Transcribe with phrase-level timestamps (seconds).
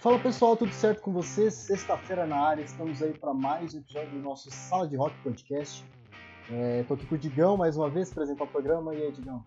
[0.00, 1.52] Fala pessoal, tudo certo com vocês?
[1.54, 5.84] Sexta-feira na área, estamos aí para mais um episódio do nosso Sala de Rock Podcast.
[6.52, 8.94] É, tô aqui com o Digão mais uma vez, apresentar o programa.
[8.94, 9.42] E aí, Digão?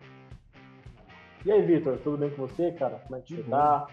[1.46, 2.96] E aí, Vitor, tudo bem com você, cara?
[2.96, 3.86] Como é que você tá?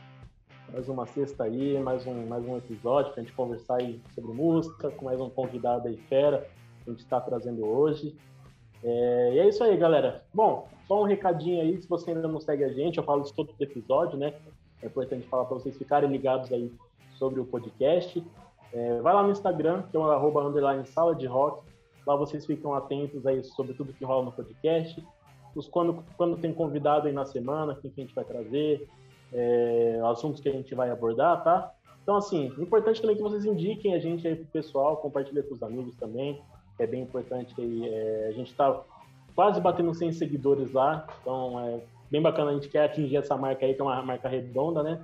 [0.74, 4.92] Mais uma sexta aí, mais um, mais um episódio pra gente conversar aí sobre música,
[4.92, 6.46] com mais um convidado aí fera
[6.84, 8.18] que a gente está trazendo hoje.
[8.84, 10.26] É, e é isso aí, galera.
[10.34, 13.34] Bom, só um recadinho aí, se você ainda não segue a gente, eu falo isso
[13.34, 14.34] todo episódio, né?
[14.82, 16.72] É importante falar para vocês ficarem ligados aí
[17.18, 18.24] sobre o podcast.
[18.72, 20.52] É, vai lá no Instagram, que é o arroba
[20.86, 21.68] sala de rock.
[22.06, 25.06] Lá vocês ficam atentos aí sobre tudo que rola no podcast.
[25.56, 28.88] Os, quando, quando tem convidado aí na semana, quem que a gente vai trazer,
[29.34, 31.74] é, assuntos que a gente vai abordar, tá?
[32.02, 35.62] Então, assim, importante também que vocês indiquem a gente aí pro pessoal, compartilhem com os
[35.62, 36.42] amigos também.
[36.80, 37.88] É bem importante aí.
[37.88, 38.82] É, a gente está
[39.36, 43.66] quase batendo 100 seguidores lá, então é bem bacana, a gente quer atingir essa marca
[43.66, 45.02] aí, que é uma marca redonda, né?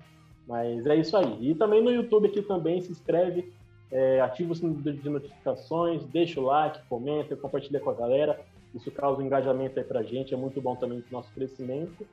[0.47, 1.51] Mas é isso aí.
[1.51, 3.53] E também no YouTube aqui também, se inscreve,
[3.91, 8.39] é, ativa o sino de notificações, deixa o like, comenta, compartilha com a galera.
[8.73, 12.05] Isso causa um engajamento aí pra gente, é muito bom também pro nosso crescimento.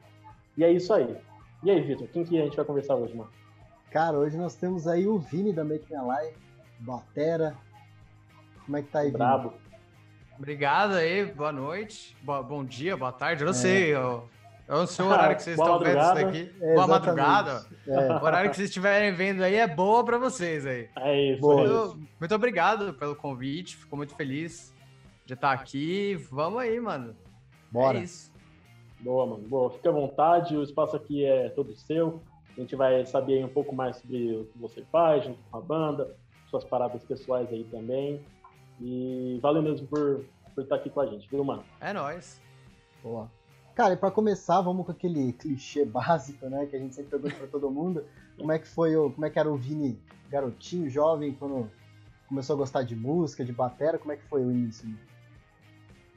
[0.56, 1.16] E é isso aí.
[1.62, 3.30] E aí, Vitor, quem que a gente vai conversar hoje, mano?
[3.90, 6.36] Cara, hoje nós temos aí o Vini da Make Me Live,
[6.80, 7.54] Batera.
[8.64, 9.50] Como é que tá aí, Brabo.
[9.50, 9.62] Vini?
[10.38, 13.56] Obrigado aí, boa noite, boa, bom dia, boa tarde, eu não é.
[13.56, 14.28] sei, eu,
[14.86, 16.54] sei o horário que vocês estão vendo isso daqui.
[16.60, 17.66] É, boa madrugada.
[17.86, 18.12] É.
[18.12, 20.88] O horário que vocês estiverem vendo aí é boa para vocês aí.
[20.96, 21.46] É isso.
[21.46, 24.74] Muito, muito obrigado pelo convite, fico muito feliz
[25.26, 26.14] de estar aqui.
[26.30, 27.14] Vamos aí, mano.
[27.70, 27.98] Bora.
[27.98, 28.32] É isso.
[29.00, 29.46] Boa, mano.
[29.46, 32.22] Boa, fica à vontade, o espaço aqui é todo seu.
[32.56, 35.60] A gente vai saber um pouco mais sobre o que você faz junto com a
[35.60, 36.16] banda,
[36.48, 38.24] suas paradas pessoais aí também.
[38.80, 41.64] E valeu mesmo por, por estar aqui com a gente, viu, mano?
[41.80, 42.40] É nóis.
[43.02, 43.28] Boa.
[43.74, 46.66] Cara, e pra começar, vamos com aquele clichê básico, né?
[46.66, 48.04] Que a gente sempre pergunta pra todo mundo.
[48.36, 49.10] Como é que foi o.
[49.10, 51.70] Como é que era o Vini garotinho, jovem, quando
[52.28, 53.98] começou a gostar de música, de batera?
[53.98, 54.88] Como é que foi o início?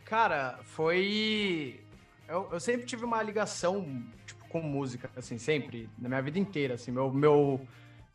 [0.05, 1.81] Cara, foi.
[2.27, 6.73] Eu, eu sempre tive uma ligação, tipo, com música, assim, sempre, na minha vida inteira,
[6.73, 6.91] assim.
[6.91, 7.61] Meu, meu,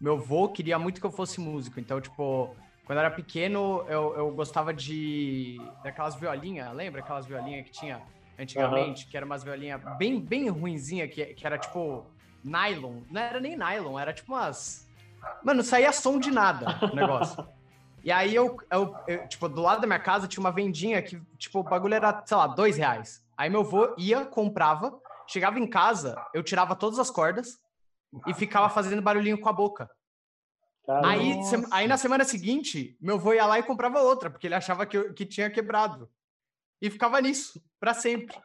[0.01, 4.15] meu vô queria muito que eu fosse músico, então, tipo, quando eu era pequeno, eu,
[4.17, 5.59] eu gostava de.
[5.83, 8.03] daquelas violinhas, lembra aquelas violinhas que tinha
[8.41, 9.11] antigamente, uhum.
[9.11, 12.07] que era umas violinhas bem, bem ruinzinha, que, que era tipo
[12.43, 13.03] nylon.
[13.11, 14.89] Não era nem nylon, era tipo umas.
[15.43, 17.47] Mano, saía som de nada o negócio.
[18.03, 21.21] E aí eu, eu, eu, tipo, do lado da minha casa tinha uma vendinha que,
[21.37, 23.23] tipo, o bagulho era, sei lá, dois reais.
[23.37, 27.59] Aí meu avô ia, comprava, chegava em casa, eu tirava todas as cordas
[28.27, 29.91] e ficava fazendo barulhinho com a boca.
[31.05, 31.41] aí,
[31.71, 35.13] aí na semana seguinte, meu avô ia lá e comprava outra, porque ele achava que,
[35.13, 36.09] que tinha quebrado.
[36.81, 38.37] E ficava nisso, para sempre.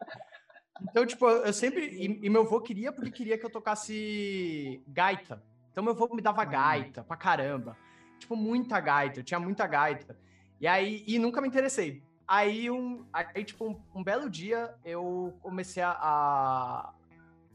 [0.82, 1.86] Então, tipo, eu sempre.
[1.86, 5.42] E, e, meu avô queria porque queria que eu tocasse gaita.
[5.72, 7.78] Então, meu avô me dava gaita pra caramba.
[8.20, 9.20] Tipo, muita gaita.
[9.20, 10.18] Eu tinha muita gaita.
[10.60, 11.04] E aí.
[11.08, 12.04] E nunca me interessei.
[12.28, 16.92] Aí, um, aí tipo, um, um belo dia, eu comecei a,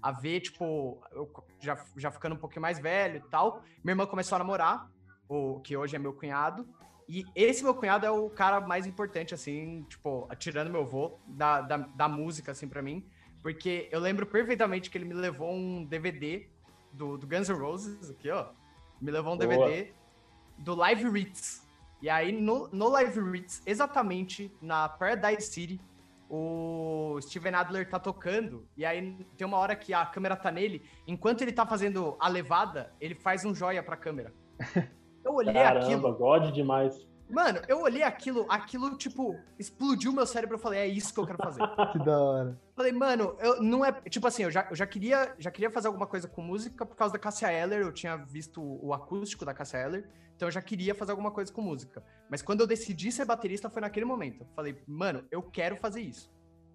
[0.01, 3.63] a ver, tipo, eu já, já ficando um pouquinho mais velho e tal.
[3.83, 4.89] Minha irmã começou a namorar,
[5.29, 6.69] o que hoje é meu cunhado.
[7.13, 11.61] E esse meu cunhado é o cara mais importante, assim, tipo, tirando meu avô, da,
[11.61, 13.05] da, da música, assim, para mim.
[13.43, 16.47] Porque eu lembro perfeitamente que ele me levou um DVD
[16.93, 18.51] do, do Guns N' Roses, aqui, ó.
[19.01, 19.49] Me levou um Boa.
[19.49, 19.93] DVD
[20.57, 21.67] do Live Ritz.
[22.01, 25.81] E aí, no, no Live Ritz, exatamente na Paradise City,
[26.29, 30.81] o Steven Adler tá tocando, e aí tem uma hora que a câmera tá nele,
[31.09, 34.33] enquanto ele tá fazendo a levada, ele faz um joia pra câmera.
[35.25, 36.15] Eu olhei Caramba, aquilo.
[36.15, 37.11] God demais.
[37.31, 40.57] Mano, eu olhei aquilo, aquilo, tipo, explodiu meu cérebro.
[40.57, 41.63] Eu falei, é isso que eu quero fazer.
[41.93, 42.61] que da hora.
[42.75, 43.93] Falei, mano, eu não é.
[43.93, 46.97] Tipo assim, eu já, eu já, queria, já queria fazer alguma coisa com música por
[46.97, 47.81] causa da Cassia Eller.
[47.81, 50.09] Eu tinha visto o acústico da Cassia Eller.
[50.35, 52.03] Então eu já queria fazer alguma coisa com música.
[52.29, 54.43] Mas quando eu decidi ser baterista, foi naquele momento.
[54.43, 56.33] Eu falei, mano, eu quero fazer isso.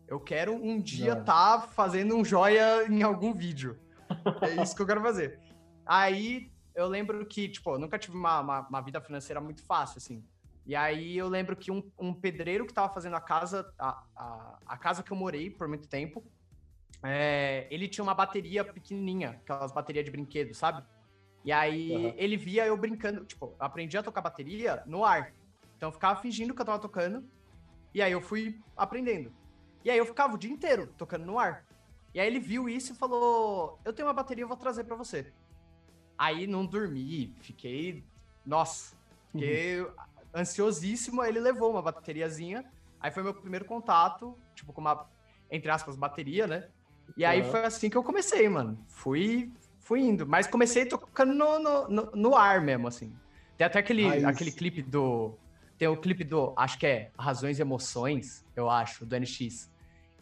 [0.08, 3.78] Eu quero um dia estar tá fazendo um joia em algum vídeo.
[4.42, 5.40] É isso que eu quero fazer.
[5.86, 9.98] Aí eu lembro que, tipo, eu nunca tive uma, uma, uma, vida financeira muito fácil,
[9.98, 10.24] assim.
[10.66, 14.60] E aí eu lembro que um, um pedreiro que tava fazendo a casa, a, a,
[14.66, 16.24] a, casa que eu morei por muito tempo,
[17.02, 20.84] é, ele tinha uma bateria pequenininha, aquelas baterias de brinquedo, sabe?
[21.46, 22.14] E aí uhum.
[22.18, 25.32] ele via eu brincando, tipo, eu aprendi a tocar bateria no ar.
[25.78, 27.24] Então eu ficava fingindo que eu tava tocando,
[27.94, 29.32] e aí eu fui aprendendo.
[29.84, 31.64] E aí eu ficava o dia inteiro tocando no ar.
[32.14, 34.96] E aí ele viu isso e falou: Eu tenho uma bateria, eu vou trazer para
[34.96, 35.32] você.
[36.18, 38.04] Aí não dormi, fiquei.
[38.46, 38.96] Nossa,
[39.32, 39.92] fiquei uhum.
[40.34, 41.22] ansiosíssimo.
[41.22, 42.66] Aí ele levou uma bateriazinha.
[43.00, 45.08] Aí foi meu primeiro contato, tipo, com uma,
[45.52, 46.68] entre aspas, bateria, né?
[47.16, 47.52] E aí uhum.
[47.52, 48.78] foi assim que eu comecei, mano.
[48.88, 49.52] Fui,
[49.82, 50.26] fui indo.
[50.26, 53.14] Mas comecei tocando no, no, no, no ar mesmo, assim.
[53.58, 55.34] Tem até aquele, aquele clipe do.
[55.78, 56.54] Tem o clipe do.
[56.58, 59.72] Acho que é Razões e Emoções, eu acho, do NX.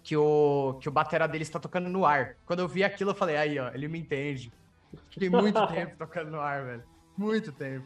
[0.04, 2.36] Que o, que o batera dele está tocando no ar.
[2.46, 4.52] Quando eu vi aquilo, eu falei, aí, ó, ele me entende.
[5.10, 6.84] Fiquei muito tempo tocando no ar, velho.
[7.18, 7.86] Muito tempo.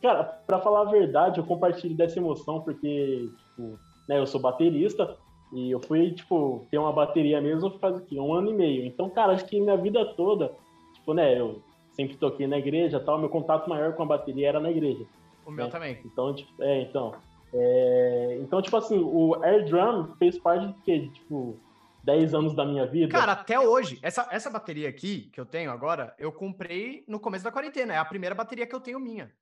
[0.00, 3.78] Cara, pra falar a verdade, eu compartilho dessa emoção, porque, tipo,
[4.08, 5.16] né, eu sou baterista
[5.52, 8.18] e eu fui, tipo, ter uma bateria mesmo faz o quê?
[8.18, 8.86] Um ano e meio.
[8.86, 10.52] Então, cara, acho que minha vida toda,
[10.94, 11.60] tipo, né, eu
[11.92, 15.04] sempre toquei na igreja tal, meu contato maior com a bateria era na igreja.
[15.44, 15.70] O meu né?
[15.70, 15.98] também.
[16.04, 17.14] Então, tipo, é, então.
[17.52, 21.10] É, então, tipo assim, o Air Drum fez parte de quê?
[21.12, 21.56] Tipo,
[22.04, 23.12] 10 anos da minha vida.
[23.12, 27.44] Cara, até hoje, essa, essa bateria aqui que eu tenho agora, eu comprei no começo
[27.44, 27.94] da quarentena.
[27.94, 29.32] É a primeira bateria que eu tenho minha.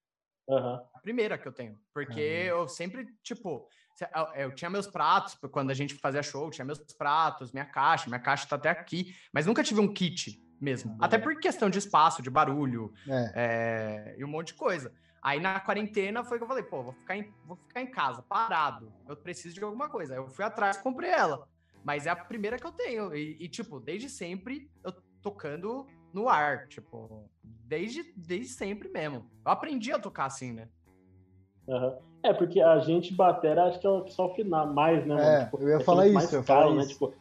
[0.48, 0.74] Uhum.
[0.94, 1.78] A primeira que eu tenho.
[1.92, 2.60] Porque uhum.
[2.60, 3.68] eu sempre, tipo,
[4.34, 8.20] eu tinha meus pratos, quando a gente fazia show, tinha meus pratos, minha caixa, minha
[8.20, 10.92] caixa tá até aqui, mas nunca tive um kit mesmo.
[10.92, 10.98] Uhum.
[11.00, 13.32] Até por questão de espaço, de barulho é.
[13.34, 14.92] É, e um monte de coisa.
[15.20, 18.22] Aí na quarentena foi que eu falei, pô, vou ficar, em, vou ficar em casa,
[18.22, 18.92] parado.
[19.08, 20.14] Eu preciso de alguma coisa.
[20.14, 21.46] Aí eu fui atrás e comprei ela.
[21.88, 23.14] Mas é a primeira que eu tenho.
[23.16, 24.92] E, e, tipo, desde sempre eu
[25.22, 29.24] tocando no ar, tipo, desde, desde sempre mesmo.
[29.42, 30.68] Eu aprendi a tocar assim, né?
[31.66, 31.96] Uhum.
[32.22, 35.16] É, porque a gente batera, acho que é só final mais, né?
[35.40, 36.80] É, tipo, eu ia é falar isso, eu ia falar né?
[36.82, 36.88] isso.
[36.90, 37.14] Tipo,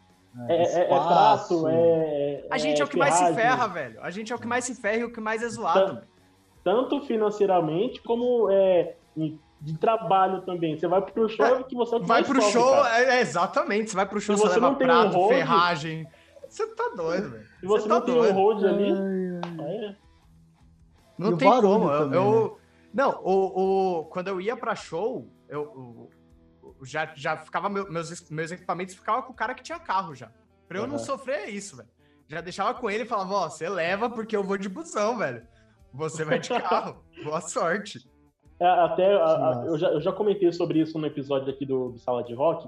[0.50, 2.48] é, é, é, é prato, é.
[2.52, 4.02] A gente é, o que mais se ferra, velho.
[4.02, 6.02] A gente é o que mais se ferra e o que mais é zoado.
[6.62, 8.98] Tanto, financeiramente como é,
[9.60, 10.78] de trabalho também.
[10.78, 13.92] Você vai pro show que você vai pro sofre, show, é, exatamente.
[13.92, 16.08] Você vai pro show, Se você, você leva prato, um ferragem.
[16.48, 17.46] Você tá doido, velho.
[17.60, 18.32] Se você, você não tá tem doido.
[18.32, 18.92] um hold ali.
[19.60, 19.98] Ai.
[21.18, 21.90] Não tem como.
[21.90, 22.68] Eu, eu, né?
[22.94, 26.10] Não, o, o, quando eu ia pra show, eu,
[26.80, 27.70] eu já, já ficava.
[27.70, 30.32] Meus, meus equipamentos ficavam com o cara que tinha carro já.
[30.68, 30.90] Pra eu uhum.
[30.90, 31.90] não sofrer isso, velho.
[32.28, 35.48] Já deixava com ele e falava, ó, você leva porque eu vou de busão, velho.
[35.94, 37.04] Você vai de carro.
[37.24, 38.00] Boa sorte.
[38.60, 41.90] É, até a, a, eu, já, eu já comentei sobre isso no episódio aqui do,
[41.90, 42.68] do Sala de Rock,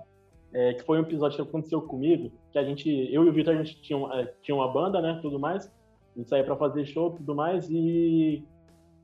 [0.53, 3.53] é, que foi um episódio que aconteceu comigo, que a gente, eu e o Vitor,
[3.53, 5.67] a gente tinha, é, tinha uma banda, né, tudo mais,
[6.15, 8.43] a gente saía pra fazer show tudo mais, e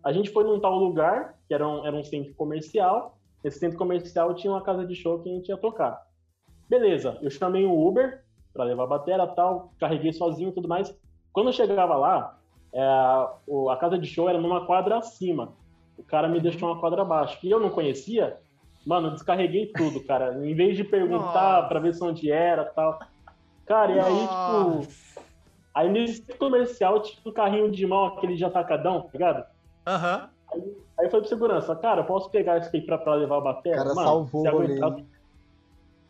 [0.05, 3.17] a gente foi num tal lugar, que era um, era um centro comercial.
[3.43, 5.99] Esse centro comercial tinha uma casa de show que a gente ia tocar.
[6.69, 8.23] Beleza, eu chamei um Uber
[8.53, 10.95] para levar a bateria tal, carreguei sozinho e tudo mais.
[11.33, 12.39] Quando eu chegava lá,
[12.71, 15.53] é, a casa de show era numa quadra acima.
[15.97, 17.37] O cara me deixou uma quadra abaixo.
[17.43, 18.37] E eu não conhecia,
[18.85, 20.33] mano, descarreguei tudo, cara.
[20.45, 22.99] Em vez de perguntar para ver se onde era tal.
[23.65, 24.87] Cara, e aí, tipo.
[25.73, 29.45] Aí nesse comercial tinha um carrinho de mão, aquele de atacadão, tá ligado?
[29.85, 30.15] Aham.
[30.15, 30.35] Uhum.
[30.53, 33.73] Aí, aí foi pro segurança, cara, posso pegar isso aqui pra, pra levar a bateria?
[33.73, 34.95] O cara Mano, salvou o aguentar...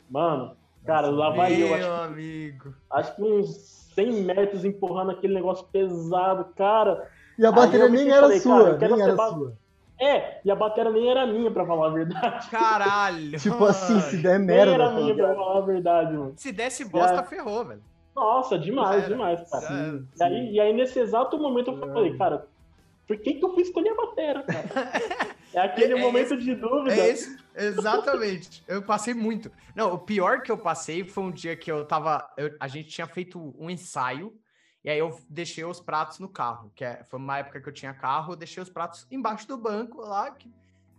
[0.10, 0.56] Mano,
[0.86, 1.76] cara, lá vai eu.
[1.76, 2.76] Meu amigo.
[2.92, 3.56] Acho que uns
[3.96, 7.10] 100 metros empurrando aquele negócio pesado, cara.
[7.40, 9.30] E a bateria nem era falei, sua, nem era ba...
[9.30, 9.54] sua.
[10.00, 12.50] É, e a bateria nem era minha, pra falar a verdade.
[12.50, 13.38] Caralho!
[13.40, 14.66] tipo assim, se der merda.
[14.66, 16.34] Nem era minha, pra falar a verdade, mano.
[16.36, 17.82] Se desse bosta, ferrou, velho.
[18.16, 19.68] Nossa, demais, demais, cara.
[19.68, 22.48] Sim, e, aí, e aí, nesse exato momento, eu falei, cara,
[23.08, 25.36] por que, que eu fui escolher a bateria, cara?
[25.54, 26.94] É aquele é, é momento esse, de dúvida.
[26.94, 28.62] É esse, exatamente.
[28.68, 29.50] eu passei muito.
[29.74, 32.30] Não, o pior que eu passei foi um dia que eu tava.
[32.36, 34.34] Eu, a gente tinha feito um ensaio.
[34.86, 37.74] E aí eu deixei os pratos no carro, que é, foi uma época que eu
[37.74, 40.54] tinha carro, eu deixei os pratos embaixo do banco lá, que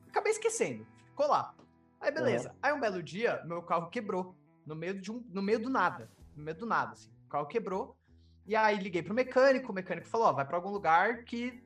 [0.08, 0.84] acabei esquecendo.
[1.10, 1.54] Ficou lá.
[2.00, 2.48] Aí beleza.
[2.48, 2.56] Uhum.
[2.60, 4.34] Aí um belo dia, meu carro quebrou
[4.66, 7.12] no meio de um, no meio do nada, no meio do nada assim.
[7.26, 7.96] O carro quebrou.
[8.44, 11.62] E aí liguei pro mecânico, o mecânico falou: "Ó, vai para algum lugar que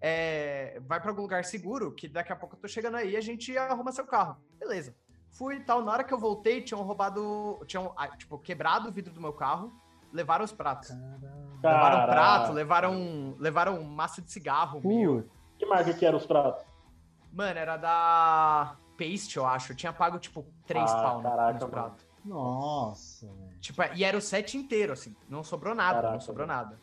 [0.00, 3.16] é, vai para algum lugar seguro, que daqui a pouco eu tô chegando aí e
[3.16, 4.36] a gente arruma seu carro.
[4.60, 4.94] Beleza.
[5.30, 5.82] Fui e tal.
[5.82, 7.60] Na hora que eu voltei, tinham roubado.
[7.66, 9.72] Tinham, ah, tipo, quebrado o vidro do meu carro,
[10.14, 10.88] levaram os pratos.
[10.88, 11.34] Caramba.
[11.62, 14.80] Levaram prato, levaram, levaram massa de cigarro.
[14.84, 15.28] Uh, meu.
[15.58, 16.64] Que marca que eram os pratos?
[17.32, 19.72] Mano, era da Paste, eu acho.
[19.72, 22.06] Eu tinha pago, tipo, três ah, pau caraca, nos pratos.
[22.24, 23.28] Nossa.
[23.60, 25.14] Tipo, e era o set inteiro, assim.
[25.28, 26.60] Não sobrou nada, caraca, não sobrou mano.
[26.60, 26.80] nada.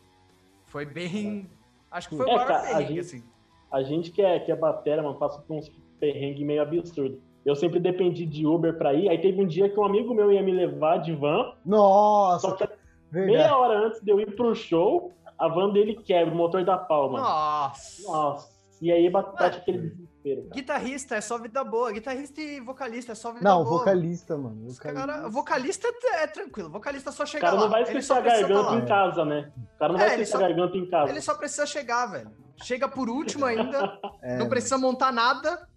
[0.66, 1.50] Foi bem.
[1.90, 3.24] Acho que foi o é, maior cara, perrengue, a gente, assim.
[3.70, 7.20] A gente que é, que é batera, mano, passa por uns perrengues meio absurdo.
[7.44, 9.08] Eu sempre dependi de Uber pra ir.
[9.08, 11.54] Aí teve um dia que um amigo meu ia me levar de van.
[11.64, 12.48] Nossa!
[12.48, 12.81] Só que
[13.12, 13.36] verdade.
[13.36, 16.78] meia hora antes de eu ir pro show, a van dele quebra, o motor da
[16.78, 17.20] palma.
[17.20, 18.10] Nossa!
[18.10, 18.52] Nossa!
[18.82, 20.42] E aí bate aquele desespero.
[20.42, 20.54] Cara.
[20.54, 21.92] Guitarrista é só vida boa.
[21.92, 23.70] Guitarrista e vocalista é só vida não, boa.
[23.70, 24.70] Não, vocalista, mano.
[24.70, 24.92] Vocalista.
[24.92, 26.68] Cara, vocalista é, é, tranquilo.
[26.68, 27.52] Vocalista só chega lá.
[27.52, 29.52] O cara não vai esquecer a garganta em casa, né?
[29.56, 31.12] O cara não é, vai esquecer a garganta em casa.
[31.12, 32.32] Ele só precisa chegar, velho.
[32.56, 34.00] Chega por último ainda.
[34.20, 35.68] é, não precisa montar nada.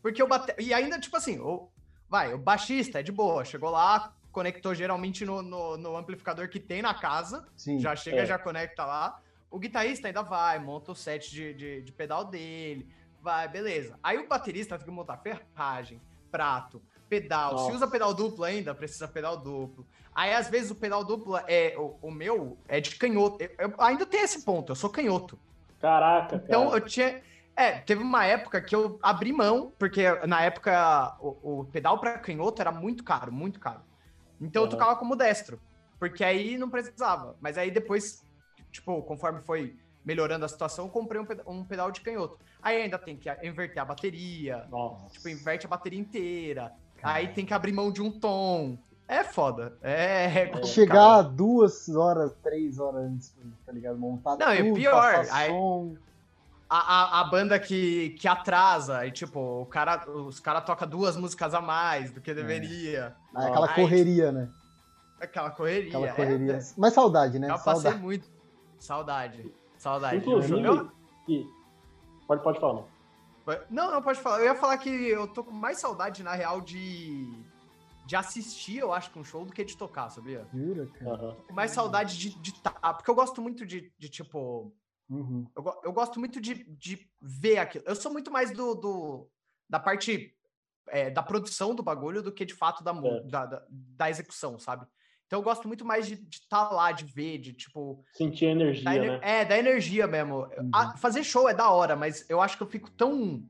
[0.00, 0.54] Porque o bate...
[0.58, 1.68] E ainda, tipo assim, o...
[2.08, 3.44] vai, o baixista é de boa.
[3.44, 7.46] Chegou lá, conectou geralmente no, no, no amplificador que tem na casa.
[7.54, 8.26] Sim, já chega, é.
[8.26, 9.20] já conecta lá.
[9.50, 12.88] o guitarrista ainda vai, monta o set de, de, de pedal dele,
[13.20, 13.98] vai, beleza.
[14.02, 17.52] Aí o baterista tem que montar ferragem, prato, pedal.
[17.52, 17.66] Nossa.
[17.66, 19.86] Se usa pedal duplo ainda, precisa pedal duplo.
[20.14, 21.74] Aí, às vezes, o pedal duplo é.
[21.76, 23.42] O, o meu é de canhoto.
[23.42, 25.38] Eu, eu, ainda tem esse ponto, eu sou canhoto.
[25.80, 26.76] Caraca, Então, cara.
[26.76, 27.22] eu tinha.
[27.54, 32.18] É, teve uma época que eu abri mão, porque na época o, o pedal para
[32.18, 33.80] canhoto era muito caro, muito caro.
[34.42, 34.66] Então uhum.
[34.66, 35.60] eu tocava como destro,
[35.98, 37.36] porque aí não precisava.
[37.40, 38.24] Mas aí depois,
[38.70, 42.38] tipo, conforme foi melhorando a situação, eu comprei um pedal, um pedal de canhoto.
[42.60, 45.08] Aí ainda tem que inverter a bateria, Nossa.
[45.10, 46.72] tipo, inverte a bateria inteira.
[47.02, 48.78] Aí tem que abrir mão de um tom.
[49.08, 49.76] É foda.
[49.82, 50.24] É.
[50.26, 53.34] é Chegar duas horas, três horas antes,
[53.66, 53.98] tá ligado?
[53.98, 55.26] Montar Não, tudo, e pior.
[55.30, 55.50] Aí,
[56.72, 61.18] a, a, a, banda que, que atrasa, e tipo, o cara, os caras tocam duas
[61.18, 62.34] músicas a mais do que é.
[62.34, 63.14] deveria.
[63.36, 63.46] É.
[63.46, 64.48] aquela aí, correria, né?
[65.20, 65.88] Aquela correria.
[65.88, 66.52] Aquela é, correria.
[66.54, 67.50] É, Mas saudade, né?
[67.50, 67.84] Eu saudade.
[67.84, 68.30] passei muito.
[68.78, 69.54] Saudade.
[69.76, 70.16] Saudade.
[70.16, 70.64] Inclusive.
[70.64, 70.90] Eu...
[72.26, 72.86] Pode, pode falar, não.
[73.68, 74.38] Não, pode falar.
[74.38, 77.30] Eu ia falar que eu tô com mais saudade, na real, de.
[78.06, 80.44] De assistir, eu acho, com um show do que de tocar, sabia?
[80.52, 81.10] Jura, cara?
[81.10, 81.34] Uhum.
[81.34, 82.72] Tô com mais saudade de estar.
[82.72, 84.72] Tá, porque eu gosto muito de, de tipo.
[85.12, 85.46] Uhum.
[85.54, 87.84] Eu, eu gosto muito de, de ver aquilo.
[87.86, 89.28] Eu sou muito mais do, do
[89.68, 90.34] da parte
[90.88, 93.20] é, da produção do bagulho do que de fato da, é.
[93.24, 94.86] da, da, da, execução, sabe?
[95.26, 98.04] Então eu gosto muito mais de estar tá lá, de ver, de tipo.
[98.14, 98.84] Sentir energia.
[98.84, 99.20] Da, né?
[99.22, 100.46] É, da energia mesmo.
[100.58, 100.70] Uhum.
[100.74, 103.42] A, fazer show é da hora, mas eu acho que eu fico tão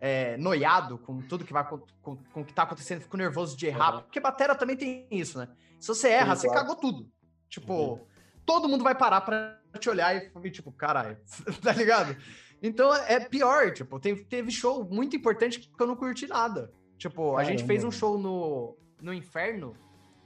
[0.00, 3.96] é, noiado com tudo que vai com, com, que tá acontecendo, fico nervoso de errar.
[3.96, 4.02] Uhum.
[4.02, 5.48] Porque batera também tem isso, né?
[5.78, 6.66] Se você erra, Sim, você claro.
[6.66, 7.10] cagou tudo.
[7.48, 8.06] Tipo, uhum.
[8.48, 11.18] Todo mundo vai parar pra te olhar e tipo, caralho,
[11.62, 12.16] tá ligado?
[12.62, 16.72] Então é pior, tipo, teve, teve show muito importante que eu não curti nada.
[16.96, 19.76] Tipo, a gente fez um show no, no Inferno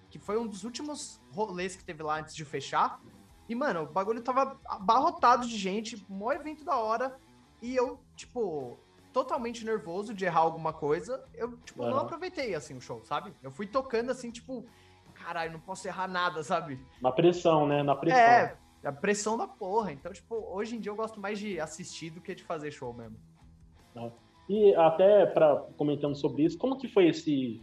[0.08, 3.00] que foi um dos últimos rolês que teve lá antes de fechar.
[3.48, 7.18] E, mano, o bagulho tava abarrotado de gente, maior evento da hora.
[7.60, 8.78] E eu, tipo,
[9.12, 11.24] totalmente nervoso de errar alguma coisa.
[11.34, 13.34] Eu, tipo, não aproveitei, assim, o show, sabe?
[13.42, 14.64] Eu fui tocando, assim, tipo,
[15.22, 16.80] caralho, não posso errar nada, sabe?
[17.00, 17.82] Na pressão, né?
[17.82, 18.20] Na pressão.
[18.20, 19.92] É, a pressão da porra.
[19.92, 22.92] Então, tipo, hoje em dia eu gosto mais de assistir do que de fazer show
[22.92, 23.16] mesmo.
[24.48, 27.60] E até para comentando sobre isso, como que foi esse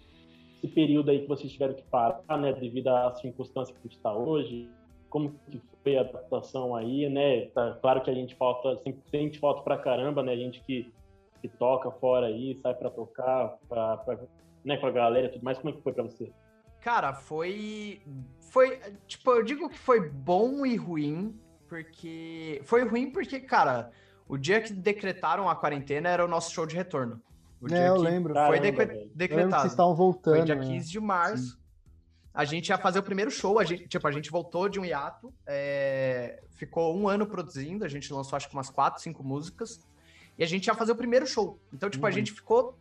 [0.62, 4.70] esse período aí que vocês tiveram que parar, né, devido às circunstâncias que está hoje,
[5.10, 7.46] como que foi a adaptação aí, né?
[7.48, 10.34] Tá, claro que a gente falta, sempre sente falta pra caramba, né?
[10.34, 10.92] A gente que,
[11.42, 14.20] que toca fora aí, sai para tocar, pra, pra,
[14.64, 16.30] né, com a galera e tudo mais, como é que foi para você?
[16.82, 18.02] Cara, foi.
[18.50, 18.80] Foi.
[19.08, 22.62] Tipo, eu digo que foi bom e ruim, porque.
[22.64, 23.92] Foi ruim porque, cara,
[24.28, 27.22] o dia que decretaram a quarentena era o nosso show de retorno.
[27.62, 28.34] O é, eu lembro.
[28.34, 29.04] Foi decretado.
[29.20, 30.36] Eu lembro que vocês estavam voltando.
[30.38, 30.80] Foi dia 15 né?
[30.80, 31.44] de março.
[31.44, 31.60] Sim.
[32.34, 34.86] A gente ia fazer o primeiro show, a gente, tipo, a gente voltou de um
[34.86, 39.86] hiato, é, ficou um ano produzindo, a gente lançou acho que umas quatro, cinco músicas,
[40.38, 41.60] e a gente ia fazer o primeiro show.
[41.74, 42.08] Então, tipo, uhum.
[42.08, 42.78] a gente ficou,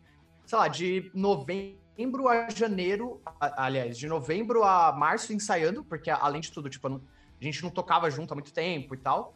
[0.47, 1.88] sei lá, de novembro
[2.29, 7.01] a janeiro, aliás, de novembro a março ensaiando, porque além de tudo, tipo, a
[7.41, 9.35] gente não tocava junto há muito tempo e tal.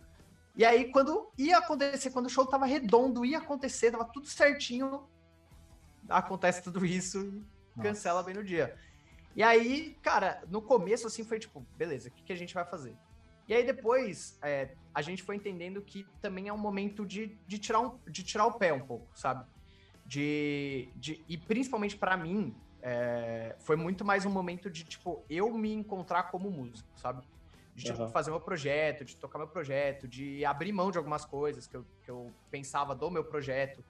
[0.54, 5.08] E aí, quando ia acontecer, quando o show tava redondo, ia acontecer, tava tudo certinho,
[6.08, 7.42] acontece tudo isso
[7.76, 8.26] e cancela Nossa.
[8.26, 8.76] bem no dia.
[9.34, 12.64] E aí, cara, no começo, assim, foi tipo, beleza, o que, que a gente vai
[12.64, 12.94] fazer?
[13.48, 17.58] E aí depois, é, a gente foi entendendo que também é um momento de, de,
[17.58, 19.44] tirar, um, de tirar o pé um pouco, sabe?
[20.12, 25.50] De, de, e principalmente para mim, é, foi muito mais um momento de, tipo, eu
[25.56, 27.22] me encontrar como músico, sabe?
[27.74, 28.10] De, tipo, uhum.
[28.10, 31.86] fazer meu projeto, de tocar meu projeto, de abrir mão de algumas coisas que eu,
[32.04, 33.82] que eu pensava do meu projeto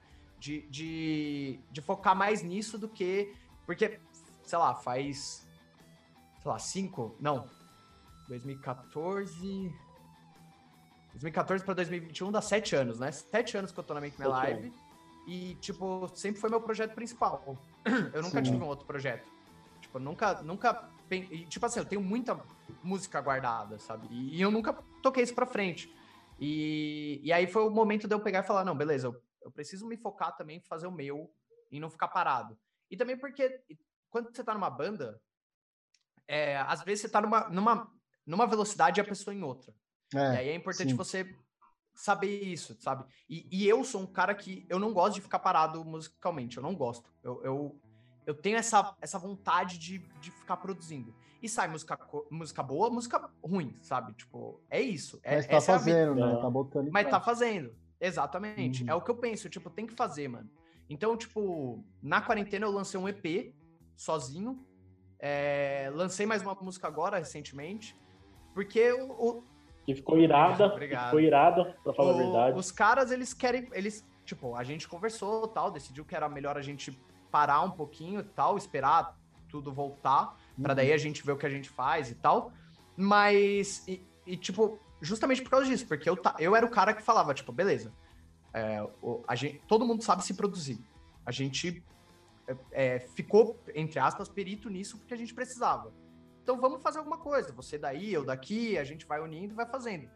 [0.43, 3.33] de, de, de focar mais nisso do que.
[3.65, 3.99] Porque,
[4.43, 5.47] sei lá, faz.
[6.41, 7.15] Sei lá, cinco.
[7.19, 7.49] Não.
[8.27, 9.73] 2014.
[11.11, 13.11] 2014 para 2021 dá sete anos, né?
[13.11, 14.73] Sete anos que eu tô na Make My Live.
[15.25, 17.57] E, tipo, sempre foi meu projeto principal.
[18.13, 18.51] Eu nunca Sim.
[18.51, 19.31] tive um outro projeto.
[19.81, 20.89] Tipo, nunca, nunca.
[21.47, 22.39] Tipo assim, eu tenho muita
[22.83, 24.07] música guardada, sabe?
[24.11, 25.93] E, eu nunca toquei isso pra frente.
[26.39, 29.51] E, e aí foi o momento de eu pegar e falar: não, beleza, eu eu
[29.51, 31.31] preciso me focar também fazer o meu
[31.71, 32.57] e não ficar parado.
[32.89, 33.61] E também porque
[34.09, 35.21] quando você tá numa banda,
[36.27, 37.91] é, às vezes você tá numa, numa,
[38.25, 39.73] numa velocidade e a pessoa em outra.
[40.15, 40.95] É, e aí é importante sim.
[40.95, 41.35] você
[41.93, 43.05] saber isso, sabe?
[43.29, 46.63] E, e, eu sou um cara que eu não gosto de ficar parado musicalmente, eu
[46.63, 47.09] não gosto.
[47.23, 47.81] Eu, eu,
[48.25, 51.13] eu tenho essa, essa vontade de, de ficar produzindo.
[51.41, 51.99] E sai música,
[52.31, 54.13] música boa, música ruim, sabe?
[54.13, 55.19] Tipo, é isso.
[55.23, 56.37] É, Mas tá fazendo, né?
[56.41, 57.75] Tá botando Mas tá fazendo.
[57.99, 58.83] Exatamente.
[58.83, 58.89] Uhum.
[58.89, 60.49] É o que eu penso, tipo, tem que fazer, mano.
[60.89, 63.53] Então, tipo, na quarentena eu lancei um EP
[63.95, 64.65] sozinho.
[65.19, 67.95] É, lancei mais uma música agora, recentemente.
[68.53, 69.43] Porque o, o,
[69.85, 72.57] que ficou irada, que ficou irada, pra falar o, a verdade.
[72.57, 76.61] Os caras, eles querem, eles, tipo, a gente conversou tal, decidiu que era melhor a
[76.61, 76.97] gente
[77.29, 79.17] parar um pouquinho e tal, esperar
[79.49, 80.63] tudo voltar, uhum.
[80.63, 82.51] para daí a gente ver o que a gente faz e tal.
[82.95, 87.01] Mas, e, e, tipo, justamente por causa disso, porque eu, eu era o cara que
[87.01, 87.91] falava, tipo, beleza,
[88.53, 90.79] é, o, a gente, todo mundo sabe se produzir.
[91.25, 91.83] A gente
[92.47, 95.91] é, é, ficou, entre aspas, perito nisso porque a gente precisava.
[96.43, 97.51] Então vamos fazer alguma coisa.
[97.53, 100.09] Você daí, eu daqui, a gente vai unindo e vai fazendo.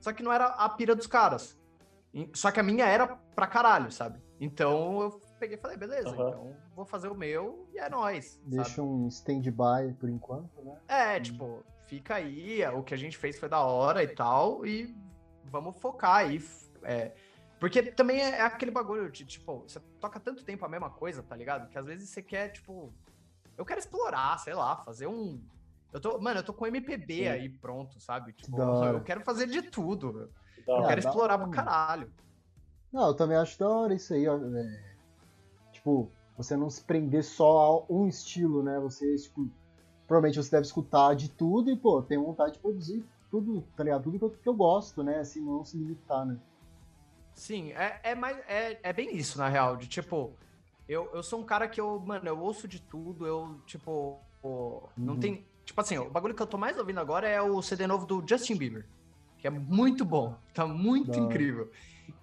[0.00, 1.58] Só que não era a pira dos caras.
[2.34, 4.20] Só que a minha era pra caralho, sabe?
[4.40, 6.28] Então eu peguei e falei, beleza, uhum.
[6.28, 8.40] então vou fazer o meu e é nóis.
[8.44, 8.88] Deixa sabe?
[8.88, 10.76] um stand-by por enquanto, né?
[10.88, 11.22] É, hum.
[11.22, 14.94] tipo, fica aí, o que a gente fez foi da hora e tal, e
[15.44, 16.42] vamos focar aí.
[16.82, 17.12] É,
[17.60, 21.36] porque também é aquele bagulho de, tipo, você toca tanto tempo a mesma coisa, tá
[21.36, 21.68] ligado?
[21.68, 22.92] Que às vezes você quer, tipo.
[23.58, 25.38] Eu quero explorar, sei lá, fazer um.
[25.92, 27.28] Eu tô, mano, eu tô com MPB Sim.
[27.28, 28.32] aí pronto, sabe?
[28.32, 30.30] Tipo, eu quero fazer de tudo.
[30.66, 32.12] Eu quero explorar pra caralho.
[32.92, 34.36] Não, eu também acho da hora isso aí, ó.
[34.36, 34.94] É,
[35.72, 38.78] tipo, você não se prender só a um estilo, né?
[38.80, 39.48] Você, tipo,
[40.06, 44.04] provavelmente você deve escutar de tudo e, pô, tem vontade de produzir tudo, tá ligado?
[44.04, 45.20] Tudo que eu, que eu gosto, né?
[45.20, 46.38] Assim, não se limitar, né?
[47.34, 50.36] Sim, é, é, mais, é, é bem isso, na real, de tipo,
[50.88, 54.20] eu, eu sou um cara que eu, mano, eu ouço de tudo, eu, tipo,
[54.96, 55.20] não uhum.
[55.20, 55.46] tem.
[55.70, 58.24] Tipo assim, o bagulho que eu tô mais ouvindo agora é o CD novo do
[58.28, 58.84] Justin Bieber,
[59.38, 61.26] que é muito bom, tá muito não.
[61.26, 61.70] incrível.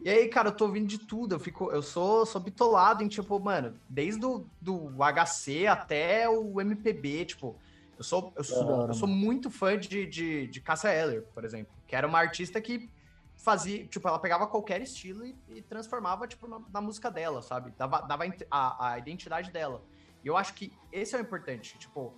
[0.01, 3.07] E aí, cara, eu tô ouvindo de tudo, eu fico, eu sou, sou bitolado em,
[3.07, 7.55] tipo, mano, desde o do HC até o MPB, tipo,
[7.97, 11.73] eu sou, eu sou, eu sou muito fã de, de, de Cassia Eller, por exemplo,
[11.87, 12.89] que era uma artista que
[13.37, 17.73] fazia, tipo, ela pegava qualquer estilo e, e transformava, tipo, na, na, música dela, sabe?
[17.77, 19.81] Dava, dava a, a, identidade dela.
[20.21, 22.13] E eu acho que esse é o importante, tipo,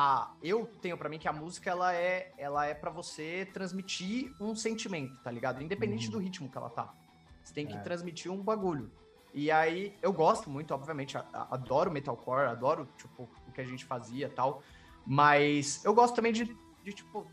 [0.00, 4.34] a, eu tenho para mim que a música, ela é, ela é para você transmitir
[4.40, 5.62] um sentimento, tá ligado?
[5.62, 6.12] Independente uhum.
[6.12, 6.94] do ritmo que ela tá.
[7.42, 7.80] Você tem que é.
[7.80, 8.90] transmitir um bagulho.
[9.34, 13.64] E aí, eu gosto muito, obviamente, a, a, adoro metalcore, adoro, tipo, o que a
[13.64, 14.62] gente fazia e tal,
[15.06, 16.44] mas eu gosto também de,
[16.82, 17.30] de, tipo,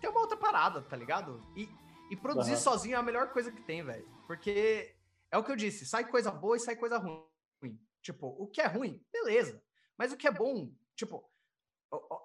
[0.00, 1.42] ter uma outra parada, tá ligado?
[1.56, 1.68] E
[2.10, 2.58] e produzir uhum.
[2.58, 4.08] sozinho é a melhor coisa que tem, velho.
[4.26, 4.94] Porque
[5.30, 7.78] é o que eu disse, sai coisa boa e sai coisa ruim.
[8.02, 9.62] Tipo, o que é ruim, beleza.
[9.96, 11.28] Mas o que é bom, tipo,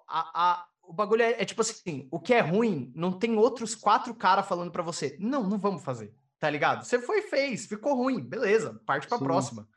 [0.08, 3.74] a, a, o bagulho é, é, tipo assim, o que é ruim, não tem outros
[3.74, 6.84] quatro caras falando para você, não, não vamos fazer, tá ligado?
[6.84, 9.24] Você foi fez, ficou ruim, beleza, parte pra Sim.
[9.24, 9.68] próxima,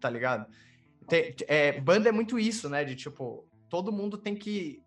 [0.00, 0.50] tá ligado?
[1.08, 4.82] Tem, é, banda é muito isso, né, de tipo, todo mundo tem que,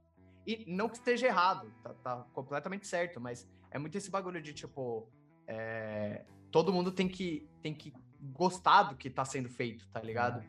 [0.46, 4.54] e não que esteja errado, tá, tá completamente certo, mas é muito esse bagulho de,
[4.54, 5.10] tipo,
[5.48, 10.44] é, todo mundo tem que, tem que gostar do que tá sendo feito, tá ligado?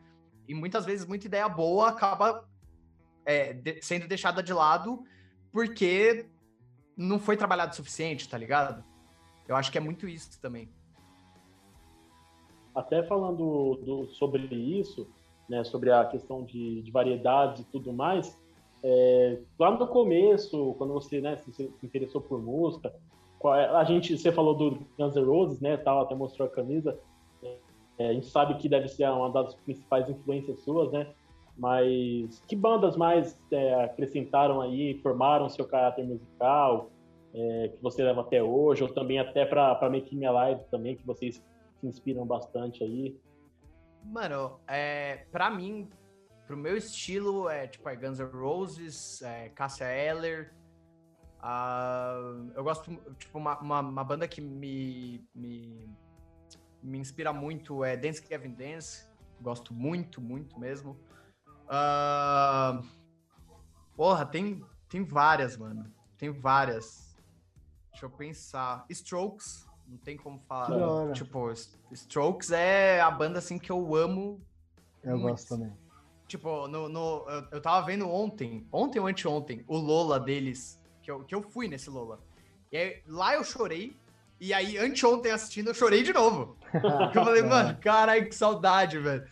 [0.47, 2.47] E muitas vezes muita ideia boa acaba
[3.25, 5.03] é, de, sendo deixada de lado
[5.51, 6.29] porque
[6.95, 8.83] não foi trabalhado o suficiente, tá ligado?
[9.47, 10.69] Eu acho que é muito isso também.
[12.73, 15.07] Até falando do, sobre isso,
[15.47, 18.37] né, sobre a questão de, de e tudo mais,
[18.83, 22.93] é, lá no começo, quando você né, se, se interessou por música,
[23.45, 26.97] é, a gente, você falou do Guns N' Roses, né, tal, até mostrou a camisa.
[27.97, 31.13] É, a gente sabe que deve ser uma das principais influências suas, né?
[31.57, 36.89] Mas que bandas mais é, acrescentaram aí, formaram seu caráter musical,
[37.33, 41.05] é, que você leva até hoje, ou também até para Making Me Alive também, que
[41.05, 41.43] vocês
[41.79, 43.15] se inspiram bastante aí?
[44.03, 45.89] Mano, é, para mim,
[46.47, 50.51] pro meu estilo, é tipo é Guns N' Roses, é, Cassia Eller,
[51.43, 52.89] Uh, eu gosto,
[53.19, 55.89] tipo, uma, uma, uma, banda que me, me,
[56.81, 59.05] me inspira muito é Dance Kevin Dance.
[59.41, 60.97] Gosto muito, muito mesmo.
[61.73, 62.85] Uh,
[63.95, 65.91] porra, tem, tem várias, mano.
[66.17, 67.17] Tem várias.
[67.91, 68.85] Deixa eu pensar.
[68.89, 71.11] Strokes, não tem como falar.
[71.13, 71.51] Tipo,
[71.91, 74.39] Strokes é a banda assim que eu amo.
[75.03, 75.31] Eu muito.
[75.31, 75.73] gosto também.
[76.27, 81.23] Tipo, no, no, eu, tava vendo ontem, ontem ou anteontem, o Lola deles que eu,
[81.23, 82.19] que eu fui nesse Lola.
[82.71, 83.95] E aí, lá eu chorei,
[84.39, 86.57] e aí, anteontem assistindo, eu chorei de novo.
[87.13, 89.23] Eu falei, mano, caralho, que saudade, velho.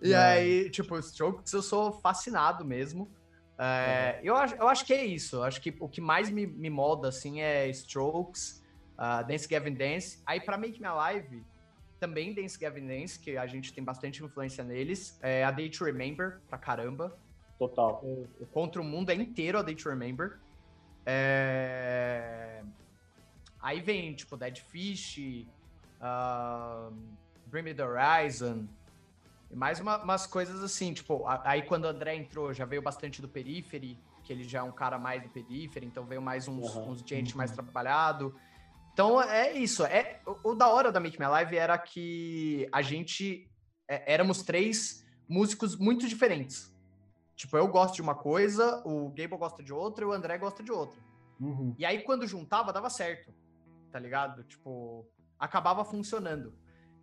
[0.00, 0.16] E é.
[0.16, 3.10] aí, tipo, Strokes eu sou fascinado mesmo.
[3.58, 5.36] É, eu, acho, eu acho que é isso.
[5.36, 8.62] Eu acho que o que mais me, me molda, assim, é Strokes,
[8.94, 10.22] uh, Dance Gavin Dance.
[10.24, 11.44] Aí, pra Make Me Alive,
[11.98, 15.18] também Dance Gavin Dance, que a gente tem bastante influência neles.
[15.20, 17.18] É a Day to Remember, pra caramba.
[17.58, 18.00] Total.
[18.04, 20.38] O, o Contra o Mundo é inteiro a Day to Remember.
[21.04, 22.62] É...
[23.60, 25.18] Aí vem, tipo, Dead Fish,
[26.00, 26.94] uh,
[27.46, 28.68] Bring Me The Horizon,
[29.50, 33.28] mais uma, umas coisas assim, tipo, aí quando o André entrou, já veio bastante do
[33.28, 36.90] Periphery, que ele já é um cara mais do perífero, então veio mais uns, Aham.
[36.90, 38.34] uns gente mais trabalhado.
[38.92, 39.84] Então é isso.
[39.84, 43.50] É, o, o da hora da Make Me Live era que a gente
[43.88, 46.74] é, éramos três músicos muito diferentes.
[47.34, 50.62] Tipo, eu gosto de uma coisa, o Gable gosta de outra e o André gosta
[50.62, 50.98] de outra.
[51.40, 51.74] Uhum.
[51.78, 53.32] E aí, quando juntava, dava certo.
[53.92, 54.42] Tá ligado?
[54.42, 55.06] Tipo,
[55.38, 56.52] acabava funcionando.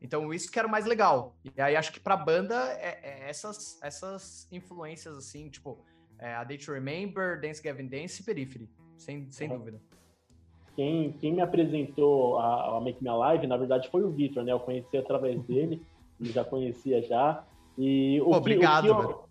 [0.06, 1.36] Então, isso que era o mais legal.
[1.44, 5.80] E aí, acho que pra banda, é, é essas, essas influências, assim, tipo,
[6.20, 8.70] é, a Day to Remember, Dance Gavin Dance e Periphery.
[8.98, 9.58] Sem, sem Uhum.
[9.58, 9.82] dúvida.
[10.76, 14.52] Quem, quem me apresentou a, a Make Me Alive, na verdade, foi o Vitor, né?
[14.52, 15.82] Eu conheci através dele,
[16.22, 17.44] ele já conhecia já.
[17.76, 19.26] E o Pô, que, obrigado, o que, eu,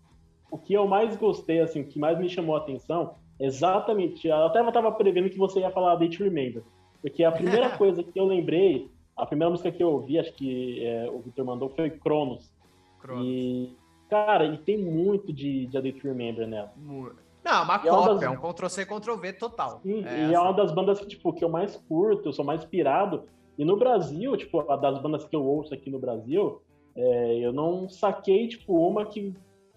[0.51, 4.45] o que eu mais gostei, assim, o que mais me chamou a atenção, exatamente, eu
[4.45, 6.63] até estava prevendo que você ia falar Date Remember,
[7.01, 10.83] porque a primeira coisa que eu lembrei, a primeira música que eu ouvi, acho que
[10.85, 12.51] é, o Vitor mandou, foi Cronos.
[12.99, 13.25] Cronos.
[13.25, 13.75] E,
[14.09, 16.71] cara, e tem muito de, de A Date Remember nela.
[16.75, 17.11] Mu-
[17.43, 19.79] Não, uma E é uma cópia, das- é um Ctrl-C, Ctrl-V total.
[19.81, 20.35] Sim, É, e é assim.
[20.45, 23.23] uma das bandas que, tipo, que eu mais curto, eu sou mais pirado.
[23.57, 26.61] E no Brasil, tipo, das bandas que eu ouço aqui no Brasil,
[26.95, 29.33] é, eu não saquei, tipo, uma que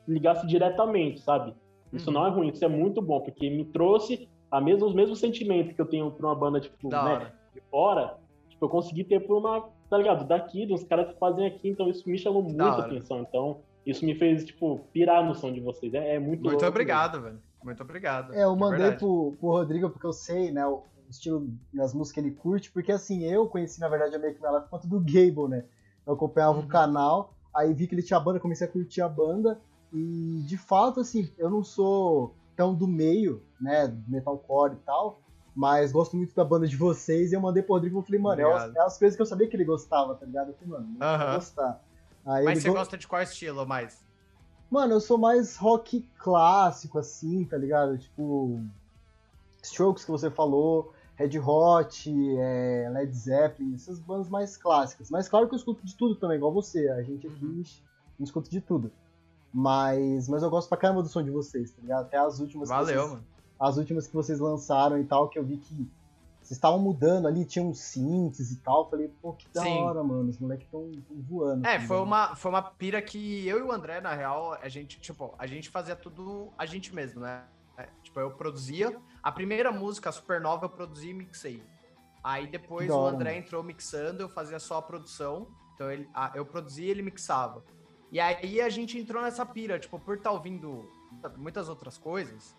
[0.06, 1.54] ligasse diretamente, sabe?
[1.92, 2.14] Isso Uhum.
[2.14, 5.74] não é ruim, isso é muito bom, porque me trouxe a mesma, os mesmos sentimentos
[5.74, 8.16] que eu tenho pra uma banda, tipo, né, de fora,
[8.58, 10.26] tipo, eu consegui ter por uma, tá ligado?
[10.26, 13.20] Daqui, dos caras que fazem aqui, então isso me chamou muita atenção.
[13.20, 15.94] Então, isso me fez, tipo, pirar no som de vocês.
[15.94, 17.40] É, é muito Muito louco obrigado, velho.
[17.62, 18.34] Muito obrigado.
[18.34, 18.98] É, eu De mandei verdade.
[19.00, 22.92] pro, pro Rodrigo porque eu sei, né, o estilo das músicas que ele curte, porque
[22.92, 25.64] assim, eu conheci, na verdade, a Make Me Live por conta do Gable, né?
[26.06, 26.64] Eu acompanhava Uhum.
[26.64, 29.58] o canal, aí vi que ele tinha banda, comecei a curtir a banda,
[29.92, 35.20] e de fato, assim, eu não sou tão do meio, né, do metalcore e tal,
[35.60, 38.40] mas gosto muito da banda de vocês, e eu mandei pro Rodrigo e falei, mano,
[38.40, 40.50] é as, é as coisas que eu sabia que ele gostava, tá ligado?
[40.50, 41.34] Eu falei, mano, Aham.
[41.34, 41.80] gostar.
[42.24, 44.00] Aí Mas você go- gosta de qual estilo mais?
[44.70, 47.98] Mano, eu sou mais rock clássico, assim, tá ligado?
[47.98, 48.60] Tipo.
[49.62, 55.10] Strokes que você falou, Red Hot, é, Led Zeppelin, essas bandas mais clássicas.
[55.10, 56.88] Mas claro que eu escuto de tudo também, igual você.
[56.90, 57.64] A gente aqui Uhum.
[58.18, 58.92] não escuta de tudo.
[59.52, 62.02] Mas, mas eu gosto pra caramba do som de vocês, tá ligado?
[62.06, 63.24] Até as últimas Valeu, vocês, mano.
[63.58, 65.74] As últimas que vocês lançaram e tal, que eu vi que
[66.40, 68.88] vocês estavam mudando ali, tinha uns synths e tal.
[68.88, 69.82] Falei, pô, que da Sim.
[69.82, 70.30] hora, mano.
[70.30, 71.66] Os moleques tão, tão voando.
[71.66, 74.68] É, assim, foi uma, foi uma pira que eu e o André, na real, a
[74.68, 77.44] gente, tipo, a gente fazia tudo a gente mesmo, né?
[77.76, 78.96] É, tipo, eu produzia.
[79.22, 81.62] A primeira música, a Supernova, eu produzi e mixei.
[82.24, 85.46] Aí depois o André entrou mixando, eu fazia só a produção.
[85.74, 87.62] Então ele, a- eu produzia e ele mixava.
[88.10, 90.90] E aí a gente entrou nessa pira, tipo, por estar ouvindo
[91.36, 92.56] muitas outras coisas,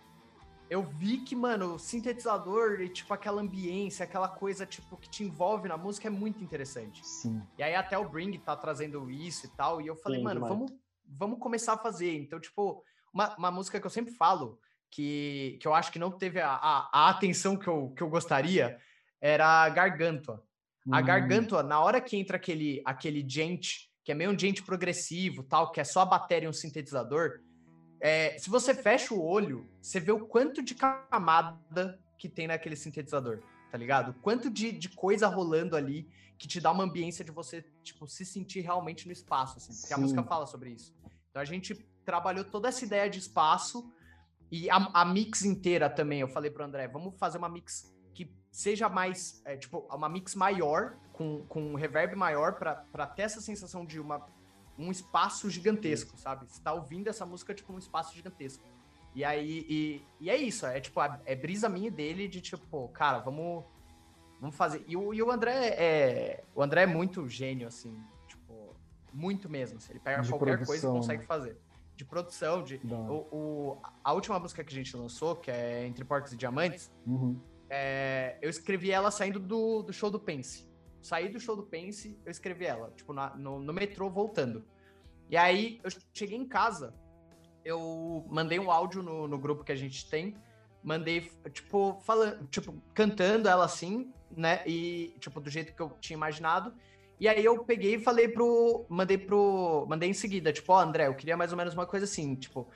[0.70, 5.24] eu vi que, mano, o sintetizador e, tipo, aquela ambiência, aquela coisa, tipo, que te
[5.24, 7.06] envolve na música é muito interessante.
[7.06, 7.42] Sim.
[7.58, 9.82] E aí até o Bring tá trazendo isso e tal.
[9.82, 10.54] E eu falei, Sim, mano, demais.
[10.54, 10.72] vamos,
[11.06, 12.16] vamos começar a fazer.
[12.18, 14.60] Então, tipo, uma, uma música que eu sempre falo,
[14.92, 18.10] que, que eu acho que não teve a, a, a atenção que eu, que eu
[18.10, 18.80] gostaria,
[19.20, 20.44] era a Gargantua.
[20.92, 24.64] A Hum, Gargantua, na hora que entra aquele, aquele gente, que é meio um gente
[24.64, 27.42] progressivo, tal, que é só a bateria e um sintetizador,
[28.02, 32.76] é, se você fecha o olho, você vê o quanto de camada que tem naquele
[32.76, 33.40] sintetizador,
[33.72, 34.12] tá ligado?
[34.12, 38.08] O quanto de, de coisa rolando ali que te dá uma ambiência de você, tipo,
[38.08, 39.74] se sentir realmente no espaço, assim.
[39.74, 40.04] Porque a Sim.
[40.04, 40.96] música fala sobre isso.
[41.30, 43.92] Então a gente trabalhou toda essa ideia de espaço
[44.50, 46.22] e a, a mix inteira também.
[46.22, 50.34] Eu falei pro André, vamos fazer uma mix que seja mais, é, tipo, uma mix
[50.34, 54.26] maior, com, com um reverb maior, pra ter essa sensação de uma,
[54.80, 56.46] um espaço gigantesco, sabe?
[56.48, 58.64] Você tá ouvindo essa música, tipo, num espaço gigantesco.
[59.14, 63.20] E aí, e, e é isso, é tipo, é brisa minha dele de tipo, cara,
[63.20, 63.66] vamos,
[64.40, 64.84] vamos fazer.
[64.88, 66.44] E o, e o André é.
[66.56, 67.94] O André é muito gênio, assim,
[68.28, 68.74] tipo,
[69.14, 69.78] muito mesmo.
[69.78, 71.26] assim, ele pega De qualquer coisa e produção, consegue né?
[71.28, 71.58] fazer.
[71.96, 72.80] De produção, de.
[72.86, 76.90] O, o- a última música que a gente lançou, que é Entre Porcos e Diamantes,
[77.06, 77.38] Uhum.
[77.70, 80.69] é, eu escrevi ela saindo do, do show do Pense.
[81.02, 84.66] Saí do show do Pense, eu escrevi ela, tipo, na- no, no metrô voltando.
[85.30, 86.94] E aí, eu cheguei em casa,
[87.64, 90.36] eu mandei um áudio no, no grupo que a gente tem,
[90.84, 96.16] mandei, tipo, falando, tipo, cantando ela assim, né, e, tipo, do jeito que eu tinha
[96.18, 96.74] imaginado.
[97.20, 98.86] E aí eu peguei e falei pro.
[98.88, 99.86] Mandei pro.
[99.90, 102.70] Mandei em seguida, tipo, ó, André, eu queria mais ou menos uma coisa assim, tipo.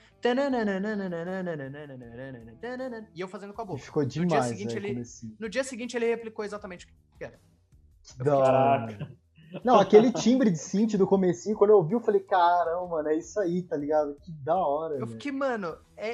[3.16, 3.80] E eu fazendo com a boca.
[3.82, 5.00] ficou dia demais, seguinte, velho, ele-.
[5.40, 7.40] No dia seguinte ele replicou exatamente o que era.
[8.18, 8.98] Caraca.
[8.98, 9.18] mano.
[9.64, 13.16] Não, aquele timbre de synth do comecinho, quando eu ouvi, eu falei, caramba, mano, é
[13.18, 14.16] isso aí, tá ligado?
[14.24, 15.12] Que da hora, Eu velho.
[15.12, 16.10] fiquei, mano, é,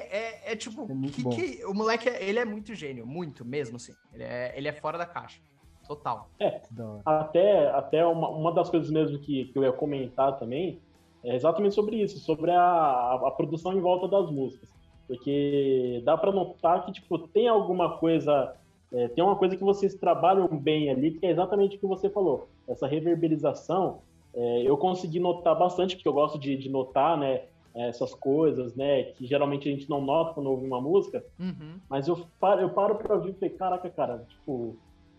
[0.50, 1.24] é, é tipo, É que,
[1.58, 3.94] que- o moleque, ele é muito gênio, muito mesmo, assim.
[4.14, 5.40] Ele é, ele é fora da caixa.
[5.88, 6.30] Total.
[6.38, 7.02] Que da hora.
[7.06, 10.82] Até, até uma, uma das coisas mesmo que, que eu ia comentar também
[11.24, 14.70] é exatamente sobre isso, sobre a, a, a produção em volta das músicas.
[15.08, 18.54] Porque dá para notar que, tipo, tem alguma coisa,
[18.92, 22.10] é, tem uma coisa que vocês trabalham bem ali, que é exatamente o que você
[22.10, 22.48] falou.
[22.68, 24.00] Essa reverberização,
[24.34, 27.44] é, eu consegui notar bastante, porque eu gosto de, de notar, né,
[27.76, 31.76] essas coisas, né, que geralmente a gente não nota quando ouve uma música, Uhum.
[31.88, 34.76] mas eu paro, eu paro pra ouvir e falei, caraca, cara, tipo,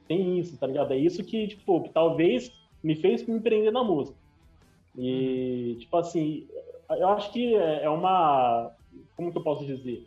[0.08, 0.92] tem isso, tá ligado?
[0.92, 2.52] É isso que, tipo, talvez
[2.82, 4.18] me fez me empreender na música.
[4.98, 6.46] E, tipo assim,
[6.90, 8.72] eu acho que é é uma.
[9.16, 10.04] Como que eu posso dizer?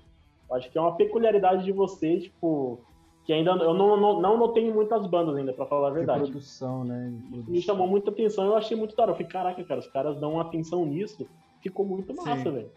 [0.50, 2.82] Eu acho que é uma peculiaridade de você, tipo,
[3.26, 6.24] que ainda eu não, não, não notei muitas bandas ainda, pra falar a De verdade.
[6.24, 7.10] produção, né?
[7.10, 7.62] de Me produção.
[7.62, 9.12] chamou muita atenção, eu achei muito da hora.
[9.12, 11.28] Eu falei, caraca, cara, os caras dão atenção nisso,
[11.62, 12.72] ficou muito massa, velho.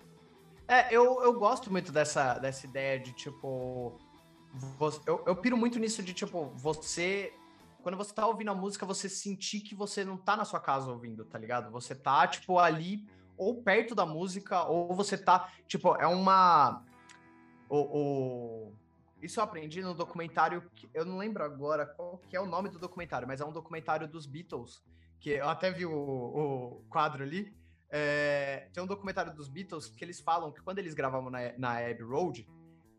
[0.68, 3.92] É, eu, eu gosto muito dessa, dessa ideia de, tipo.
[4.52, 7.32] vo- Eu, eu piro muito nisso de, tipo, você.
[7.82, 10.90] Quando você tá ouvindo a música, você sentir que você não tá na sua casa
[10.90, 11.70] ouvindo, tá ligado?
[11.70, 13.04] Você tá, tipo, ali,
[13.38, 15.48] ou perto da música, ou você tá.
[15.68, 16.82] Tipo, é uma.
[17.68, 18.72] O, o-
[19.26, 20.62] Isso eu aprendi no documentário.
[20.74, 23.52] que- Eu não lembro agora qual que é o nome do documentário, mas é um
[23.52, 24.82] documentário dos Beatles.
[25.18, 27.52] Que eu até vi o, o quadro ali.
[27.90, 31.78] É, tem um documentário dos Beatles que eles falam que quando eles gravavam na, na
[31.78, 32.48] Abbey Road,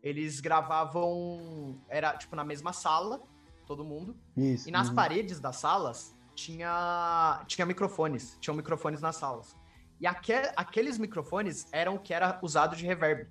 [0.02, 1.82] eles gravavam.
[1.88, 3.22] Era tipo na mesma sala,
[3.66, 4.14] todo mundo.
[4.36, 4.68] Isso.
[4.68, 4.94] E nas uhum.
[4.94, 8.36] paredes das salas tinha, tinha microfones.
[8.38, 9.56] Tinham microfones nas salas.
[10.00, 13.26] E aque, aqueles microfones eram o que era usado de reverb.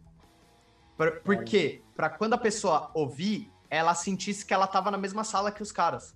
[0.98, 1.84] Por, por quê?
[1.96, 5.72] Pra quando a pessoa ouvir, ela sentisse que ela tava na mesma sala que os
[5.72, 6.16] caras.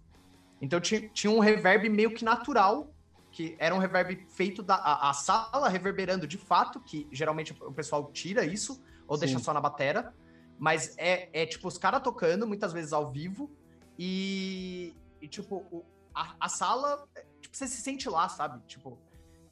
[0.62, 2.92] Então tinha, tinha um reverb meio que natural,
[3.32, 7.72] que era um reverb feito da a, a sala reverberando de fato, que geralmente o
[7.72, 9.26] pessoal tira isso, ou Sim.
[9.26, 10.14] deixa só na batera.
[10.58, 13.50] Mas é, é tipo os caras tocando, muitas vezes ao vivo,
[13.98, 18.60] e, e, tipo, o- a, a sala, é, tipo, você se sente lá, sabe?
[18.68, 18.98] Tipo,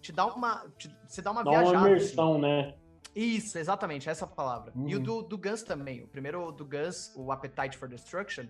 [0.02, 0.66] te dá uma.
[0.78, 1.78] te- você dá uma Dá viajada.
[1.78, 1.96] uma assim.
[1.96, 2.76] imersão, né?
[3.16, 4.72] Isso, exatamente, essa palavra.
[4.88, 5.04] E o Uhum.
[5.04, 6.04] do, do Guns também.
[6.04, 8.46] O primeiro do Guns, o Appetite for Destruction,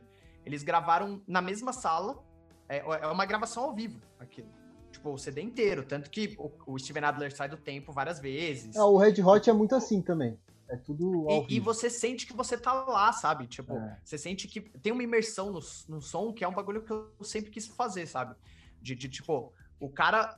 [0.46, 2.22] eles gravaram na mesma sala.
[2.68, 4.48] É, é uma gravação ao vivo, aquilo.
[4.92, 5.84] Tipo, o CD inteiro.
[5.86, 8.76] Tanto que o, o Steven Adler sai do tempo várias vezes.
[8.76, 10.38] Ah, o Red Hot é muito assim também.
[10.68, 13.48] É tudo E, e você sente que você tá lá, sabe?
[13.48, 13.98] Tipo, É.
[14.04, 17.12] você sente que tem uma imersão no, no som, que é um bagulho que eu
[17.24, 18.36] sempre quis fazer, sabe?
[18.80, 20.38] De, de, tipo, o cara.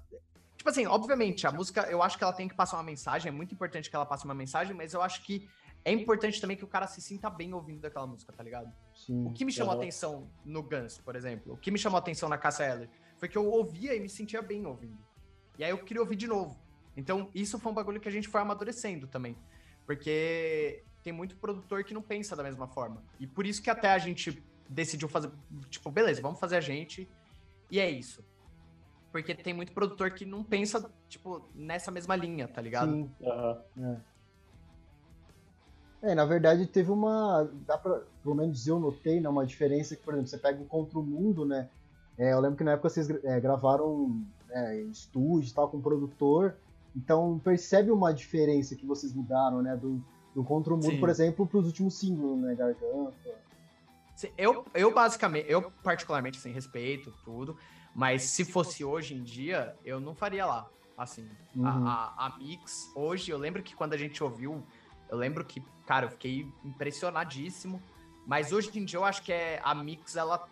[0.62, 3.32] Tipo assim, obviamente, a música, eu acho que ela tem que passar uma mensagem, é
[3.32, 5.50] muito importante que ela passe uma mensagem, mas eu acho que
[5.84, 8.72] é importante também que o cara se sinta bem ouvindo aquela música, tá ligado?
[8.94, 9.26] Sim.
[9.26, 9.82] O que me chamou a Aham.
[9.82, 13.28] atenção no Guns, por exemplo, o que me chamou a atenção na Cassia Eller, foi
[13.28, 15.00] que eu ouvia e me sentia bem ouvindo.
[15.58, 16.56] E aí eu queria ouvir de novo.
[16.96, 19.36] Então, isso foi um bagulho que a gente foi amadurecendo também.
[19.88, 23.04] Porque tem muito produtor que não pensa da mesma forma.
[23.20, 25.32] E por isso que até a gente decidiu fazer,
[25.72, 27.10] tipo, beleza, vamos fazer a gente.
[27.72, 28.24] E é isso.
[29.12, 32.92] Porque tem muito produtor que não pensa, tipo, nessa mesma linha, tá ligado?
[32.92, 33.12] Sim.
[33.22, 34.02] Aham.
[36.02, 37.48] É, na verdade teve uma.
[37.68, 40.66] Dá pra, pelo menos eu notei, né, uma diferença que, por exemplo, você pega o
[40.66, 41.70] Contra o Mundo, né?
[42.18, 44.20] É, eu lembro que na época vocês é, gravaram
[44.50, 46.56] é, em estúdio e tal, com o produtor.
[46.96, 49.76] Então percebe uma diferença que vocês mudaram, né?
[49.76, 51.00] Do, do Contra o Mundo, Sim.
[51.00, 52.56] por exemplo, pros últimos singles, né?
[52.56, 53.14] Garganta.
[54.38, 57.58] Eu, eu basicamente, eu particularmente, assim, respeito tudo,
[57.94, 60.70] mas se fosse hoje em dia, eu não faria lá.
[60.98, 61.30] Assim,
[61.64, 61.88] a- Uhum.
[61.88, 64.66] a, a, Mix, hoje, eu lembro que quando a gente ouviu,
[65.10, 67.82] eu lembro que, cara, eu fiquei impressionadíssimo,
[68.26, 70.48] mas hoje em dia eu acho que é, a Mix, ela,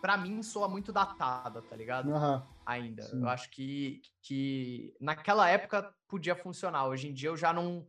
[0.00, 2.12] pra mim, soa muito datada, tá ligado?
[2.12, 2.46] Aham.
[2.66, 3.02] Ainda.
[3.02, 3.22] Sim.
[3.22, 7.86] Eu acho que, que naquela época podia funcionar, hoje em dia eu já não,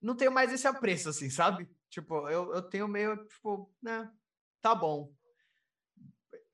[0.00, 1.68] não tenho mais esse apreço, assim, sabe?
[1.90, 4.08] Tipo, eu, eu tenho meio, tipo, né,
[4.62, 5.12] tá bom.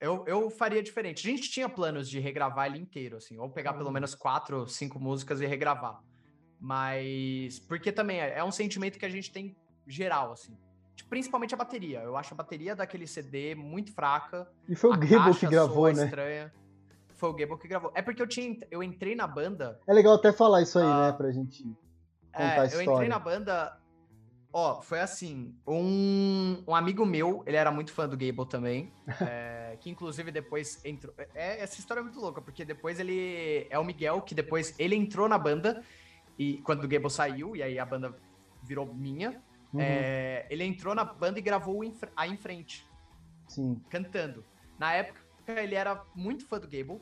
[0.03, 1.25] Eu, eu faria diferente.
[1.25, 3.93] A gente tinha planos de regravar ele inteiro, assim, ou pegar pelo Hum.
[3.93, 6.01] menos quatro, cinco músicas e regravar.
[6.59, 9.55] Mas, porque também é, é um sentimento que a gente tem
[9.87, 10.57] geral, assim.
[10.95, 11.99] Tipo, principalmente a bateria.
[12.01, 14.47] Eu acho a bateria daquele CD muito fraca.
[14.69, 16.05] E foi o Gable que gravou, né?
[16.05, 16.53] estranha.
[17.15, 17.91] Foi o Gable que gravou.
[17.95, 21.07] É porque eu tinha, eu entrei na banda É legal até falar isso aí, Ah.
[21.11, 21.17] né?
[21.17, 22.91] Pra gente contar É, a eu história.
[22.91, 23.77] entrei na banda.
[24.55, 25.55] Ó, foi assim.
[25.67, 28.93] Um, um amigo meu, ele era muito fã do Gable também.
[29.19, 31.11] é, que inclusive depois entrou.
[31.33, 33.65] É, essa história é muito louca, porque depois ele.
[33.71, 35.83] É o Miguel, que depois ele entrou na banda.
[36.37, 38.15] E quando o Gable saiu, e aí a banda
[38.61, 39.41] virou minha.
[39.73, 41.81] Uhum, é, ele entrou na banda e gravou
[42.15, 42.85] a Em Frente
[43.47, 43.81] Sim.
[43.89, 44.45] cantando.
[44.77, 47.01] Na época, ele era muito fã do Gable.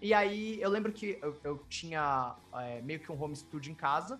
[0.00, 3.74] E aí, eu lembro que eu, eu tinha é, meio que um home studio em
[3.74, 4.18] casa.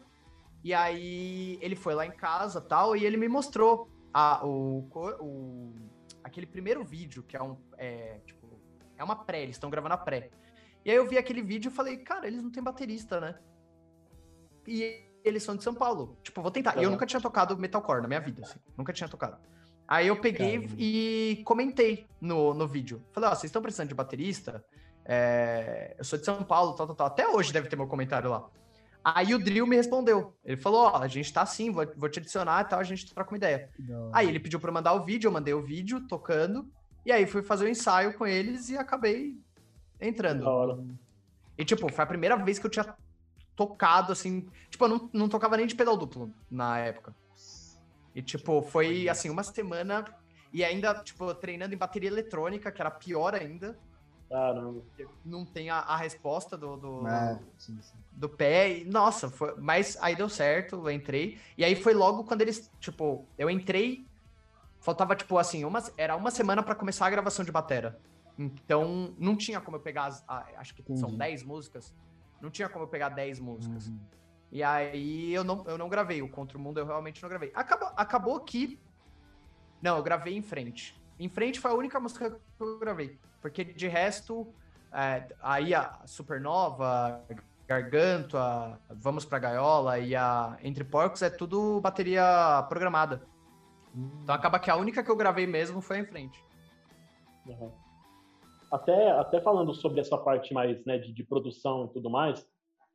[0.66, 4.88] E aí, ele foi lá em casa tal, e ele me mostrou a, o,
[5.20, 5.72] o-
[6.24, 7.56] aquele primeiro vídeo, que é um.
[7.78, 8.48] É, tipo,
[8.98, 10.28] é uma pré, eles estão gravando a pré.
[10.84, 13.38] E aí, eu vi aquele vídeo e falei, cara, eles não têm baterista, né?
[14.66, 16.18] E eles são de São Paulo.
[16.20, 16.76] Tipo, vou tentar.
[16.78, 18.58] E eu nunca tinha tocado metalcore na minha vida, assim.
[18.76, 19.38] Nunca tinha tocado.
[19.86, 20.74] Aí eu peguei Caramba.
[20.76, 23.04] e comentei no, no vídeo.
[23.12, 24.64] Falei, ó, oh, vocês estão precisando de baterista?
[25.04, 27.06] É, eu sou de São Paulo, tal, tal, tal.
[27.06, 28.50] Até hoje deve ter meu comentário lá.
[29.14, 30.34] Aí o Drill me respondeu.
[30.44, 32.84] Ele falou: Ó, oh, a gente tá assim, vou, vou te adicionar e tal, a
[32.84, 33.70] gente troca uma ideia.
[33.78, 34.10] Não.
[34.12, 36.68] Aí ele pediu pra eu mandar o vídeo, eu mandei o vídeo tocando.
[37.04, 39.38] E aí fui fazer o um ensaio com eles e acabei
[40.00, 40.42] entrando.
[40.42, 40.84] Da hora.
[41.56, 42.96] E, tipo, foi a primeira vez que eu tinha
[43.54, 44.48] tocado, assim.
[44.68, 47.14] Tipo, eu não, não tocava nem de pedal duplo na época.
[48.12, 50.04] E, tipo, foi, assim, uma semana.
[50.52, 53.78] E ainda, tipo, treinando em bateria eletrônica, que era pior ainda.
[54.28, 54.82] Caramba.
[55.24, 57.96] Não tem a, a resposta do, do, é, sim, sim.
[58.16, 58.78] Do pé.
[58.78, 61.38] E, nossa, foi, mas aí deu certo, eu entrei.
[61.56, 64.06] E aí foi logo quando eles, tipo, eu entrei.
[64.80, 68.00] Faltava, tipo, assim, uma, era uma semana para começar a gravação de batera.
[68.38, 70.24] Então, não tinha como eu pegar, as,
[70.56, 71.00] acho que Entendi.
[71.00, 71.94] são 10 músicas.
[72.40, 73.88] Não tinha como eu pegar 10 músicas.
[73.88, 73.98] Uhum.
[74.52, 76.22] E aí eu não, eu não gravei.
[76.22, 77.50] O Contra o Mundo eu realmente não gravei.
[77.54, 78.78] Acabou, acabou que.
[79.82, 81.00] Não, eu gravei em frente.
[81.18, 83.18] Em frente foi a única música que eu gravei.
[83.40, 84.46] Porque de resto,
[84.92, 87.24] é, aí a Supernova,
[87.66, 93.22] Gargantua, Vamos Pra Gaiola e a Entre Porcos é tudo bateria programada.
[93.94, 94.10] Hum.
[94.22, 96.44] Então acaba que a única que eu gravei mesmo foi em frente.
[97.46, 97.70] Uhum.
[98.70, 102.46] Até, até falando sobre essa parte mais né, de, de produção e tudo mais,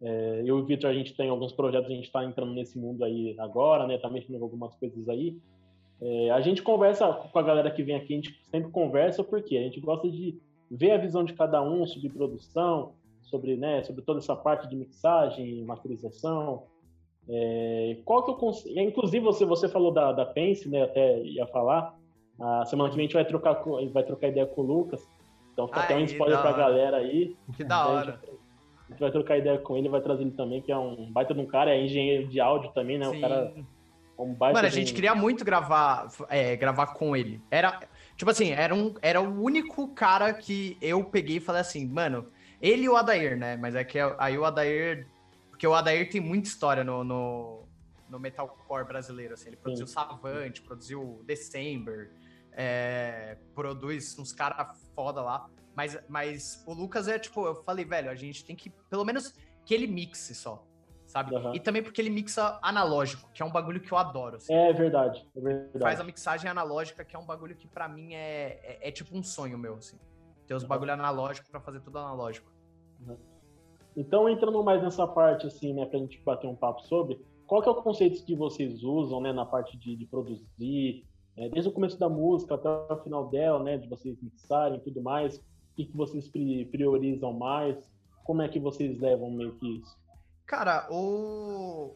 [0.02, 2.78] é, eu e o Victor, a gente tem alguns projetos, a gente está entrando nesse
[2.78, 4.00] mundo aí agora, né?
[4.00, 5.38] Tá mexendo em algumas coisas aí.
[6.02, 9.56] É, a gente conversa com a galera que vem aqui, a gente sempre conversa porque
[9.56, 14.02] a gente gosta de ver a visão de cada um sobre produção, sobre, né, sobre
[14.02, 16.64] toda essa parte de mixagem, masterização.
[17.30, 18.80] É, qual que eu consigo...
[18.80, 20.84] Inclusive, você, você falou da, da Pense, né?
[20.84, 21.96] Até ia falar.
[22.40, 23.62] A semana que vem a gente vai trocar,
[23.94, 25.08] vai trocar ideia com o Lucas.
[25.54, 27.36] Então fica até um spoiler pra galera aí.
[27.56, 28.20] Que da hora.
[28.88, 31.34] A gente vai trocar ideia com ele, vai trazer ele também, que é um baita
[31.34, 33.06] de um cara, é engenheiro de áudio também, né?
[33.06, 33.18] Sim.
[33.18, 33.54] O cara
[34.22, 37.42] um Mano, a gente queria muito gravar, é, gravar com ele.
[37.50, 37.80] Era,
[38.16, 42.28] tipo assim, era, um, era o único cara que eu peguei e falei assim, mano,
[42.62, 43.58] ele e o Adair, né?
[43.58, 45.08] Mas é que aí o Adair.
[45.50, 47.67] Porque o Adair tem muita história no, no,
[48.10, 49.50] no metalcore brasileiro, assim.
[49.50, 49.93] Ele produziu Sim.
[49.93, 52.12] Savante, produziu December,
[52.52, 55.50] é, produz uns caras foda lá.
[55.76, 59.34] Mas, mas o Lucas é tipo, eu falei, velho, a gente tem que, pelo menos,
[59.65, 60.67] que ele mixe só
[61.12, 61.36] sabe?
[61.36, 61.54] Uhum.
[61.54, 64.38] E também porque ele mixa analógico, que é um bagulho que eu adoro.
[64.38, 64.54] Assim.
[64.54, 65.80] É verdade, é verdade.
[65.80, 69.15] Faz a mixagem analógica, que é um bagulho que para mim é, é, é, tipo
[69.15, 70.00] um sonho meu, assim.
[70.47, 70.69] Ter os uhum.
[70.69, 72.51] bagulho analógico para fazer tudo analógico.
[73.08, 73.18] Uhum.
[73.96, 77.68] Então, entrando mais nessa parte, assim, né, pra gente bater um papo sobre, qual que
[77.68, 81.74] é o conceito que vocês usam, né, na parte de, de produzir, é, desde o
[81.74, 85.42] começo da música até o final dela, né, de vocês mixarem e tudo mais, o
[85.76, 87.78] que, que vocês priorizam mais,
[88.24, 89.98] como é que vocês levam meio que isso?
[90.46, 91.96] Cara, o.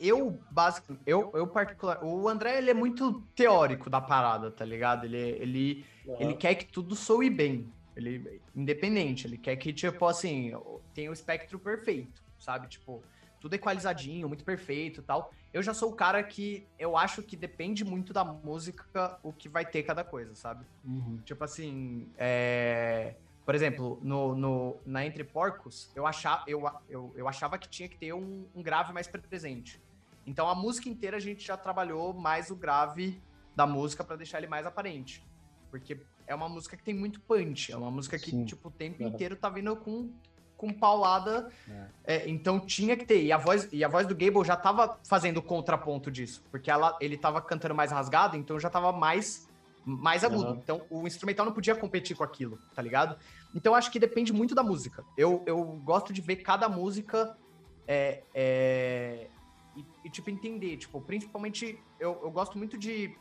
[0.00, 2.02] Eu, básico, eu, eu particular.
[2.04, 5.04] O André, ele é muito teórico da parada, tá ligado?
[5.04, 5.84] Ele, ele,
[6.18, 7.72] ele quer que tudo soe bem.
[7.96, 10.52] Ele, independente, ele quer que, tipo, assim,
[10.92, 12.66] tenha o espectro perfeito, sabe?
[12.68, 13.02] Tipo,
[13.40, 15.32] tudo equalizadinho, muito perfeito tal.
[15.52, 19.48] Eu já sou o cara que eu acho que depende muito da música o que
[19.48, 20.64] vai ter cada coisa, sabe?
[20.84, 21.20] Uhum.
[21.24, 27.28] Tipo assim, é por exemplo, no, no, na Entre Porcos, eu achava, eu, eu, eu
[27.28, 29.80] achava que tinha que ter um, um grave mais presente.
[30.26, 33.22] Então a música inteira a gente já trabalhou mais o grave
[33.54, 35.22] da música para deixar ele mais aparente.
[35.70, 38.44] Porque é uma música que tem muito punch, é uma música que, Sim.
[38.44, 39.08] tipo, o tempo uhum.
[39.08, 40.10] inteiro tá vindo com,
[40.56, 41.50] com paulada.
[41.68, 42.16] É.
[42.16, 43.22] É, então tinha que ter.
[43.22, 46.42] E a, voz, e a voz do Gable já tava fazendo contraponto disso.
[46.50, 49.48] Porque ela, ele tava cantando mais rasgado, então já tava mais
[49.84, 50.52] mais agudo.
[50.52, 50.60] Uhum.
[50.62, 53.18] Então, o instrumental não podia competir com aquilo, tá ligado?
[53.54, 55.04] Então, acho que depende muito da música.
[55.16, 57.36] Eu, eu gosto de ver cada música
[57.86, 59.26] é, é,
[59.76, 60.78] e, e, tipo, entender.
[60.78, 63.14] Tipo, principalmente, eu, eu gosto muito de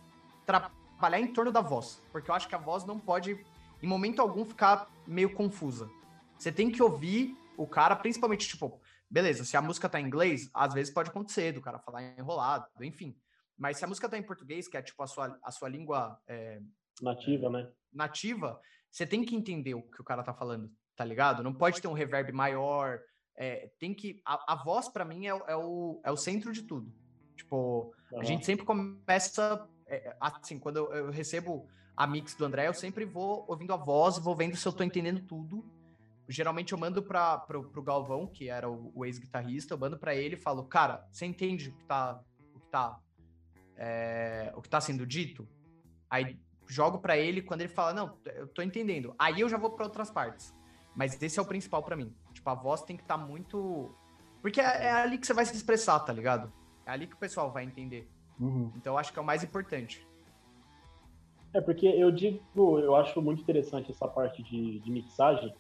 [1.04, 3.38] trabalhar em torno da voz, porque eu acho que a voz não pode,
[3.82, 5.90] em momento algum, ficar meio confusa.
[6.38, 10.50] Você tem que ouvir o cara, principalmente, tipo, beleza, se a música tá em inglês,
[10.54, 13.18] às vezes pode acontecer do cara falar enrolado, enfim.
[13.58, 16.18] Mas se a música tá em português, que é tipo a sua, a sua língua
[16.26, 16.62] é,
[17.02, 17.72] nativa, é, né?
[17.92, 21.44] Nativa, você tem que entender o que o cara tá falando, tá ligado?
[21.44, 23.02] Não pode ter um reverb maior.
[23.36, 24.22] É, tem que.
[24.26, 26.94] A, a voz, para mim, é, é, o, é o centro de tudo.
[27.36, 28.22] Tipo, uhum.
[28.22, 29.68] a gente sempre começa.
[29.96, 33.78] É, assim, quando eu, eu, recebo a mix do André, eu sempre vou ouvindo a
[33.78, 35.64] voz, vou vendo se eu tô entendendo tudo.
[36.28, 40.36] Geralmente eu mando para pro Galvão, que era o, o ex-guitarrista, eu mando para ele
[40.36, 42.22] e falo, cara, você entende o que tá,
[42.56, 43.00] o que tá
[43.78, 45.48] é, o que está sendo dito,
[46.10, 49.14] aí jogo para ele quando ele fala, não, eu tô entendendo.
[49.20, 50.54] Aí eu já vou para outras partes.
[50.96, 52.16] Mas esse é o principal para mim.
[52.34, 53.94] Tipo, a voz tem que estar tá muito
[54.42, 56.52] Porque é, é, ali que você vai se expressar, tá ligado?
[56.86, 58.10] É ali que o pessoal vai entender.
[58.40, 58.72] Uhum.
[58.76, 60.06] Então eu acho que é o mais importante.
[61.54, 65.54] É, porque eu digo, eu acho muito interessante essa parte de, de mixagem,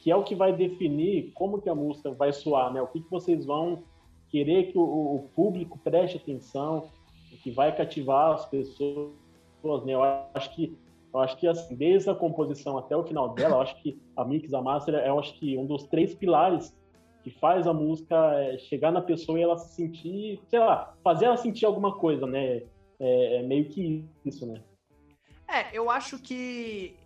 [0.00, 2.80] que é o que vai definir como que a música vai soar, né?
[2.80, 3.82] O que, que vocês vão
[4.28, 6.90] querer que o, o público preste atenção,
[7.32, 9.12] o que vai cativar as pessoas,
[9.84, 9.94] né?
[9.94, 10.02] Eu
[10.34, 10.78] acho que
[11.12, 14.24] eu acho que assim, desde a composição até o final dela, eu acho que a
[14.24, 16.74] mix, a master, é eu acho que um dos três pilares
[17.22, 21.26] que faz a música é, chegar na pessoa e ela se sentir, sei lá, fazer
[21.26, 22.62] ela sentir alguma coisa, né?
[22.98, 24.62] É, é meio que isso, né?
[25.48, 26.96] É, eu acho que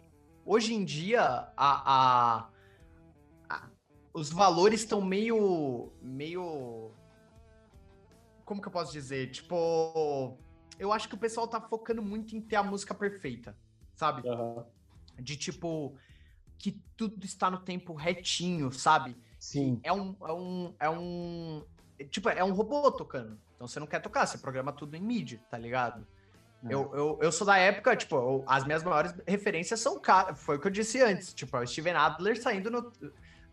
[0.45, 2.49] hoje em dia a, a,
[3.49, 3.69] a
[4.15, 6.91] os valores estão meio, meio,
[8.45, 9.31] como que eu posso dizer?
[9.31, 10.39] Tipo,
[10.79, 13.57] eu acho que o pessoal tá focando muito em ter a música perfeita,
[13.95, 14.27] sabe?
[14.27, 14.65] Uhum.
[15.19, 15.95] De tipo
[16.59, 19.15] que tudo está no tempo retinho, sabe?
[19.47, 19.79] Sim.
[19.85, 21.65] É um, é um, é um,
[22.11, 23.39] tipo, é um robô tocando.
[23.55, 26.05] Então você não quer tocar, você programa tudo em MIDI, tá ligado?
[26.65, 26.75] É.
[26.75, 30.57] Eu, eu, eu sou da época, tipo, eu, as minhas maiores referências são cara, foi
[30.57, 32.93] o que eu disse antes, tipo, é o Steven Adler saindo no,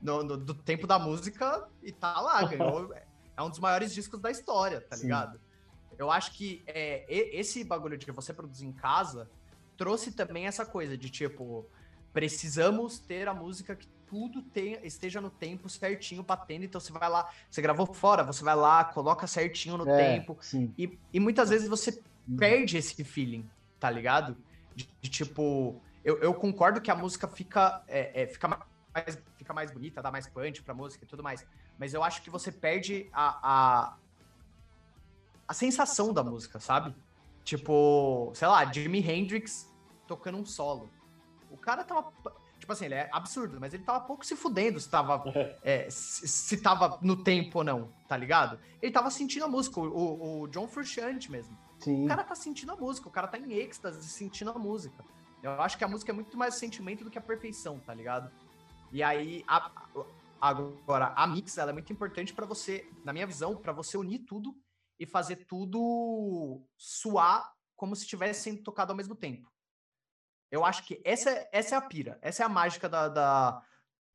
[0.01, 2.91] no, no, do tempo da música e tá lá, ganhou,
[3.37, 5.03] é um dos maiores discos da história, tá Sim.
[5.03, 5.39] ligado?
[5.95, 9.29] Eu acho que é, esse bagulho de você produzir em casa
[9.77, 11.69] trouxe também essa coisa de tipo,
[12.11, 16.63] precisamos ter a música que tudo tenha, esteja no tempo certinho, batendo.
[16.65, 20.37] Então você vai lá, você gravou fora, você vai lá, coloca certinho no é, tempo.
[20.77, 21.99] E, e muitas vezes você
[22.37, 23.49] perde esse feeling,
[23.79, 24.37] tá ligado?
[24.75, 29.51] De, de tipo, eu, eu, concordo que a música fica, é, é, fica, mais, fica
[29.51, 31.43] mais bonita, dá mais punch pra música e tudo mais.
[31.79, 33.97] Mas eu acho que você perde a, a,
[35.47, 36.95] a sensação da música, sabe?
[37.43, 39.73] Tipo, sei lá, Jimi Hendrix
[40.05, 40.87] tocando um solo.
[41.49, 42.13] O cara tava.
[42.63, 45.21] Tipo assim, ele é absurdo, mas ele tava pouco se fudendo se tava,
[45.61, 48.57] é, se, se tava no tempo ou não, tá ligado?
[48.81, 51.57] Ele tava sentindo a música, o, o John Frusciante mesmo.
[51.77, 52.05] Sim.
[52.05, 55.03] O cara tá sentindo a música, o cara tá em êxtase sentindo a música.
[55.43, 58.31] Eu acho que a música é muito mais sentimento do que a perfeição, tá ligado?
[58.93, 59.69] E aí, a,
[60.39, 64.19] agora, a mix, ela é muito importante para você, na minha visão, para você unir
[64.19, 64.55] tudo
[64.97, 69.51] e fazer tudo suar como se estivesse sendo tocado ao mesmo tempo.
[70.53, 73.63] Eu acho que essa, é, essa é a pira, essa é a mágica da, da,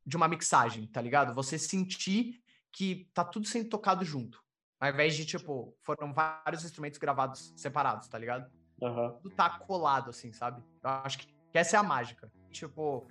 [0.06, 1.34] de uma mixagem, tá ligado?
[1.34, 4.40] Você sentir que tá tudo sendo tocado junto.
[4.78, 8.48] Ao invés de, tipo, foram vários instrumentos gravados separados, tá ligado?
[8.80, 9.18] Uhum.
[9.20, 10.62] Tudo tá colado, assim, sabe?
[10.80, 12.30] Eu acho que essa é a mágica.
[12.52, 13.04] Tipo,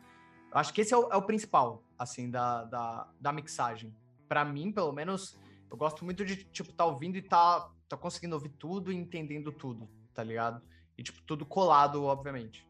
[0.50, 3.94] eu acho que esse é o, é o principal, assim, da, da, da mixagem.
[4.30, 5.38] para mim, pelo menos,
[5.70, 9.52] eu gosto muito de, tipo, tá ouvindo e tá, tá conseguindo ouvir tudo e entendendo
[9.52, 10.62] tudo, tá ligado?
[10.98, 12.66] E, tipo, tudo colado, obviamente.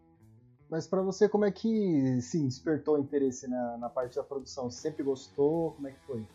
[0.69, 4.69] Mas para você, como é que sim, despertou interesse na, na parte da produção?
[4.69, 5.71] Você sempre gostou?
[5.71, 6.25] Como é que foi?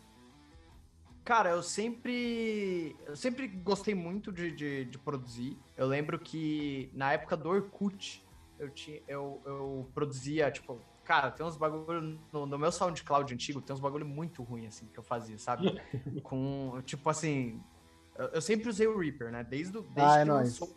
[1.23, 2.95] Cara, eu sempre.
[3.05, 5.57] Eu sempre gostei muito de, de, de, produzir.
[5.77, 8.25] Eu lembro que na época do Orkut,
[8.59, 12.19] eu, tinha, eu, eu produzia, tipo, cara, tem uns bagulho.
[12.31, 15.81] No, no meu SoundCloud antigo, tem uns bagulho muito ruim, assim, que eu fazia, sabe?
[16.23, 16.81] Com.
[16.83, 17.61] Tipo assim.
[18.17, 19.43] Eu, eu, sempre usei o Reaper, né?
[19.43, 20.49] Desde, desde ah, é que nóis.
[20.49, 20.75] eu sou.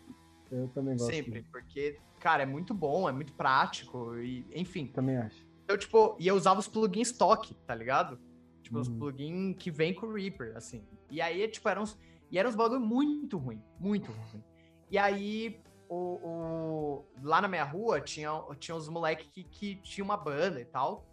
[0.51, 1.11] Eu também gosto.
[1.11, 4.87] Sempre, porque cara, é muito bom, é muito prático, e enfim.
[4.87, 5.45] Também acho.
[5.67, 8.19] Eu, tipo, e eu usava os plugins stock, tá ligado?
[8.61, 8.81] Tipo, uhum.
[8.81, 10.83] os plugins que vem com o Reaper, assim.
[11.09, 11.97] E aí, tipo, eram uns,
[12.31, 14.43] e eram uns bagulho muito ruim, muito ruim.
[14.89, 18.29] E aí, o, o, lá na minha rua, tinha,
[18.59, 21.05] tinha uns moleques que, que tinha uma banda e tal.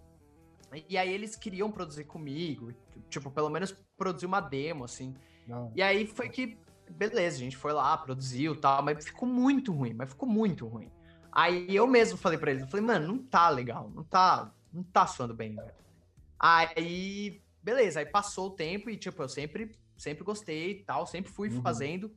[0.89, 2.73] E aí eles queriam produzir comigo,
[3.09, 5.15] tipo, pelo menos produzir uma demo, assim.
[5.47, 5.71] Não.
[5.75, 6.59] E aí foi que
[6.91, 10.91] beleza, a gente foi lá, produziu tal, mas ficou muito ruim, mas ficou muito ruim.
[11.31, 14.83] Aí eu mesmo falei para eles, eu falei, mano, não tá legal, não tá, não
[14.83, 15.75] tá soando bem, velho.
[16.39, 21.33] Aí, beleza, aí passou o tempo e, tipo, eu sempre, sempre gostei e tal, sempre
[21.33, 21.63] fui uhum.
[21.63, 22.15] fazendo.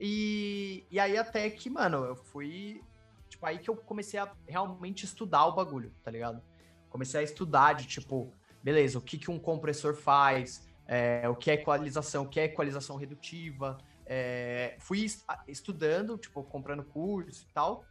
[0.00, 2.82] E, e aí até que, mano, eu fui,
[3.28, 6.40] tipo, aí que eu comecei a realmente estudar o bagulho, tá ligado?
[6.88, 8.32] Comecei a estudar de, tipo,
[8.62, 12.44] beleza, o que, que um compressor faz, é, o que é equalização, o que é
[12.44, 13.78] equalização redutiva.
[14.10, 15.06] É, fui
[15.46, 17.84] estudando, tipo, comprando cursos e tal,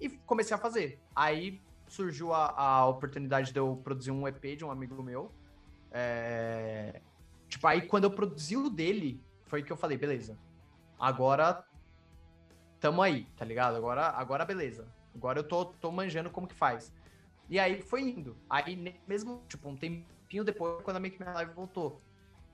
[0.00, 0.98] e comecei a fazer.
[1.14, 5.30] Aí surgiu a, a oportunidade de eu produzir um EP de um amigo meu.
[5.92, 7.02] É,
[7.48, 10.38] tipo, aí quando eu produzi o dele, foi que eu falei, beleza,
[10.98, 11.62] agora
[12.80, 13.76] tamo aí, tá ligado?
[13.76, 14.88] Agora, agora beleza.
[15.14, 16.94] Agora eu tô, tô manjando como que faz.
[17.48, 18.36] E aí foi indo.
[18.48, 22.00] Aí mesmo, tipo, um tempinho depois, quando a Make My Live voltou,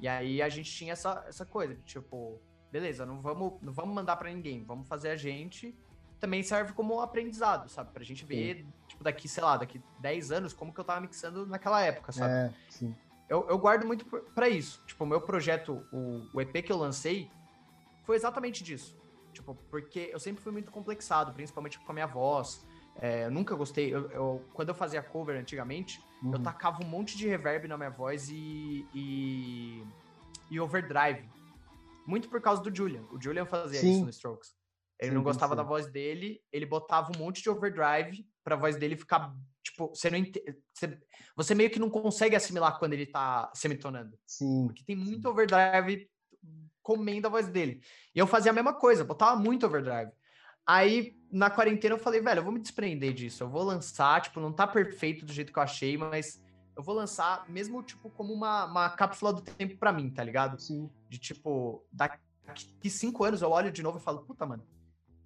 [0.01, 2.41] e aí a gente tinha essa, essa coisa, tipo,
[2.75, 5.73] beleza, não vamos, não vamos mandar para ninguém, vamos fazer a gente.
[6.19, 7.93] Também serve como aprendizado, sabe?
[7.93, 8.73] Pra gente ver, sim.
[8.89, 12.33] tipo, daqui, sei lá, daqui 10 anos, como que eu tava mixando naquela época, sabe?
[12.33, 12.93] É, sim.
[13.29, 14.05] eu, eu guardo muito
[14.35, 14.83] para isso.
[14.89, 17.31] Tipo, o meu projeto, o, o EP que eu lancei,
[18.03, 18.97] foi exatamente disso.
[19.33, 22.67] Tipo, porque eu sempre fui muito complexado, principalmente com a minha voz.
[22.97, 23.95] É, eu nunca gostei.
[23.95, 26.33] Eu, eu, quando eu fazia cover antigamente, uhum.
[26.33, 29.85] eu tacava um monte de reverb na minha voz e, e,
[30.51, 31.34] e overdrive.
[32.07, 33.03] Muito por causa do Julian.
[33.11, 33.93] O Julian fazia sim.
[33.93, 34.55] isso no Strokes.
[35.01, 38.77] Ele sim, não gostava da voz dele, ele botava um monte de overdrive pra voz
[38.77, 39.35] dele ficar.
[39.63, 40.37] Tipo, você não ent...
[40.73, 40.99] você,
[41.37, 44.17] você meio que não consegue assimilar quando ele tá semitonando.
[44.27, 44.67] Sim.
[44.67, 46.09] Porque tem muito overdrive
[46.83, 47.81] comendo a voz dele.
[48.15, 50.13] E eu fazia a mesma coisa, botava muito overdrive.
[50.67, 53.43] Aí, na quarentena, eu falei, velho, eu vou me desprender disso.
[53.43, 56.43] Eu vou lançar, tipo, não tá perfeito do jeito que eu achei, mas
[56.77, 60.61] eu vou lançar mesmo, tipo, como uma, uma cápsula do tempo para mim, tá ligado?
[60.61, 60.91] Sim.
[61.09, 62.19] De, tipo, daqui
[62.91, 64.67] cinco anos eu olho de novo e falo, puta, mano,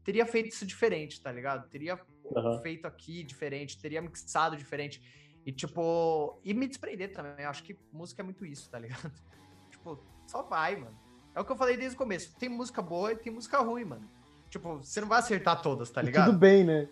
[0.05, 1.68] teria feito isso diferente, tá ligado?
[1.68, 2.61] Teria uhum.
[2.62, 5.03] feito aqui diferente, teria mixado diferente.
[5.44, 7.44] E, tipo, e me desprender também.
[7.44, 9.11] Eu acho que música é muito isso, tá ligado?
[9.70, 10.99] tipo, só vai, mano.
[11.34, 12.36] É o que eu falei desde o começo.
[12.36, 14.09] Tem música boa e tem música ruim, mano.
[14.51, 16.26] Tipo, você não vai acertar todas, tá ligado?
[16.26, 16.88] Tudo bem, né?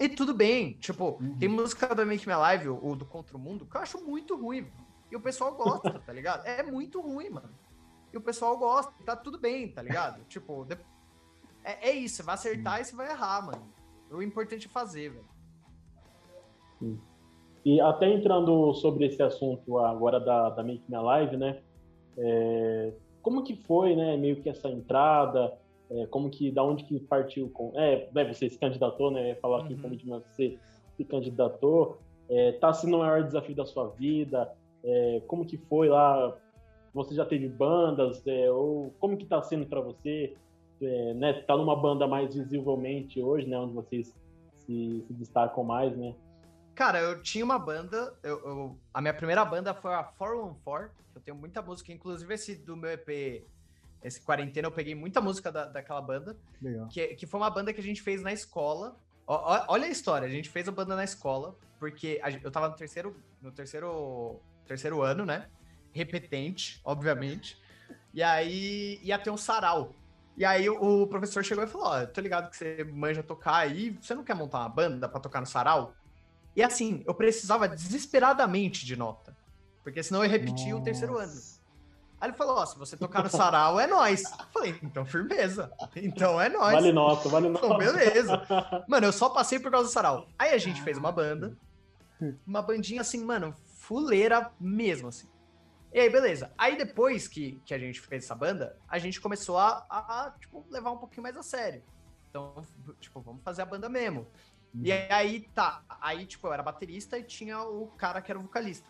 [0.00, 0.72] E tudo bem.
[0.78, 1.36] Tipo, uhum.
[1.38, 4.34] tem música do Make Me Alive, o do Contra o Mundo, que eu acho muito
[4.34, 4.66] ruim.
[5.12, 6.46] E o pessoal gosta, tá ligado?
[6.46, 7.50] É muito ruim, mano.
[8.10, 10.24] E o pessoal gosta, tá tudo bem, tá ligado?
[10.24, 10.66] tipo,
[11.62, 13.68] é, é, isso, você vai acertar e você vai errar, mano.
[14.10, 15.28] O importante é fazer, velho.
[16.78, 16.98] Sim.
[17.64, 21.60] E até entrando sobre esse assunto agora da, da Make Me Alive, né?
[22.16, 25.52] É, como que foi, né, meio que essa entrada,
[25.90, 29.64] é, como que, da onde que partiu com, é, né, você se candidatou, né, falar
[29.64, 29.80] aqui uhum.
[29.80, 30.58] como de você
[30.96, 34.52] se candidatou, é, tá sendo o maior desafio da sua vida,
[34.84, 36.36] é, como que foi lá,
[36.94, 40.36] você já teve bandas, é, ou como que tá sendo para você,
[40.80, 44.14] é, né, tá numa banda mais visivelmente hoje, né, onde vocês
[44.54, 46.14] se, se destacam mais, né?
[46.74, 51.20] Cara, eu tinha uma banda, eu, eu, a minha primeira banda foi a 414, eu
[51.20, 53.44] tenho muita música, inclusive esse do meu EP,
[54.02, 56.36] esse quarentena, eu peguei muita música da, daquela banda.
[56.60, 56.88] Legal.
[56.88, 58.96] Que, que foi uma banda que a gente fez na escola.
[59.26, 62.68] Ó, olha a história, a gente fez a banda na escola, porque a, eu tava
[62.68, 65.48] no terceiro, no terceiro, terceiro ano, né?
[65.92, 67.60] Repetente, obviamente.
[68.12, 69.94] E aí ia ter um sarau.
[70.36, 73.22] E aí o, o professor chegou e falou: Ó, oh, tô ligado que você manja
[73.22, 75.94] tocar aí, você não quer montar uma banda para tocar no sarau?
[76.56, 79.36] E assim, eu precisava desesperadamente de nota.
[79.82, 81.32] Porque senão eu repetia o terceiro ano.
[82.20, 84.22] Aí ele falou: Ó, se você tocar no sarau, é nós.
[84.52, 85.72] falei, então firmeza.
[85.96, 86.72] Então é nós.
[86.72, 87.64] Vale nota, vale nota.
[87.64, 88.42] Então, beleza.
[88.86, 90.26] Mano, eu só passei por causa do sarau.
[90.38, 91.56] Aí a gente fez uma banda.
[92.46, 95.26] Uma bandinha assim, mano, fuleira mesmo, assim.
[95.90, 96.52] E aí, beleza.
[96.58, 100.30] Aí depois que, que a gente fez essa banda, a gente começou a, a, a
[100.32, 101.82] tipo, levar um pouquinho mais a sério.
[102.28, 102.62] Então,
[103.00, 104.26] tipo, vamos fazer a banda mesmo.
[104.74, 104.82] Uhum.
[104.84, 105.82] E aí, tá.
[106.00, 108.86] Aí, tipo, eu era baterista e tinha o cara que era o vocalista.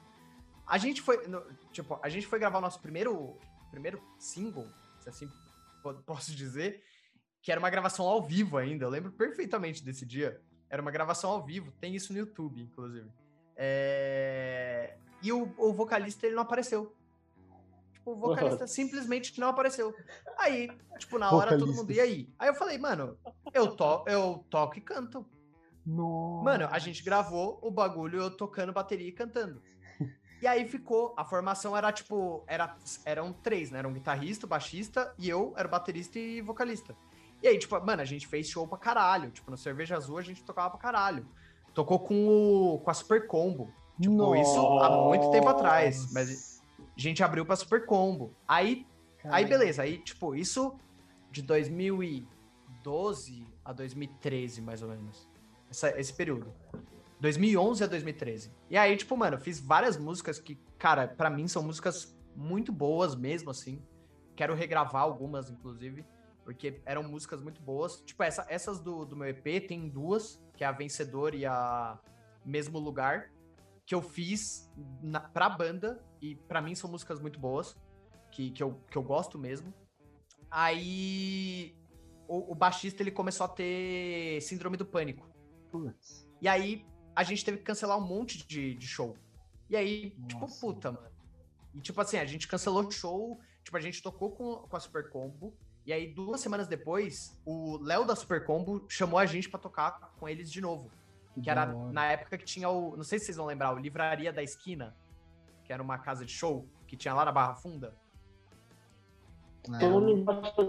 [0.70, 1.42] A gente foi, no,
[1.72, 3.36] tipo, a gente foi gravar o nosso primeiro,
[3.72, 4.68] primeiro single,
[5.00, 5.28] se assim
[6.06, 6.80] posso dizer,
[7.42, 8.84] que era uma gravação ao vivo ainda.
[8.84, 10.40] Eu lembro perfeitamente desse dia.
[10.68, 13.10] Era uma gravação ao vivo, tem isso no YouTube, inclusive.
[13.56, 14.96] É...
[15.20, 16.94] E o, o vocalista, ele não apareceu.
[17.92, 18.66] Tipo, o vocalista Nossa.
[18.68, 19.92] simplesmente não apareceu.
[20.38, 22.32] Aí, tipo, na hora todo mundo, e aí?
[22.38, 23.18] Aí eu falei, mano,
[23.52, 25.26] eu, to eu toco e canto.
[25.84, 26.44] Nossa.
[26.44, 29.60] Mano, a gente gravou o bagulho eu tocando bateria e cantando.
[30.40, 32.74] E aí ficou, a formação era tipo, era,
[33.04, 33.80] eram três, né?
[33.80, 36.96] Era um guitarrista, baixista e eu era baterista e vocalista.
[37.42, 39.30] E aí, tipo, mano, a gente fez show pra caralho.
[39.30, 41.26] Tipo, no Cerveja Azul a gente tocava pra caralho.
[41.74, 43.72] Tocou com, o, com a Super Combo.
[44.00, 44.40] Tipo, Nossa.
[44.40, 46.12] isso há muito tempo atrás.
[46.12, 48.34] Mas a gente abriu pra Super Combo.
[48.46, 48.86] Aí,
[49.24, 49.82] aí beleza.
[49.82, 50.74] Aí, tipo, isso
[51.30, 55.28] de 2012 a 2013, mais ou menos.
[55.70, 56.52] Essa, esse período.
[57.20, 58.52] 2011 a 2013.
[58.68, 63.14] E aí, tipo, mano, fiz várias músicas que, cara, para mim são músicas muito boas
[63.14, 63.82] mesmo, assim.
[64.34, 66.04] Quero regravar algumas, inclusive,
[66.44, 68.00] porque eram músicas muito boas.
[68.00, 71.98] Tipo, essa, essas do, do meu EP tem duas, que é a Vencedor e a
[72.44, 73.30] Mesmo Lugar,
[73.84, 74.70] que eu fiz
[75.02, 77.76] na, pra banda, e para mim são músicas muito boas,
[78.30, 79.74] que, que, eu, que eu gosto mesmo.
[80.50, 81.76] Aí
[82.26, 85.28] o, o baixista ele começou a ter síndrome do pânico.
[85.70, 86.26] Putz.
[86.40, 89.16] E aí a gente teve que cancelar um monte de, de show.
[89.68, 90.54] E aí, tipo, Nossa.
[90.54, 91.06] tipo, puta, mano.
[91.74, 94.80] E tipo assim, a gente cancelou o show, tipo, a gente tocou com, com a
[94.80, 95.54] Super Combo.
[95.86, 100.12] E aí, duas semanas depois, o Léo da Super Combo chamou a gente para tocar
[100.18, 100.90] com eles de novo.
[101.34, 102.96] Que, que era na época que tinha o.
[102.96, 104.96] Não sei se vocês vão lembrar, o Livraria da Esquina,
[105.64, 107.94] que era uma casa de show que tinha lá na Barra Funda.
[109.80, 109.84] É.
[109.84, 110.24] Eu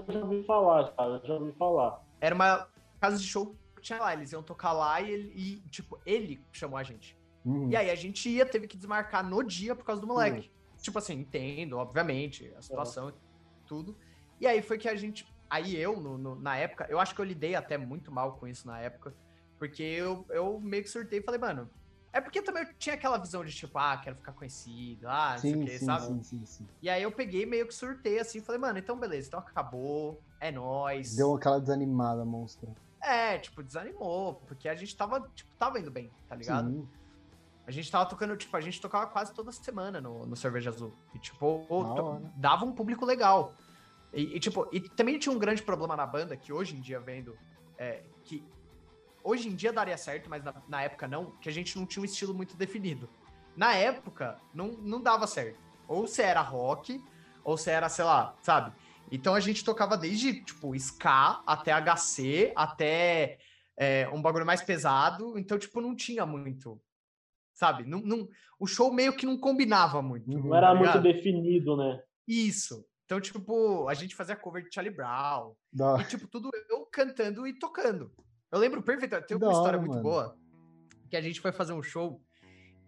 [0.07, 2.03] já ouvi falar, cara, já ouvi falar.
[2.19, 2.67] Era uma
[2.99, 6.77] casa de show tinha lá, eles iam tocar lá e, ele, e tipo, ele chamou
[6.77, 7.17] a gente.
[7.45, 7.69] Uhum.
[7.71, 10.51] E aí a gente ia, teve que desmarcar no dia por causa do moleque.
[10.81, 13.13] tipo assim, entendo, obviamente, a situação e
[13.67, 13.97] tudo.
[14.39, 15.25] E aí foi que a gente.
[15.49, 18.47] Aí eu, no, no- na época, eu acho que eu lidei até muito mal com
[18.47, 19.13] isso na época.
[19.59, 21.69] Porque eu, eu meio que surtei e falei, mano.
[22.13, 25.37] É porque também eu tinha aquela visão de tipo, ah, quero ficar conhecido, ah, não
[25.37, 26.07] sei o Sim, que, sim, sabe?
[26.07, 26.67] sim, sim, sim.
[26.81, 30.51] E aí eu peguei meio que surtei assim, falei, mano, então beleza, então acabou, é
[30.51, 31.15] nóis.
[31.15, 32.75] Deu aquela desanimada, monstro.
[33.01, 36.69] É, tipo, desanimou, porque a gente tava, tipo, tava indo bem, tá ligado?
[36.69, 36.87] Sim.
[37.65, 40.93] A gente tava tocando, tipo, a gente tocava quase toda semana no, no Cerveja Azul.
[41.13, 41.65] E, tipo,
[42.35, 43.55] dava um público legal.
[44.13, 46.99] E, e, tipo, e também tinha um grande problema na banda, que hoje em dia
[46.99, 47.37] vendo,
[47.77, 48.43] é, que
[49.23, 52.01] hoje em dia daria certo, mas na, na época não, que a gente não tinha
[52.01, 53.09] um estilo muito definido.
[53.55, 55.59] Na época, não, não dava certo.
[55.87, 57.03] Ou se era rock,
[57.43, 58.73] ou se era, sei lá, sabe?
[59.11, 63.37] Então a gente tocava desde, tipo, ska até HC, até
[63.77, 65.37] é, um bagulho mais pesado.
[65.37, 66.81] Então, tipo, não tinha muito,
[67.53, 67.83] sabe?
[67.85, 70.29] Não, não, o show meio que não combinava muito.
[70.29, 71.03] Não era tá muito ligado?
[71.03, 72.01] definido, né?
[72.27, 72.85] Isso.
[73.05, 75.53] Então, tipo, a gente fazia cover de Charlie Brown.
[75.73, 75.99] Da...
[75.99, 78.09] E, tipo, tudo eu cantando e tocando.
[78.49, 79.27] Eu lembro perfeitamente.
[79.27, 80.03] Tem Da uma história hora, muito mano.
[80.03, 80.37] boa.
[81.09, 82.21] Que a gente foi fazer um show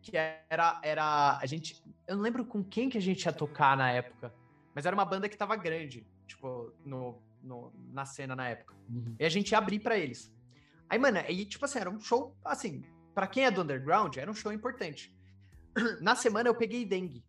[0.02, 0.80] que era.
[0.82, 1.84] era a gente.
[2.08, 4.34] Eu não lembro com quem que a gente ia tocar na época.
[4.74, 8.76] Mas era uma banda que tava grande, tipo, no, no- na cena na época.
[8.90, 9.16] Uhum.
[9.20, 10.34] E a gente ia abrir pra eles.
[10.90, 14.30] Aí, mano, aí, tipo assim, era um show, assim, pra quem é do underground, era
[14.30, 15.16] um show importante.
[16.02, 17.24] Na semana eu peguei dengue.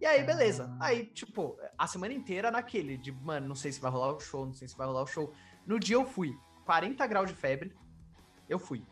[0.00, 0.74] E aí, beleza.
[0.80, 0.86] Ah.
[0.86, 4.46] Aí, tipo, a semana inteira naquele, de, mano, não sei se vai rolar o show,
[4.46, 5.32] não sei se vai rolar o show.
[5.66, 6.34] No dia eu fui,
[6.64, 7.74] 40 graus de febre,
[8.48, 8.84] eu fui.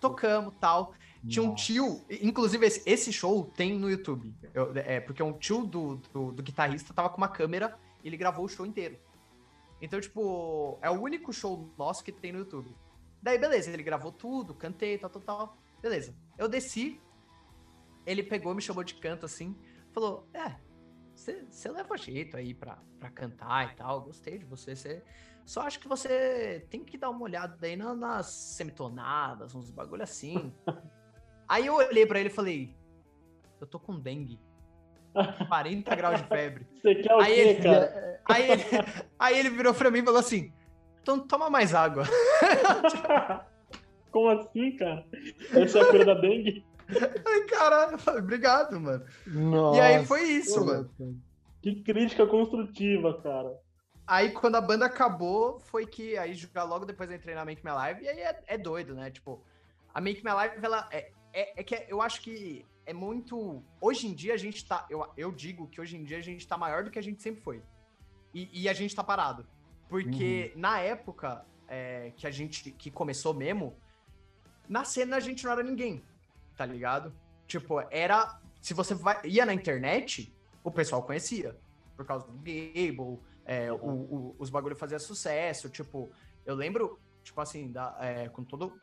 [0.00, 0.94] Tocamos, tal.
[1.28, 4.34] Tinha um tio, inclusive esse, esse show tem no YouTube.
[4.52, 8.16] Eu- é, porque um tio do, do, do guitarrista tava com uma câmera e ele
[8.16, 8.98] gravou o show inteiro.
[9.80, 12.74] Então, tipo, é o único show nosso que tem no YouTube.
[13.22, 15.58] Daí, beleza, ele gravou tudo, cantei, tal, tal, tal.
[15.80, 16.14] Beleza.
[16.38, 17.00] Eu desci,
[18.06, 19.56] ele pegou, me chamou de canto assim,
[19.92, 20.56] falou: É,
[21.14, 24.74] você leva jeito aí pra, pra cantar e tal, gostei de você.
[24.74, 25.02] Você
[25.44, 30.02] só acho que você tem que dar uma olhada aí na- nas semitonadas, uns bagulho
[30.02, 30.52] assim.
[31.48, 32.74] aí eu olhei pra ele e falei:
[33.60, 34.38] Eu tô com dengue.
[35.48, 36.66] 40 graus de febre.
[36.80, 38.20] Você quer o Aí quê, ele- cara?
[38.24, 38.62] Aí ele,
[39.18, 40.52] aí ele virou pra mim e falou assim:
[41.02, 42.04] Então toma mais água.
[44.10, 45.04] Como assim, cara?
[45.54, 46.64] Essa é a cura da dengue?
[47.26, 49.04] Ai, caralho, eu falei, obrigado, mano.
[49.26, 50.90] Nossa, E aí foi isso, mano.
[51.62, 53.56] Que crítica construtiva, cara.
[54.06, 57.64] Aí quando a banda acabou, foi que aí já logo depois eu entrei na Make
[57.64, 59.10] My Live, e aí é, é doido, né?
[59.10, 59.42] Tipo,
[59.94, 63.62] a Make My Live, ela é, é, é que eu acho que é muito.
[63.80, 64.86] Hoje em dia a gente tá.
[64.90, 67.22] Eu, eu digo que hoje em dia a gente tá maior do que a gente
[67.22, 67.62] sempre foi.
[68.34, 69.46] E, e a gente tá parado.
[69.88, 73.76] Porque na época é, que a gente que começou mesmo,
[74.68, 76.02] na cena a gente não era ninguém,
[76.56, 77.12] tá ligado?
[77.46, 78.40] Tipo, era.
[78.60, 81.58] Se você vai, ia na internet, o pessoal conhecia.
[81.96, 85.68] Por causa do Gable, é, o- o- os bagulho fazia sucesso.
[85.68, 86.10] Tipo,
[86.46, 88.80] eu lembro, tipo assim, da- é, com todo,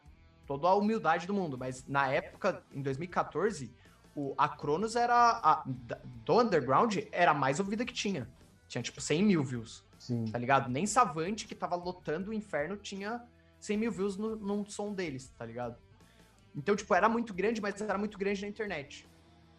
[0.50, 3.72] toda a humildade do mundo, mas na época, em 2014,
[4.16, 5.14] o, a Cronos era.
[5.44, 5.64] a-
[6.26, 8.28] do underground era a mais ouvida que tinha.
[8.68, 10.26] Tinha, tipo, 100 mil views Sim.
[10.26, 10.68] tá ligado?
[10.68, 13.24] Nem Savante, que tava lotando o inferno, tinha
[13.60, 15.78] 100 mil views no, num som deles, tá ligado?
[16.56, 19.08] Então, tipo, era muito grande, mas era muito grande na internet.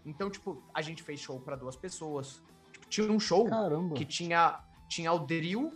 [0.05, 2.43] Então, tipo, a gente fez show pra duas pessoas.
[2.73, 3.95] Tipo, tinha um show Caramba.
[3.95, 5.73] que tinha, tinha o Drill,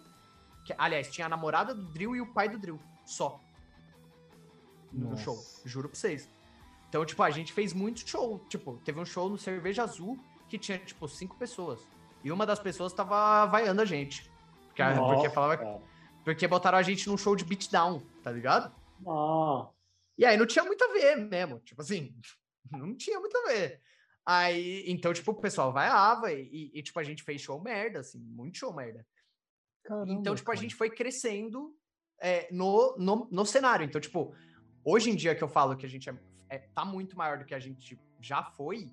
[0.65, 3.41] que, aliás, tinha a namorada do Drill e o pai do Drill, só.
[4.95, 5.22] No Nossa.
[5.22, 6.28] show, juro pra vocês.
[6.88, 8.38] Então, tipo, a gente fez muito show.
[8.49, 10.18] Tipo, teve um show no Cerveja Azul
[10.49, 11.80] que tinha, tipo, cinco pessoas.
[12.22, 14.30] E uma das pessoas tava vaiando a gente.
[14.68, 15.80] Porque, a- porque Nossa, falava cara.
[16.24, 18.72] porque botaram a gente num show de beatdown, tá ligado?
[19.07, 19.68] Ah,
[20.16, 21.59] E aí não tinha muito a ver mesmo.
[21.61, 22.14] Tipo assim,
[22.70, 23.80] não tinha muito a ver.
[24.24, 28.18] Aí, então, tipo, o pessoal vaiava e, e, tipo, a gente fez show merda, assim,
[28.20, 29.05] muito show merda.
[29.84, 30.62] Caramba, Então, tipo, a cara.
[30.62, 31.76] gente foi crescendo
[32.20, 33.84] é, no, no, no cenário.
[33.84, 34.34] Então, tipo,
[34.85, 36.14] hoje em dia que eu falo que a gente é,
[36.49, 38.91] é- tá muito maior do que a gente já foi,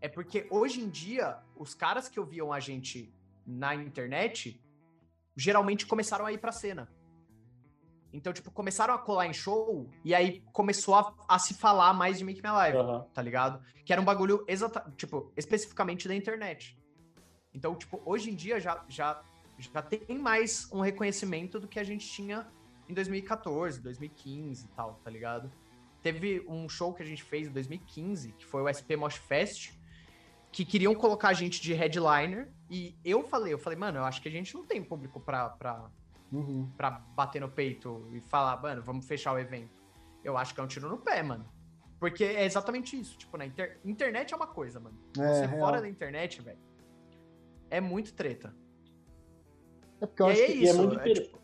[0.00, 3.12] é porque hoje em dia, os caras que ouviam a gente
[3.46, 4.60] na internet,
[5.36, 6.88] geralmente começaram a ir pra cena.
[8.12, 12.18] Então, tipo, começaram a colar em show e aí começou a, a se falar mais
[12.18, 13.06] de Make Me Live aham.
[13.14, 13.62] tá ligado?
[13.84, 16.76] Que era um bagulho exata, tipo, especificamente da internet.
[17.54, 19.22] Então, tipo, hoje em dia já, já,
[19.58, 22.48] já tem mais um reconhecimento do que a gente tinha
[22.90, 25.50] em 2014, 2015 e tal, tá ligado?
[26.02, 29.72] Teve um show que a gente fez em 2015, que foi o SP Mosh Fest,
[30.50, 34.20] que queriam colocar a gente de headliner, e eu falei, eu falei, mano, eu acho
[34.20, 35.90] que a gente não tem público pra, pra,
[36.32, 36.68] Uhum.
[36.76, 39.80] pra bater no peito e falar, mano, vamos fechar o evento.
[40.24, 41.46] Eu acho que é um tiro no pé, mano.
[41.98, 43.16] Porque é exatamente isso.
[43.18, 43.78] Tipo, na inter...
[43.84, 44.96] internet é uma coisa, mano.
[45.18, 45.58] É, Você real.
[45.60, 46.58] fora da internet, velho,
[47.68, 48.54] é muito treta.
[50.00, 50.78] É porque eu e acho aí que é e é isso.
[50.82, 51.39] muito é tipo-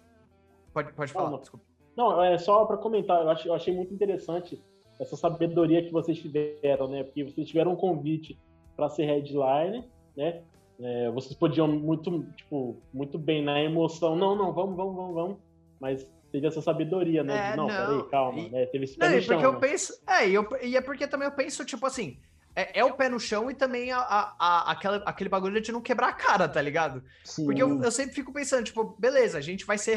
[0.76, 1.64] Pode, pode falar, desculpa.
[1.96, 4.62] Não, é só para comentar, eu achei, eu achei muito interessante
[5.00, 7.02] essa sabedoria que vocês tiveram, né?
[7.02, 8.38] Porque vocês tiveram um convite
[8.76, 10.42] para ser headline, né?
[10.78, 15.36] É, vocês podiam muito, tipo, muito bem na emoção, não, não, vamos, vamos, vamos, vamos.
[15.80, 17.38] Mas teve essa sabedoria, né?
[17.38, 18.66] É, de, não, não, peraí, calma, e- né?
[18.66, 19.58] Teve esse Não, pé no e porque chão, eu né?
[19.60, 19.94] penso.
[20.06, 22.18] É, e, eu- e é porque também eu penso, tipo assim,
[22.54, 25.72] é, é o pé no chão e também a, a- a- aquela, aquele bagulho de
[25.72, 27.02] não quebrar a cara, tá ligado?
[27.24, 29.94] sim, Porque eu, eu sempre fico pensando, tipo, beleza, a gente vai ser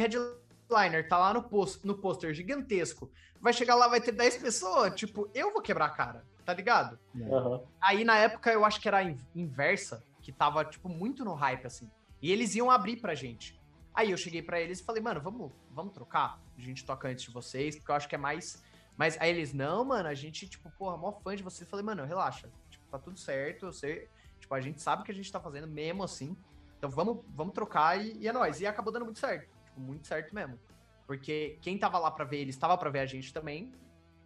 [0.70, 3.12] headliner, tá lá no, post, no pôster gigantesco.
[3.42, 7.00] Vai chegar lá, vai ter 10 pessoas, tipo, eu vou quebrar a cara, tá ligado?
[7.16, 7.62] Aham.
[7.82, 9.02] Aí na época eu acho que era
[9.36, 11.90] inversa, que tava, tipo, muito no hype, assim.
[12.22, 13.60] E eles iam abrir pra gente.
[13.94, 16.40] Aí eu cheguei pra eles e falei, mano, vamos, vamos trocar?
[16.58, 18.62] A gente toca antes de vocês, porque eu acho que é mais.
[18.98, 21.62] Mas aí eles, não, mano, a gente, tipo, porra, mó fã de vocês.
[21.62, 22.50] Eu falei, mano, relaxa.
[22.70, 24.10] Tipo, tá tudo certo, eu sei.
[24.40, 26.36] Tipo, a gente sabe o que a gente tá fazendo mesmo assim.
[26.78, 28.60] Então vamos, vamos trocar e, e é nóis.
[28.60, 29.50] E acabou dando muito certo.
[29.80, 30.60] Tipo, muito certo mesmo.
[31.08, 33.72] Porque quem tava lá pra ver eles tava pra ver a gente também.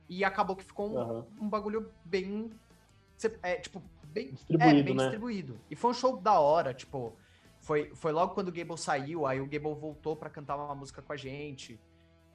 [0.10, 1.28] E acabou que ficou um, Aham.
[1.40, 2.50] um bagulho bem.
[3.42, 4.34] É, tipo, bem.
[4.34, 5.04] Distribuído, é, bem né?
[5.04, 5.60] distribuído.
[5.70, 7.16] E foi um show da hora, tipo.
[7.60, 11.02] Foi, foi logo quando o Gable saiu, aí o Gable voltou pra cantar uma música
[11.02, 11.80] com a gente.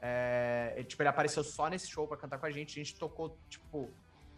[0.01, 2.81] É, e, tipo, ele apareceu só nesse show pra cantar com a gente.
[2.81, 3.91] A gente tocou, tipo,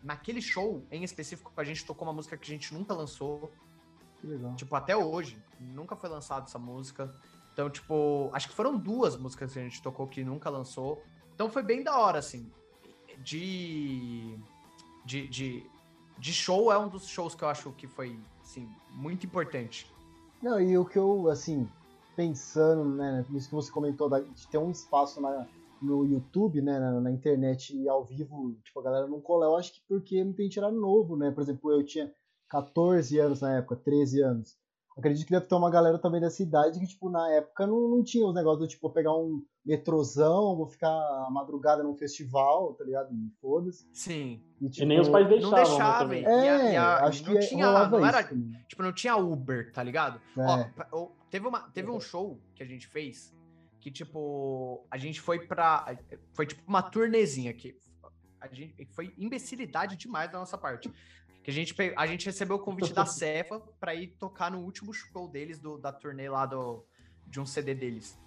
[0.02, 3.52] naquele show em específico, a gente tocou uma música que a gente nunca lançou.
[4.20, 4.56] Que legal.
[4.56, 7.14] Tipo, até hoje, nunca foi lançada essa música.
[7.60, 11.02] Então, tipo, acho que foram duas músicas que a gente tocou que nunca lançou.
[11.34, 12.50] Então foi bem da hora, assim.
[13.18, 14.38] De.
[15.04, 15.66] De, de,
[16.18, 19.92] de show é um dos shows que eu acho que foi, assim, muito importante.
[20.42, 21.68] Não, e o que eu, assim,
[22.16, 25.46] pensando, né, nisso que você comentou, de ter um espaço na,
[25.82, 29.56] no YouTube, né, na, na internet e ao vivo, tipo, a galera não cola, eu
[29.56, 32.10] acho que porque muita gente era novo, né, por exemplo, eu tinha
[32.48, 34.58] 14 anos na época, 13 anos.
[34.98, 38.02] Acredito que deve ter uma galera também dessa idade que, tipo, na época não, não
[38.02, 42.74] tinha os negócios do, tipo, vou pegar um metrozão, vou ficar a madrugada num festival,
[42.74, 43.12] tá ligado?
[43.14, 43.88] E foda-se.
[43.94, 44.42] Sim.
[44.60, 47.32] E, E tipo, nem os pais Não deixavam, né, e É, e a- acho não
[47.34, 48.64] que tinha- rolava não era- isso também.
[48.68, 50.20] Tipo, não tinha Uber, tá ligado?
[50.36, 50.70] É.
[50.92, 53.34] Ó, teve, uma, teve um show que a gente fez
[53.80, 55.96] que, tipo, a gente foi pra.
[56.34, 57.74] Foi tipo uma turnezinha que
[58.40, 60.92] a gente, foi imbecilidade demais da nossa parte.
[61.42, 64.92] Que a gente, a gente recebeu o convite da Cefa pra ir tocar no último
[64.92, 66.84] show deles, do, da turnê lá do,
[67.26, 68.18] de um CD deles.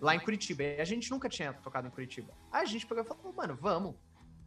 [0.00, 0.62] Lá em Curitiba.
[0.62, 2.32] E a gente nunca tinha tocado em Curitiba.
[2.52, 3.94] Aí a gente pegou e falou, mano, vamos.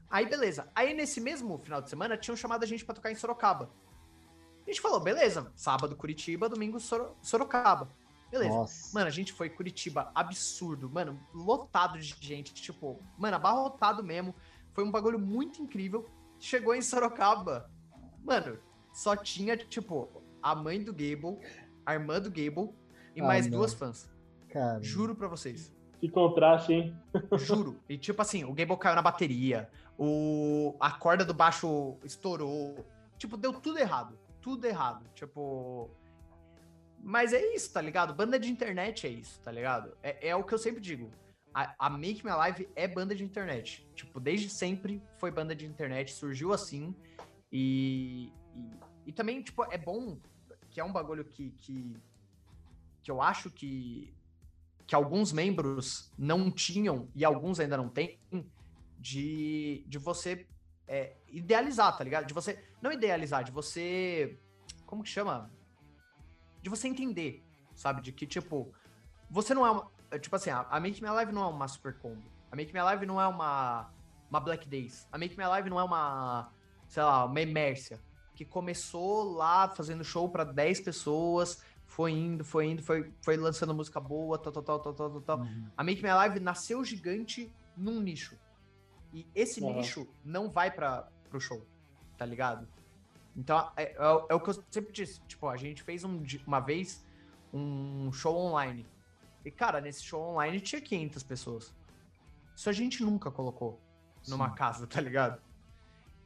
[0.09, 0.69] Aí beleza.
[0.73, 3.69] Aí nesse mesmo final de semana tinham chamado a gente pra tocar em Sorocaba.
[4.65, 7.89] A gente falou, beleza, sábado Curitiba, domingo Soro- Sorocaba.
[8.29, 8.49] Beleza.
[8.53, 8.93] Nossa.
[8.93, 14.35] Mano, a gente foi Curitiba, absurdo, mano, lotado de gente, tipo, mano, abarrotado mesmo.
[14.73, 16.05] Foi um bagulho muito incrível.
[16.39, 17.69] Chegou em Sorocaba,
[18.27, 18.59] mano,
[18.93, 20.09] só tinha, tipo,
[20.43, 21.39] a mãe do Gable,
[21.85, 22.69] a irmã do Gable
[23.15, 23.57] e Ah, mais não.
[23.59, 24.09] duas fãs.
[24.49, 24.81] Cara.
[24.81, 25.73] Juro pra vocês.
[25.99, 26.95] Que contraste, hein?
[27.39, 27.79] Juro.
[27.89, 32.85] E tipo assim, o Gable caiu na bateria, o a corda do baixo estourou.
[33.17, 34.17] Tipo, deu tudo errado.
[34.41, 35.09] Tudo errado.
[35.15, 35.89] Tipo.
[37.01, 38.13] Mas é isso, tá ligado?
[38.13, 39.95] Banda de internet é isso, tá ligado?
[40.03, 41.09] É, é o que eu sempre digo.
[41.53, 43.87] A, a Make Me Alive é banda de internet.
[43.95, 46.93] Tipo, desde sempre foi banda de internet, surgiu assim.
[47.51, 48.71] E, e,
[49.07, 50.17] e também, tipo, é bom,
[50.69, 51.97] que é um bagulho que, que,
[53.01, 54.13] que eu acho que
[54.87, 58.17] que alguns membros não tinham e alguns ainda não têm,
[58.97, 60.47] de, de você
[60.87, 62.25] é, idealizar, tá ligado?
[62.25, 62.63] De você.
[62.81, 64.39] Não idealizar, de você.
[64.85, 65.51] Como que chama?
[66.61, 67.43] De você entender,
[67.75, 68.01] sabe?
[68.01, 68.73] De que, tipo,
[69.29, 69.91] você não é uma.
[70.09, 72.23] é, Tipo assim, a, a Make Me Alive não é uma Super Combo.
[72.49, 73.91] A Make Me Alive não é uma.
[74.29, 75.07] Uma Black Days.
[75.11, 76.51] A Make Me Alive não é uma.
[76.87, 77.99] Sei lá, uma Emércia.
[78.35, 83.73] Que começou lá fazendo show pra 10 pessoas, foi indo, foi indo, foi, foi lançando
[83.73, 85.39] música boa, tal, tal, tal, tal, tal, tal.
[85.39, 85.67] Uhum.
[85.75, 88.37] A Make Me Alive nasceu gigante num nicho.
[89.13, 89.73] E esse Aham.
[89.77, 91.65] nicho não vai para pro show,
[92.17, 92.67] tá ligado?
[93.35, 95.19] Então, é, é o- é o que eu sempre disse.
[95.21, 97.03] Tipo, a gente fez um uma vez
[97.53, 98.85] um show online.
[99.45, 101.73] E, cara, nesse show online tinha 500 pessoas.
[102.55, 103.79] Isso a gente nunca colocou
[104.27, 104.55] numa Sim.
[104.55, 105.41] casa, tá ligado?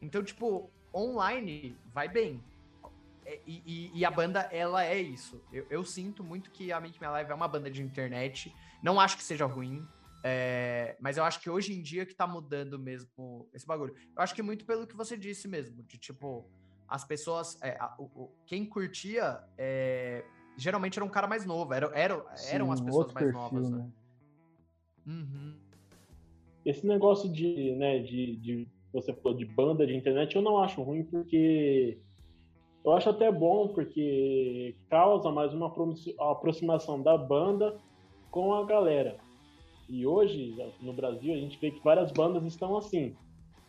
[0.02, 2.44] Então, tipo, online vai bem.
[3.26, 5.42] É, E, e- e a banda, ela é isso.
[5.54, 8.54] Eu, eu sinto muito que a Make Me Alive é uma banda de internet.
[8.84, 9.86] Não acho que seja ruim.
[10.24, 13.96] é, mas eu acho que hoje em dia que tá mudando mesmo esse bagulho.
[14.16, 15.82] Eu acho que muito pelo que você disse mesmo.
[15.84, 16.46] De tipo,
[16.88, 17.58] as pessoas.
[17.62, 20.24] é, a- o- o- quem curtia é,
[20.58, 21.74] geralmente era um cara mais novo.
[21.74, 22.14] Era, era,
[22.52, 23.78] eram Sim, as pessoas mais perfil, novas, né?
[23.78, 23.92] né?
[25.08, 25.56] Uhum.
[26.66, 30.82] Esse negócio de, né, de, de você falou de banda de internet, eu não acho
[30.82, 31.98] ruim porque
[32.84, 35.72] eu acho até bom porque causa mais uma
[36.20, 37.78] aproximação da banda
[38.30, 39.18] com a galera.
[39.88, 43.16] E hoje, no Brasil, a gente vê que várias bandas estão assim,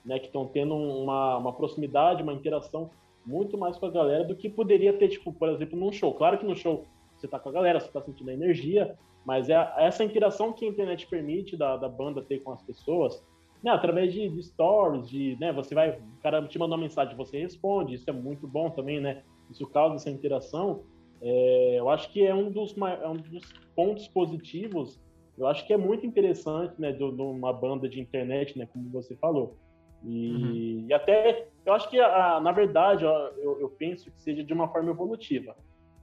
[0.04, 0.18] né?
[0.18, 2.90] Que estão tendo uma, uma proximidade, uma interação
[3.26, 6.14] muito mais com a galera do que poderia ter, tipo, por exemplo, num show.
[6.14, 6.84] Claro que no show
[7.16, 10.64] você tá com a galera, você tá sentindo a energia, mas é essa interação que
[10.64, 13.22] a internet permite da, da banda ter com as pessoas,
[13.62, 17.16] né, através de, de, stories, de, né, você vai, o cara te manda uma mensagem,
[17.16, 20.82] você responde, isso é muito bom também, né, isso causa essa interação,
[21.20, 23.44] é, eu acho que é um dos, é um dos
[23.76, 25.00] pontos positivos,
[25.38, 28.90] eu acho que é muito interessante, né, de, de uma banda de internet, né, como
[28.90, 29.56] você falou,
[30.04, 30.86] e, uhum.
[30.88, 34.68] e até, eu acho que, a, na verdade, eu, eu penso que seja de uma
[34.68, 35.54] forma evolutiva,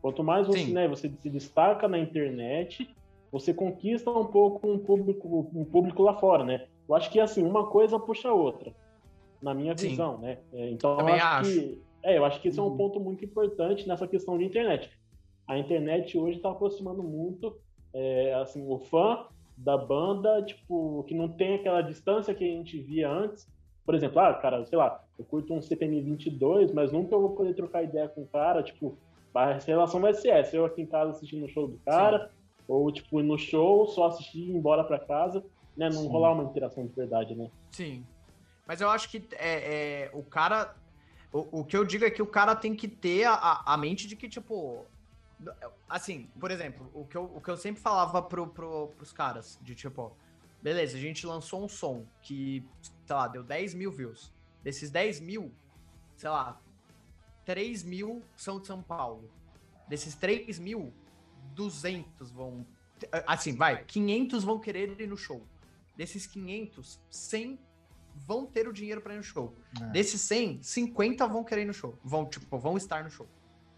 [0.01, 2.89] quanto mais você, né, você se destaca na internet,
[3.31, 6.65] você conquista um pouco um público, um público lá fora, né?
[6.89, 8.73] Eu acho que assim, uma coisa puxa a outra,
[9.39, 9.89] na minha Sim.
[9.89, 10.39] visão, né?
[10.51, 12.77] É, então Também eu acho, acho, que é, eu acho que esse é um uhum.
[12.77, 14.89] ponto muito importante nessa questão de internet.
[15.47, 17.55] A internet hoje está aproximando muito,
[17.93, 22.79] é, assim, o fã da banda, tipo, que não tem aquela distância que a gente
[22.79, 23.47] via antes.
[23.85, 27.35] Por exemplo, ah, cara, sei lá, eu curto um CPM 22, mas nunca eu vou
[27.35, 28.97] poder trocar ideia com o cara, tipo,
[29.33, 32.33] a relação vai ser essa, eu aqui em casa assistindo o show do cara, Sim.
[32.67, 35.43] ou tipo, no show, só assistir e ir embora para casa
[35.79, 35.89] né?
[35.89, 36.09] Não Sim.
[36.09, 37.49] rolar uma interação de verdade, né?
[37.71, 38.05] Sim.
[38.67, 40.75] Mas eu acho que é, é o cara.
[41.31, 44.05] O, o, que eu digo é que o cara tem que ter a, a mente
[44.05, 44.85] de que, tipo.
[45.87, 49.57] Assim, por exemplo, o que eu, o que eu sempre falava pro, pro, pros caras,
[49.61, 50.11] de tipo,
[50.61, 52.61] beleza, a gente lançou um som que,
[53.05, 54.33] sei lá, deu 10 mil views.
[54.61, 55.49] Desses 10 mil,
[56.17, 56.59] sei lá,
[57.45, 59.31] 3 mil são de São Paulo.
[59.87, 60.93] Desses 3 mil,
[61.55, 62.65] 200 vão.
[63.25, 65.41] Assim, vai, 500 vão querer ir no show.
[65.99, 67.59] Desses 500, 100
[68.15, 69.53] vão ter o dinheiro para ir no show.
[69.81, 69.85] É.
[69.87, 71.99] Desses 100, 50 vão querer ir no show.
[72.01, 73.27] Vão, tipo, vão estar no show.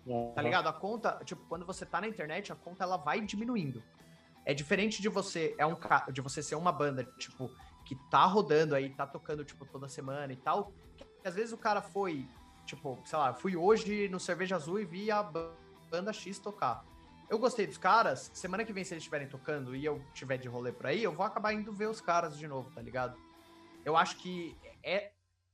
[0.06, 0.32] Uhum.
[0.32, 0.68] Tá ligado?
[0.68, 3.82] A conta, tipo, quando você tá na internet, a conta ela vai diminuindo.
[4.46, 5.76] É diferente de você é um
[6.14, 7.50] de você ser uma banda, tipo,
[7.84, 10.72] que tá rodando aí, tá tocando tipo toda semana e tal.
[10.96, 12.28] Que, às vezes o cara foi,
[12.68, 15.24] tipo, sei lá, fui hoje no Cerveja Azul e vi a
[15.90, 16.86] banda X tocar
[17.32, 18.30] eu gostei dos caras.
[18.34, 21.14] Semana que vem, se eles estiverem tocando e eu tiver de rolê por aí, eu
[21.14, 23.18] vou acabar indo ver os caras de novo, tá ligado?
[23.86, 25.14] Eu acho que é.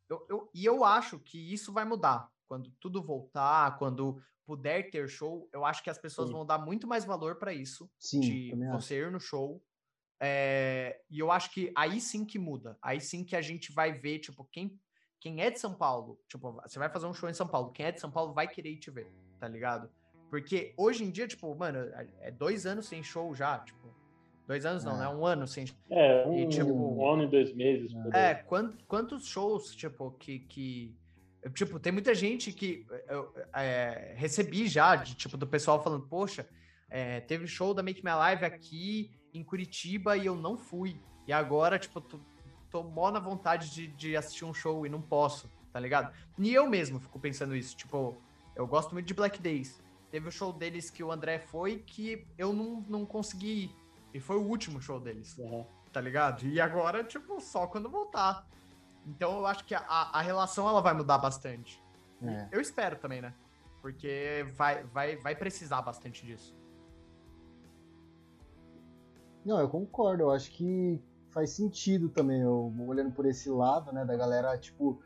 [0.09, 2.31] Eu, eu, e eu acho que isso vai mudar.
[2.47, 6.33] Quando tudo voltar, quando puder ter show, eu acho que as pessoas sim.
[6.33, 7.87] vão dar muito mais valor para isso.
[7.99, 9.61] Sim, de você ir no show.
[10.19, 12.75] É, e eu acho que aí sim que muda.
[12.81, 14.79] Aí sim que a gente vai ver, tipo, quem,
[15.19, 16.19] quem é de São Paulo.
[16.27, 17.71] Tipo, você vai fazer um show em São Paulo.
[17.71, 19.91] Quem é de São Paulo vai querer ir te ver, tá ligado?
[20.29, 21.79] Porque hoje em dia, tipo, mano,
[22.21, 23.87] é dois anos sem show já, tipo.
[24.45, 24.99] Dois anos não, é.
[24.99, 25.09] né?
[25.09, 27.91] Um ano sem É, um, e, tipo, um ano e dois meses.
[28.13, 30.95] É, quant, quantos shows, tipo, que, que.
[31.53, 36.47] Tipo, tem muita gente que eu é, recebi já, de, tipo, do pessoal falando, poxa,
[36.89, 40.99] é, teve show da Make My Live aqui em Curitiba e eu não fui.
[41.25, 42.19] E agora, tipo, tô,
[42.69, 46.13] tô mó na vontade de, de assistir um show e não posso, tá ligado?
[46.37, 48.17] E eu mesmo fico pensando isso, tipo,
[48.55, 49.81] eu gosto muito de Black Days.
[50.09, 53.75] Teve o show deles que o André foi que eu não, não consegui ir.
[54.13, 55.37] E foi o último show deles.
[55.37, 55.65] Uhum.
[55.91, 56.45] Tá ligado?
[56.45, 58.47] E agora, tipo, só quando voltar.
[59.05, 61.81] Então eu acho que a, a relação ela vai mudar bastante.
[62.21, 62.47] É.
[62.51, 63.33] Eu espero também, né?
[63.81, 66.55] Porque vai, vai, vai precisar bastante disso.
[69.45, 70.23] Não, eu concordo.
[70.23, 74.99] Eu acho que faz sentido também, eu, olhando por esse lado, né, da galera, tipo,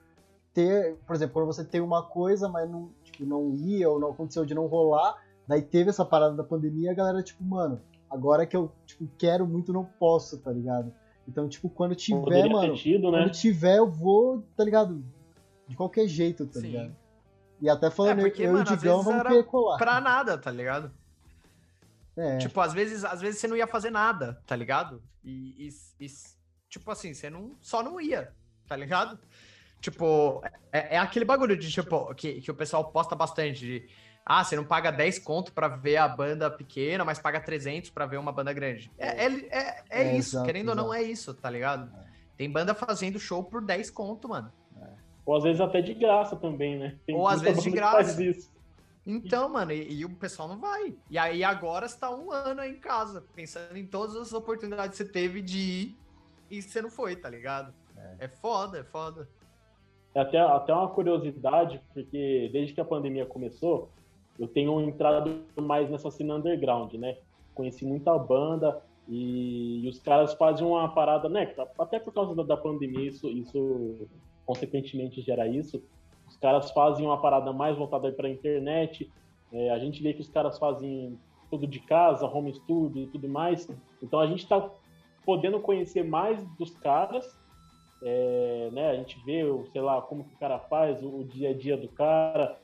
[0.54, 2.90] ter, por exemplo, quando você tem uma coisa, mas não,
[3.22, 5.16] tipo, não ia ou não aconteceu de não rolar,
[5.48, 9.08] daí teve essa parada da pandemia e a galera, tipo, mano, agora que eu tipo,
[9.18, 10.94] quero muito, não posso, tá ligado?
[11.28, 13.20] Então, tipo, quando tiver, mano, tido, né?
[13.20, 15.04] quando tiver, eu vou, tá ligado?
[15.68, 16.68] De qualquer jeito, tá Sim.
[16.68, 16.96] ligado?
[17.62, 19.78] E até falando, é porque, eu mano, e o Digão vamos querer colar.
[19.78, 20.92] Pra nada, tá ligado?
[22.18, 22.40] É.
[22.40, 25.02] Tipo, às vezes, às vezes você não ia fazer nada, tá ligado?
[25.24, 26.08] E, e, e
[26.68, 28.34] tipo assim, você não, só não ia,
[28.68, 29.20] tá ligado?
[29.82, 33.90] Tipo, é, é, aquele bagulho de, tipo, que, que o pessoal posta bastante de.
[34.24, 38.06] Ah, você não paga 10 conto pra ver a banda pequena, mas paga 300 pra
[38.06, 38.92] ver uma banda grande.
[39.00, 40.80] É, é, é, é, é isso, exato, querendo exato.
[40.80, 41.92] ou não, é isso, tá ligado?
[41.98, 42.12] É.
[42.38, 44.52] Tem banda fazendo show por 10 conto, mano.
[45.26, 46.96] Ou às vezes até de graça também, né?
[47.06, 48.20] Tem ou às vezes de graça.
[49.06, 50.96] Então, mano, e, e, o pessoal não vai.
[51.10, 54.98] E aí agora você tá um ano aí em casa, pensando em todas as oportunidades
[54.98, 55.98] que você teve de ir
[56.50, 57.74] e você não foi, tá ligado?
[57.98, 59.28] É, é foda, é foda.
[60.14, 63.90] É até, até uma curiosidade, porque desde que a pandemia começou,
[64.38, 67.18] eu tenho entrado mais nessa cena underground, né?
[67.54, 71.54] Conheci muita banda e, e os caras fazem uma parada, né?
[71.80, 74.08] Até por causa da, da pandemia, isso, isso
[74.46, 75.82] consequentemente gera isso.
[76.28, 79.12] Os caras fazem uma parada mais voltada para a internet.
[79.52, 81.18] É, a gente vê que os caras fazem
[81.50, 83.70] tudo de casa, home studio e tudo mais.
[84.02, 84.70] Então a gente está
[85.26, 87.38] podendo conhecer mais dos caras,
[88.04, 88.90] é, né?
[88.90, 91.78] A gente vê, sei lá, como que o cara faz, o, o dia a dia
[91.78, 92.58] do cara.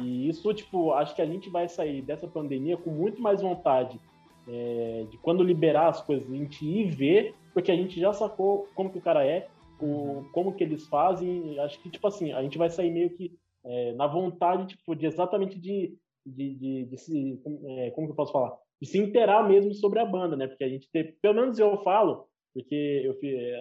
[0.00, 4.00] E isso, tipo, acho que a gente vai sair dessa pandemia com muito mais vontade
[4.48, 8.68] é, de quando liberar as coisas, a gente ir ver, porque a gente já sacou
[8.74, 9.48] como que o cara é,
[9.80, 11.58] o, como que eles fazem.
[11.60, 13.32] Acho que, tipo assim, a gente vai sair meio que
[13.64, 17.40] é, na vontade, tipo, de exatamente de, de, de, de se.
[17.78, 18.56] É, como que eu posso falar?
[18.80, 20.46] De se inteirar mesmo sobre a banda, né?
[20.46, 22.74] Porque a gente tem, pelo menos eu falo, porque
[23.04, 23.16] eu,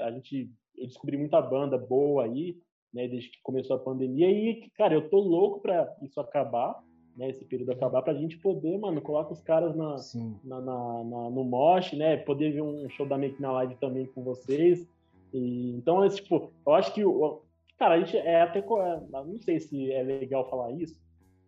[0.05, 2.57] a gente, eu descobri muita banda boa aí,
[2.93, 3.07] né?
[3.07, 6.81] Desde que começou a pandemia, e, cara, eu tô louco pra isso acabar
[7.15, 9.95] né, esse período acabar, pra gente poder, mano, colocar os caras na,
[10.43, 12.17] na, na, na, no mosh, né?
[12.17, 14.87] Poder ver um show da Make na Live também com vocês.
[15.33, 17.01] E, então, é, tipo, eu acho que,
[17.77, 20.99] cara, a gente é até, é, não sei se é legal falar isso,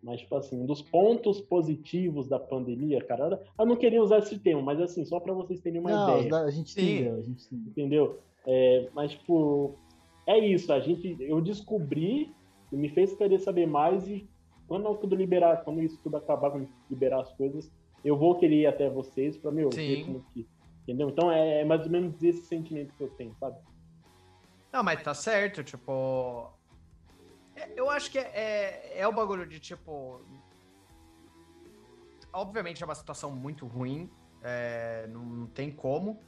[0.02, 4.38] mas, tipo assim, um dos pontos positivos da pandemia, cara, eu não queria usar esse
[4.38, 6.42] termo, mas assim, só para vocês terem uma não, ideia.
[6.42, 8.18] A gente entendeu, a gente entendeu.
[8.46, 9.74] É, mas, tipo,
[10.26, 12.34] é isso, a gente, eu descobri,
[12.70, 14.28] me fez querer saber mais e
[14.66, 17.70] quando tudo liberar, quando isso tudo acabar, quando liberar as coisas,
[18.04, 20.46] eu vou querer ir até vocês para me ouvir como que.
[20.82, 21.08] Entendeu?
[21.08, 23.56] Então é, é, mais ou menos esse sentimento que eu tenho, sabe?
[24.72, 26.50] Não, mas tá certo, tipo.
[27.56, 30.20] É, eu acho que é, é, é o bagulho de tipo.
[32.32, 34.10] Obviamente é uma situação muito ruim,
[34.42, 36.20] é, não, não, tem como.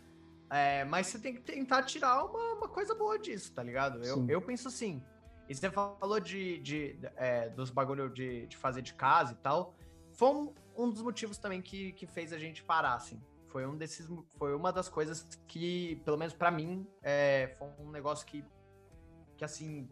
[0.50, 4.02] É, mas você tem que tentar tirar uma, uma coisa boa disso, tá ligado?
[4.04, 5.02] Eu, eu penso assim.
[5.48, 9.74] E você falou de, de é, dos bagulho de, de fazer de casa e tal.
[10.12, 13.20] Foi um, um, dos motivos também que, que fez a gente parar, assim.
[13.48, 14.08] Foi um desses.
[14.38, 18.44] Foi uma das coisas que, pelo menos para mim, é, foi um negócio que.
[19.36, 19.88] Que assim.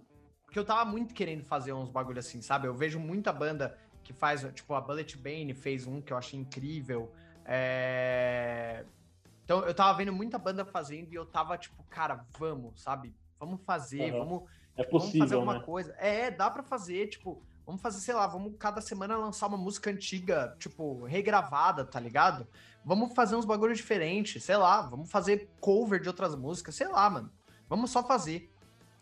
[0.50, 2.68] Que eu tava muito querendo fazer uns bagulho assim, sabe?
[2.68, 6.38] Eu vejo muita banda que faz, tipo, a Bullet Bane fez um que eu achei
[6.38, 7.12] incrível.
[7.44, 8.84] É...
[9.44, 13.14] Então eu tava vendo muita banda fazendo e eu tava tipo, cara, vamos, sabe?
[13.38, 14.18] Vamos fazer, uhum.
[14.18, 15.60] vamos é possível, vamos fazer alguma né?
[15.60, 15.94] coisa.
[15.98, 19.90] É, dá para fazer, tipo, vamos fazer, sei lá, vamos cada semana lançar uma música
[19.90, 22.46] antiga, tipo, regravada, tá ligado?
[22.84, 27.08] Vamos fazer uns bagulhos diferentes, sei lá, vamos fazer cover de outras músicas, sei lá,
[27.08, 27.30] mano.
[27.68, 28.50] Vamos só fazer.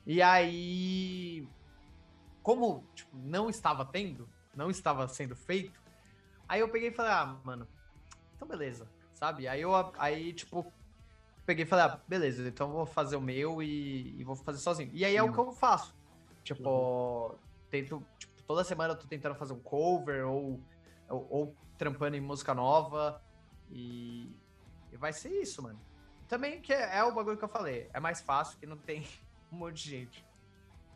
[0.05, 1.49] E aí,
[2.43, 5.81] como tipo, não estava tendo, não estava sendo feito,
[6.49, 7.69] aí eu peguei e falei, ah, mano,
[8.35, 8.89] então beleza,
[9.23, 9.47] sabe?
[9.47, 10.67] Aí eu, aí, tipo,
[11.47, 14.91] peguei e falei, ah, beleza, então vou fazer o meu e, e vou fazer sozinho.
[14.93, 15.95] E aí é o que eu faço.
[16.43, 17.35] Tipo, uhum.
[17.71, 20.59] tento, tipo, toda semana eu tô tentando fazer um cover ou,
[21.09, 23.23] ou, ou trampando em música nova.
[23.71, 24.29] E,
[24.91, 25.79] e, vai ser isso, mano.
[26.27, 27.89] Também que é, é, o bagulho que eu falei.
[27.95, 29.07] É mais fácil que não tem
[29.53, 30.27] um monte de gente.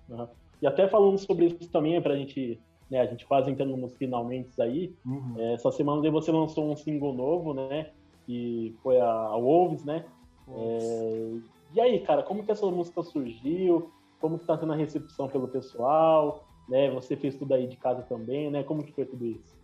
[0.08, 0.26] Uhum.
[0.60, 2.60] E até falando sobre isso também, pra gente,
[2.90, 5.36] né, a gente quase entrando nos finalmente aí, uhum.
[5.38, 7.92] é, essa semana aí você lançou um single novo, né,
[8.26, 10.04] que foi a, a Wolves, né,
[10.48, 11.38] é...
[11.74, 13.90] E aí, cara, como que essa música surgiu?
[14.20, 16.46] Como que tá sendo a recepção pelo pessoal?
[16.68, 16.90] Né?
[16.90, 18.62] Você fez tudo aí de casa também, né?
[18.62, 19.56] Como que foi tudo isso?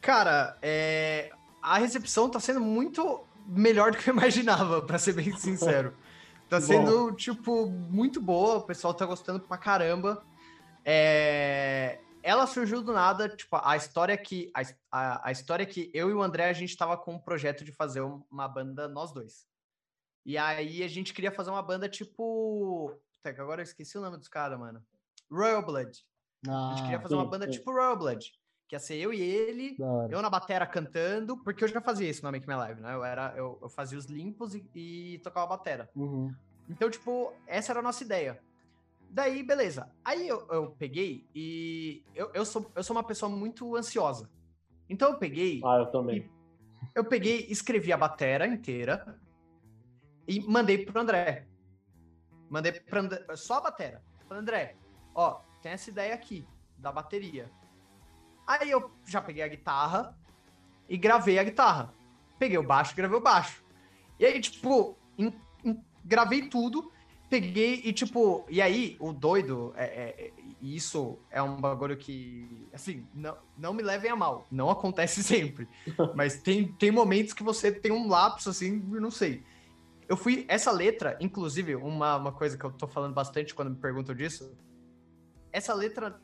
[0.00, 1.30] Cara, é...
[1.62, 5.94] a recepção tá sendo muito melhor do que eu imaginava, para ser bem sincero.
[6.48, 7.12] Tá sendo, Bom.
[7.12, 10.22] tipo, muito boa, o pessoal tá gostando pra caramba.
[10.84, 11.98] É...
[12.26, 16.14] Ela surgiu do nada, tipo, a história que a, a, a, história que eu e
[16.14, 19.46] o André a gente tava com um projeto de fazer uma banda nós dois.
[20.24, 22.98] E aí a gente queria fazer uma banda tipo.
[23.12, 24.82] Puta, agora eu esqueci o nome dos caras, mano.
[25.30, 26.02] Royal Blood.
[26.48, 28.32] Ah, a gente queria ah, fazer uma banda tipo Royal Blood.
[28.66, 29.76] Que ia ser eu e ele,
[30.08, 32.94] eu na batera cantando, porque eu já fazia isso no Make My Live, né?
[32.94, 35.90] Eu, era, eu, eu fazia os limpos e, e tocava batera.
[35.94, 36.34] Uhum.
[36.70, 38.40] Então, tipo, essa era a nossa ideia.
[39.14, 39.88] Daí, beleza.
[40.04, 44.28] Aí eu, eu peguei e eu, eu, sou, eu sou uma pessoa muito ansiosa.
[44.90, 45.60] Então eu peguei.
[45.64, 46.28] Ah, eu também.
[46.92, 49.16] Eu peguei, escrevi a batera inteira,
[50.26, 51.46] e mandei pro André.
[52.50, 54.02] Mandei pro André, só a bateria.
[54.26, 54.76] Falei, André,
[55.14, 56.44] ó, tem essa ideia aqui,
[56.76, 57.48] da bateria.
[58.44, 60.18] Aí eu já peguei a guitarra
[60.88, 61.94] e gravei a guitarra.
[62.36, 63.64] Peguei o baixo e gravei o baixo.
[64.18, 65.32] E aí, tipo, in,
[65.64, 66.90] in, gravei tudo,
[67.40, 72.68] peguei e, tipo, e aí, o doido, é, é, é, isso é um bagulho que,
[72.72, 75.68] assim, não, não me levem a mal, não acontece sempre.
[76.14, 79.42] mas tem, tem momentos que você tem um lapso, assim, não sei
[80.08, 80.44] eu fui.
[80.48, 84.56] Essa letra, inclusive, uma, uma coisa que eu tô falando bastante quando me perguntam disso.
[85.52, 86.20] Essa letra.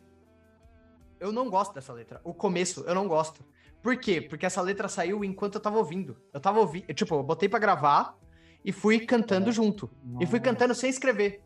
[1.19, 2.21] Eu não gosto dessa letra.
[2.25, 3.45] O começo, eu não gosto.
[3.83, 4.21] Por quê?
[4.21, 6.17] Porque essa letra saiu enquanto eu tava ouvindo.
[6.33, 6.93] Eu tava ouvindo.
[6.95, 8.19] Tipo, eu botei para gravar
[8.65, 9.53] e fui cantando é.
[9.53, 9.91] junto.
[10.05, 10.25] Nossa.
[10.25, 11.43] E fui cantando sem escrever.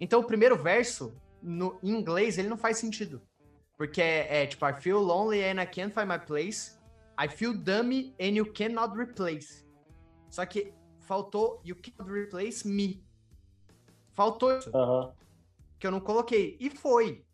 [0.00, 3.22] Então, o primeiro verso no em inglês ele não faz sentido.
[3.76, 6.78] Porque é, é, tipo, I feel lonely and I can't find my place.
[7.18, 9.64] I feel dummy and you cannot replace.
[10.28, 13.02] Só que faltou you cannot replace me.
[14.12, 14.70] Faltou isso.
[14.74, 15.12] Aham.
[15.78, 16.56] Que eu não coloquei.
[16.60, 17.24] E foi.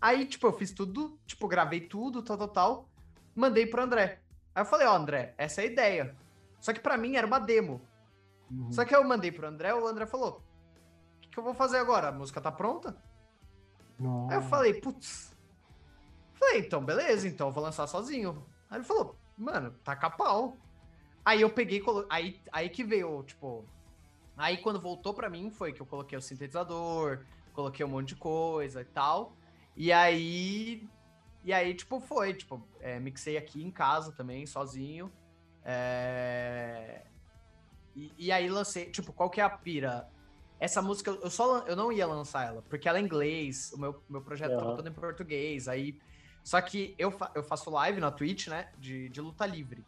[0.00, 2.88] Aí, tipo, eu fiz tudo, tipo, gravei tudo, tal, tal, tal.
[3.34, 4.20] Mandei pro André.
[4.54, 6.16] Aí eu falei, ó, André, essa é a ideia.
[6.60, 7.80] Só que pra mim era uma demo.
[8.50, 8.72] Uhum.
[8.72, 10.42] Só que eu mandei pro André, o André falou:
[11.16, 12.08] O que, que eu vou fazer agora?
[12.08, 12.96] A música tá pronta?
[13.98, 14.34] Nossa.
[14.34, 15.36] Aí eu falei, putz.
[16.34, 18.46] Falei, então, beleza, então eu vou lançar sozinho.
[18.70, 20.56] Aí ele falou, mano, taca pau.
[21.24, 22.06] Aí eu peguei, colo...
[22.08, 23.64] aí, aí que veio, tipo.
[24.36, 28.16] Aí quando voltou pra mim foi que eu coloquei o sintetizador, coloquei um monte de
[28.16, 29.36] coisa e tal.
[29.76, 30.88] E aí.
[31.44, 35.10] E aí, tipo, foi, tipo, é, mixei aqui em casa também, sozinho.
[35.64, 37.04] É,
[37.98, 40.08] E, e aí lancei, tipo, qual que é a pira?
[40.60, 43.78] Essa música, eu só eu não ia lançar ela, porque ela é em inglês, o
[43.78, 44.76] meu, meu projeto tava Aham.
[44.76, 45.98] todo em português, aí...
[46.44, 49.84] Só que eu, fa- eu faço live na Twitch, né, de, de luta livre.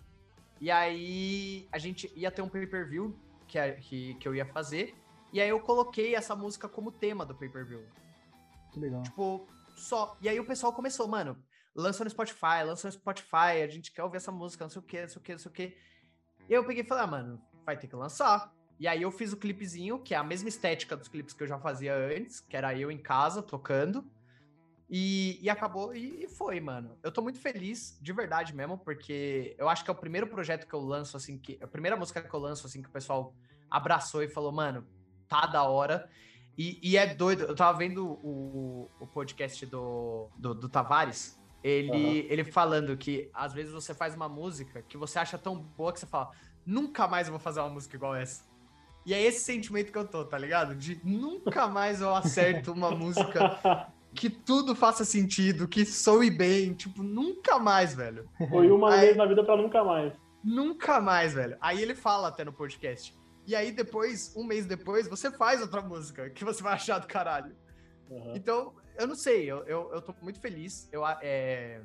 [0.61, 3.17] E aí a gente ia ter um pay-per-view
[3.49, 4.95] que, a- que, que eu ia fazer,
[5.33, 7.83] e aí eu coloquei essa música como tema do pay-per-view.
[8.73, 9.03] Que legal.
[9.05, 10.17] Tipo, só.
[10.21, 11.43] E aí o pessoal começou, mano,
[11.75, 14.85] lança no Spotify, lança no Spotify, a gente quer ouvir essa música, não sei o
[14.85, 15.79] que, não sei o que, não sei o que.
[16.49, 18.53] E eu peguei e falei, ah, mano, vai ter que lançar.
[18.79, 21.47] E aí eu fiz o clipezinho, que é a mesma estética dos clipes que eu
[21.47, 24.05] já fazia antes, que era eu em casa, tocando.
[24.89, 26.99] E, e acabou, e, e foi, mano.
[27.03, 30.67] Eu tô muito feliz, de verdade mesmo, porque eu acho que é o primeiro projeto
[30.67, 31.59] que eu lanço, assim, que.
[31.63, 33.35] A primeira música que eu lanço, assim, que o pessoal
[33.71, 34.85] abraçou e falou, mano,
[35.29, 36.11] tá da hora.
[36.59, 42.27] E, e é doido, eu tava vendo o, o podcast do, do, do Tavares, ele,
[42.29, 46.01] ele falando que às vezes você faz uma música que você acha tão boa que
[46.01, 46.31] você fala,
[46.65, 48.45] nunca mais eu vou fazer uma música igual essa.
[49.05, 50.75] E é esse sentimento que eu tô, tá ligado?
[50.75, 57.03] De nunca mais eu acerto uma música que tudo faça sentido, que soe bem, tipo,
[57.03, 58.29] nunca mais, velho.
[58.49, 60.13] Foi uma Aí- vez na vida pra nunca mais.
[60.45, 61.57] Nunca mais, velho.
[61.61, 63.15] Aí ele fala até no podcast.
[63.47, 67.07] E aí depois, um mês depois, você faz outra música que você vai achar do
[67.07, 67.57] caralho.
[68.11, 68.33] Aham.
[68.37, 70.89] Então, eu não sei, eu, eu, eu tô muito feliz.
[70.93, 71.81] Eu é,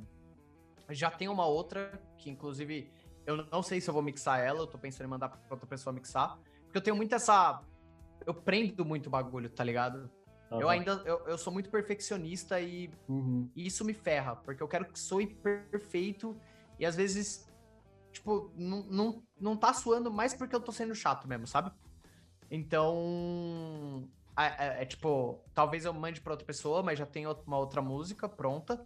[0.89, 2.91] já tenho uma outra, que inclusive
[3.25, 5.67] eu não sei se eu vou mixar ela, eu tô pensando em mandar pra outra
[5.67, 6.37] pessoa mixar.
[6.65, 7.61] Porque eu tenho muito essa.
[8.25, 10.09] Eu prendo muito o bagulho, tá ligado?
[10.51, 10.69] Eu Aham.
[10.69, 10.91] ainda.
[11.05, 13.49] Eu, eu sou muito perfeccionista e Uhum.
[13.55, 16.35] e isso me ferra, porque eu quero que soe perfeito
[16.79, 17.47] e às vezes,
[18.11, 21.71] tipo, não, não, não tá suando mais porque eu tô sendo chato mesmo, sabe?
[22.49, 24.07] Então,
[24.37, 24.45] é,
[24.79, 28.29] é- é tipo, talvez eu mande pra outra pessoa, mas já tem uma outra música
[28.29, 28.85] pronta.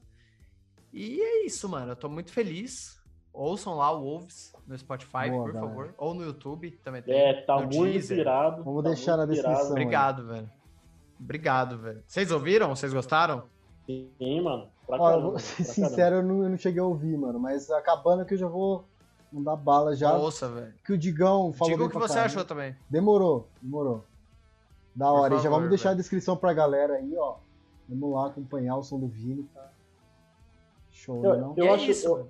[0.92, 1.92] E é isso, mano.
[1.92, 2.99] Eu tô muito feliz.
[3.42, 5.60] Ouçam lá o Wolves no Spotify, Boa, por galera.
[5.74, 5.94] favor.
[5.98, 7.16] Ou no YouTube também tem.
[7.16, 8.18] É, tá no muito Deezer.
[8.18, 8.64] inspirado.
[8.66, 9.72] Vamos tá deixar na descrição.
[9.72, 10.52] Obrigado, velho.
[11.18, 12.04] Obrigado, velho.
[12.06, 12.68] Vocês ouviram?
[12.76, 13.44] Vocês gostaram?
[13.86, 14.68] Sim, mano.
[14.86, 17.40] Pra eu caramba, vou ser sincero, eu não, eu não cheguei a ouvir, mano.
[17.40, 18.84] Mas acabando que eu já vou
[19.32, 20.14] mandar bala já.
[20.18, 20.74] Ouça, velho.
[20.86, 22.26] Que o Digão falou Diga o que você caramba.
[22.26, 22.76] achou também.
[22.90, 24.04] Demorou, demorou.
[24.94, 25.34] Da Por hora.
[25.36, 25.94] e já favor, vamos deixar velho.
[25.94, 27.36] a descrição pra galera aí, ó.
[27.88, 29.70] Vamos lá acompanhar o som do Vini, tá?
[30.92, 31.54] Show, Eu- não?
[31.56, 32.28] eu acho- isso, eu-.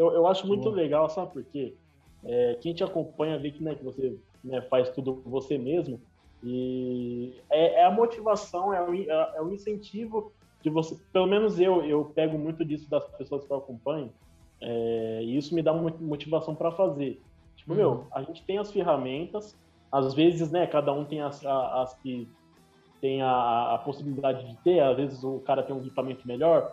[0.00, 0.76] Eu, eu acho muito Boa.
[0.76, 1.76] legal, sabe por quê?
[2.24, 6.02] É, quem te acompanha vê que, né, que você né, faz tudo você mesmo.
[6.42, 10.32] E é, é a motivação, é o, é, é o incentivo
[10.62, 10.96] de você.
[11.12, 14.14] Pelo menos eu, eu pego muito disso das pessoas que eu acompanho.
[14.62, 17.22] é, e isso me dá uma motivação para fazer.
[17.56, 17.76] Tipo, Uhum.
[17.76, 19.54] meu, a gente tem as ferramentas,
[19.92, 22.32] às vezes, né, cada um tem as, as que
[23.00, 26.70] tem a, a possibilidade de ter, às vezes o cara tem um equipamento melhor,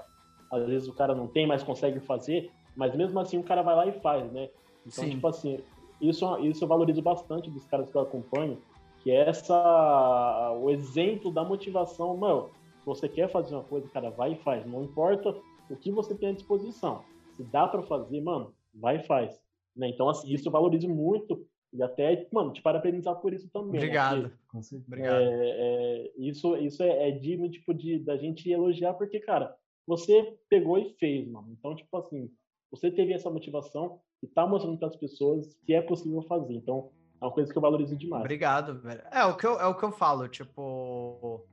[0.52, 3.76] às vezes o cara não tem, mas consegue fazer, mas mesmo assim o cara vai
[3.76, 4.50] lá e faz, né?
[4.86, 5.10] Então, Sim.
[5.10, 5.60] tipo assim,
[6.00, 8.62] isso, isso eu valorizo bastante dos caras que eu acompanho,
[9.02, 14.12] que é essa, o exemplo da motivação, mano, se você quer fazer uma coisa, cara,
[14.12, 15.36] vai e faz, não importa
[15.70, 17.04] o que você tem à disposição,
[17.36, 19.42] se dá pra fazer, mano, vai e faz,
[19.76, 19.90] né?
[19.90, 23.72] Então, assim, isso eu valorizo muito e até, mano, te parabenizar por isso também.
[23.72, 23.78] né?
[23.80, 24.32] Obrigado.
[24.50, 24.88] Com certeza.
[24.88, 25.22] Obrigado.
[25.22, 29.54] É, é, isso isso é, é digno tipo, de, da gente elogiar, porque, cara,
[29.86, 31.48] você pegou e fez, mano.
[31.52, 32.32] Então, tipo assim,
[32.72, 36.54] você teve essa motivação e tá mostrando para as pessoas que é possível fazer.
[36.54, 36.92] Então,
[37.22, 38.22] é uma coisa que eu valorizo demais.
[38.22, 39.02] Obrigado, velho.
[39.12, 41.46] É o que eu, é o que eu falo, tipo,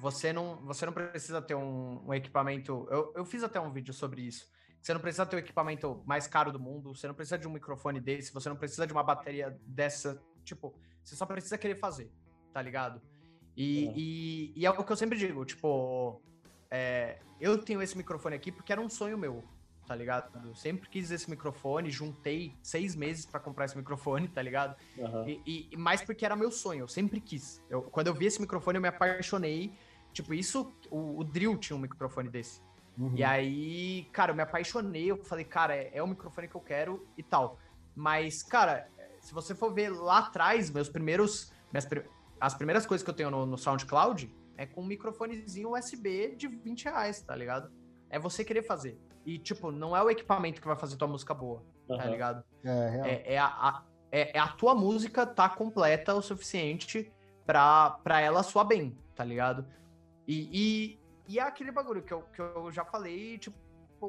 [0.00, 2.86] você não, você não precisa ter um, um equipamento.
[2.90, 4.46] Eu, eu fiz até um vídeo sobre isso.
[4.80, 7.52] Você não precisa ter o equipamento mais caro do mundo, você não precisa de um
[7.52, 10.22] microfone desse, você não precisa de uma bateria dessa.
[10.44, 10.72] Tipo,
[11.02, 12.12] você só precisa querer fazer,
[12.52, 13.02] tá ligado?
[13.56, 13.92] E É.
[13.96, 16.22] e, e é o que eu sempre digo, tipo,
[16.70, 19.42] é, eu tenho esse microfone aqui porque era um sonho meu,
[19.88, 20.46] tá ligado?
[20.46, 24.76] Eu sempre quis esse microfone, juntei seis meses pra comprar esse microfone, tá ligado?
[25.26, 27.60] E, e- e mais porque era meu sonho, eu sempre quis.
[27.70, 29.72] Eu, quando eu vi esse microfone, eu me apaixonei.
[30.12, 32.60] Tipo, isso, o, o Drill tinha um microfone desse.
[32.98, 33.12] Uhum.
[33.16, 36.60] E aí, cara, eu me apaixonei, eu falei, cara, é, é o microfone que eu
[36.60, 37.58] quero e tal.
[37.96, 38.88] Mas, cara,
[39.20, 41.50] se você for ver lá atrás, meus primeiros.
[41.72, 41.88] Minhas,
[42.40, 46.46] as primeiras coisas que eu tenho no, no SoundCloud é com um microfonezinho USB de
[46.48, 47.70] 20 reais, tá ligado?
[48.10, 48.98] É você querer fazer.
[49.24, 52.10] E, tipo, não é o equipamento que vai fazer tua música boa, tá Aham.
[52.10, 52.44] ligado?
[52.64, 53.10] É.
[53.28, 57.12] É, é a, a- é- é a tua música tá completa o suficiente
[57.44, 59.66] pra, pra ela soar bem, tá ligado?
[60.26, 63.58] E, e, e é aquele bagulho que eu, que eu já falei, tipo,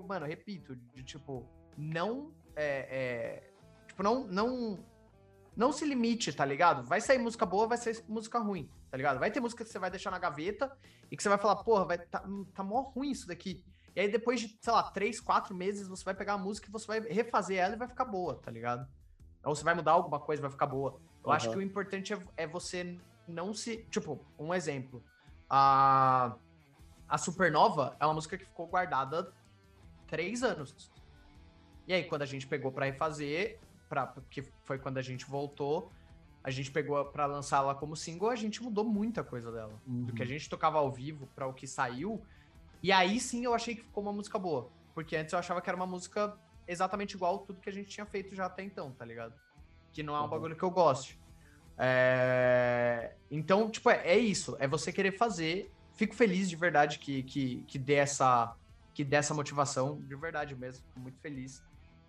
[0.07, 1.45] mano, repito, de tipo,
[1.77, 2.31] não.
[2.55, 3.51] É, é,
[3.87, 4.79] tipo, não, não.
[5.55, 6.83] Não se limite, tá ligado?
[6.83, 9.19] Vai sair música boa, vai sair música ruim, tá ligado?
[9.19, 10.71] Vai ter música que você vai deixar na gaveta
[11.11, 12.23] e que você vai falar, porra, vai, tá,
[12.53, 13.61] tá mó ruim isso daqui.
[13.95, 16.71] E aí, depois de, sei lá, três, quatro meses, você vai pegar a música e
[16.71, 18.87] você vai refazer ela e vai ficar boa, tá ligado?
[19.43, 20.99] Ou você vai mudar alguma coisa, vai ficar boa.
[21.23, 21.53] Eu acho Aham.
[21.53, 22.97] que o importante é, é você
[23.27, 23.85] não se.
[23.89, 25.03] Tipo, um exemplo.
[25.49, 26.35] A,
[27.07, 29.33] a Supernova é uma música que ficou guardada
[30.07, 30.91] três anos.
[31.87, 35.91] E aí, quando a gente pegou pra refazer, pra, que foi quando a gente voltou,
[36.43, 39.73] a gente pegou pra lançar ela como single, a gente mudou muita coisa dela.
[39.85, 42.21] Do que a gente tocava ao vivo pra o que saiu.
[42.81, 44.71] E aí sim eu achei que ficou uma música boa.
[44.93, 46.37] Porque antes eu achava que era uma música
[46.67, 49.33] exatamente igual a tudo que a gente tinha feito já até então, tá ligado?
[49.91, 50.29] Que não é um Uhum.
[50.29, 51.19] bagulho que eu goste.
[51.77, 54.55] É, Então, tipo, é, é isso.
[54.59, 55.71] É você querer fazer.
[55.95, 58.55] Fico feliz de verdade que, que, que dê essa
[58.93, 60.83] que dê essa motivação, de verdade mesmo.
[60.87, 61.61] Fico muito feliz.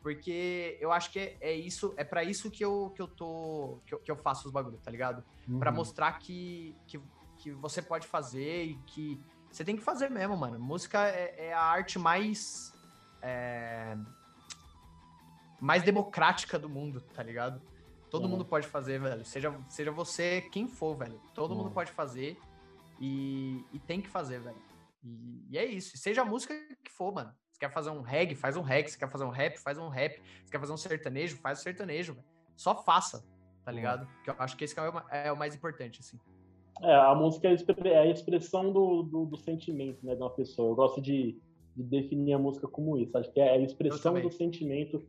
[0.02, 3.80] Porque eu acho que é, é isso, é para isso que eu, que eu tô.
[3.86, 5.22] Que eu, que eu faço os bagulhos, tá ligado?
[5.58, 5.76] Pra Uhum.
[5.76, 7.00] mostrar que, que,
[7.38, 9.20] que você pode fazer e que
[9.50, 10.58] você tem que fazer mesmo, mano.
[10.58, 12.72] Música é, é a arte mais.
[13.22, 13.96] é,
[15.60, 17.60] mais democrática do mundo, tá ligado?
[18.10, 18.30] Todo Uhum.
[18.30, 19.24] mundo pode fazer, velho.
[19.24, 21.20] Seja, seja você quem for, velho.
[21.34, 21.72] Todo mundo Uhum.
[21.74, 22.38] pode fazer
[22.98, 24.56] e, e tem que fazer, velho.
[25.04, 25.96] E, e é isso.
[25.98, 27.32] Seja a música que for, mano.
[27.52, 28.90] Você quer fazer um reggae, faz um reggae.
[28.90, 30.20] Você quer fazer um rap, faz um rap.
[30.44, 32.26] Você quer fazer um sertanejo, faz um sertanejo, velho.
[32.56, 33.22] Só faça,
[33.64, 34.08] tá ligado?
[34.24, 36.18] Que eu acho que esse é o é o mais importante, assim.
[36.82, 40.30] É, a música é a é a expressão do, do, do sentimento né, de uma
[40.30, 40.70] pessoa.
[40.70, 41.38] Eu gosto de,
[41.76, 43.16] de definir a música como isso.
[43.18, 45.02] Acho que é a expressão do sentimento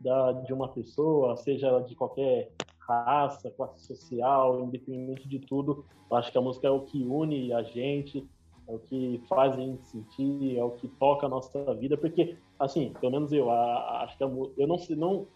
[0.00, 5.84] da, de uma pessoa, seja de qualquer raça, classe social, independente de tudo.
[6.12, 8.28] Acho que a música é o que une a gente,
[8.68, 11.96] é o que faz a gente sentir, é o que toca a nossa vida.
[11.96, 15.26] Porque, assim, pelo menos eu, a- acho que a, eu não não.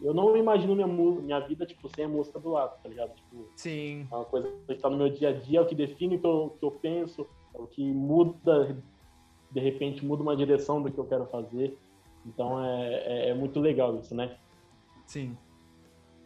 [0.00, 3.14] Eu não imagino minha, minha vida, tipo, sem a música do lado, tá ligado?
[3.14, 4.06] Tipo, Sim.
[4.10, 6.20] é uma coisa que está no meu dia a dia, é o que define o
[6.20, 8.76] que eu, que eu penso, é o que muda,
[9.50, 11.76] de repente muda uma direção do que eu quero fazer.
[12.26, 14.36] Então é, é, é muito legal isso, né?
[15.06, 15.36] Sim.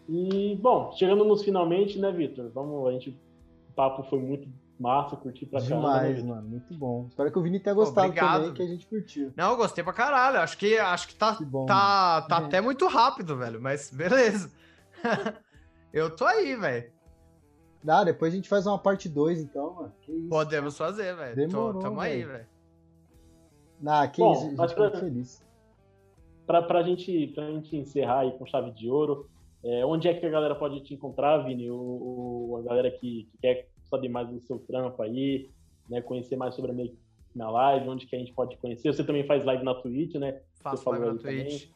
[0.08, 2.50] E, bom, chegando nos finalmente, né, Vitor?
[2.52, 4.48] Vamos, a gente, o papo foi muito
[4.80, 5.76] massa, curti pra caramba.
[5.76, 6.28] né, Demais, Vitor?
[6.36, 6.48] mano.
[6.48, 7.06] Muito bom.
[7.08, 8.40] Espero que o Vini tenha gostado Obrigado.
[8.40, 9.32] também, que a gente curtiu.
[9.36, 10.38] Não, eu gostei pra caralho.
[10.40, 11.66] Acho que, acho que tá, Que bom.
[11.66, 12.46] tá, tá Uhum.
[12.46, 13.60] até muito rápido, velho.
[13.60, 14.50] Mas beleza.
[15.92, 16.90] eu tô aí, velho.
[17.82, 19.92] Dá, depois a gente faz uma parte 2, então, mano.
[20.02, 20.28] Que isso.
[20.28, 21.34] Podemos fazer, velho.
[21.34, 22.46] Tô- Demorou, Tamo aí, velho.
[23.86, 25.42] Ah, que Bom, isso, a gente acho muito feliz.
[26.46, 29.28] Pra, pra, gente, pra gente encerrar aí com chave de ouro,
[29.64, 31.70] é, onde é que a galera pode te encontrar, Vini?
[31.70, 31.76] O,
[32.50, 35.50] o- a galera que, que quer saber mais do seu trampo aí,
[35.88, 36.96] né, conhecer mais sobre a Make
[37.34, 38.92] na live, onde que a gente pode conhecer.
[38.92, 40.40] Você também faz live na Twitch, né?
[40.60, 41.68] Faço live na Twitch.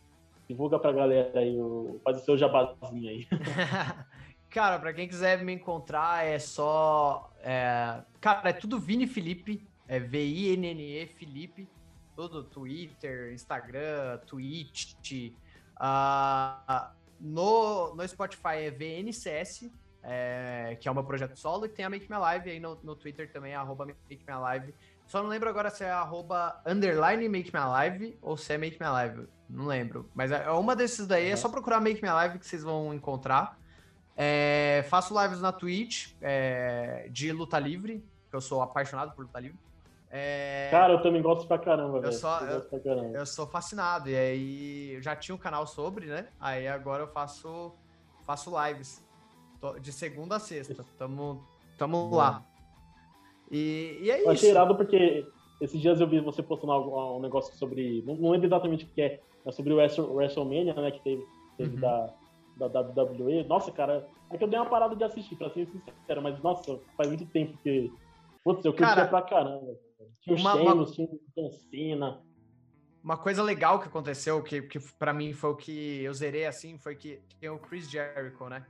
[0.49, 3.27] Divulga pra galera aí, o, faz o seu jabazinho aí.
[4.51, 7.33] Cara, pra quem quiser me encontrar, é só.
[7.41, 9.67] é, Cara, é tudo Vini Felipe.
[9.89, 11.69] É V-I-N-N-E Felipe.
[12.15, 15.33] Tudo Twitter, Instagram, Twitch.
[15.77, 19.71] ah, no, no Spotify é VNCS,
[20.05, 22.79] é, que é o meu projeto solo, e tem a Make Me Live aí no,
[22.83, 24.75] no Twitter também, é arroba Make Me Live.
[25.07, 28.79] Só não lembro agora se é arroba underline Make Me Live ou se é Make
[28.81, 29.27] Me Live.
[29.49, 30.09] Não lembro.
[30.15, 31.37] Mas é é uma desses daí, é Uhum.
[31.37, 33.59] só procurar Make Me Live que vocês vão encontrar.
[34.17, 39.41] É, faço lives na Twitch é, de luta livre, que eu sou apaixonado por luta
[39.41, 39.59] livre.
[40.11, 42.13] É, Cara, eu também gosto pra caramba, velho.
[42.13, 43.19] Eu eu- gosto pra caramba.
[43.19, 44.09] eu sou fascinado.
[44.09, 46.29] E aí eu já tinha um canal sobre, né?
[46.41, 47.75] Aí agora eu faço,
[48.25, 49.04] faço lives
[49.65, 50.85] Tô- de segunda a sexta.
[50.99, 51.43] Tamo,
[51.79, 52.23] tamo Boa.
[52.23, 52.47] lá.
[53.51, 54.31] E, e é Eu isso.
[54.31, 55.27] achei irado porque
[55.59, 58.03] esses dias eu vi você postando algo- um negócio sobre.
[58.03, 60.91] Não, não lembro exatamente o que é, mas sobre o Wrestle- WrestleMania, né?
[60.91, 61.27] Que teve,
[61.57, 61.81] teve Uhum.
[61.81, 63.45] da, da WWE.
[63.45, 66.79] Nossa, cara, é que eu dei uma parada de assistir, pra ser sincero, mas nossa,
[66.97, 67.91] faz muito tempo que.
[68.45, 69.75] Putz, eu curtia Cara, pra caramba.
[70.21, 72.21] Tinha o uma- uma- Sheamus, tinha o John Cena.
[73.03, 76.77] Uma coisa legal que aconteceu, que, que para mim foi o que eu zerei assim,
[76.79, 78.67] foi que tem o Chris Jericho, né?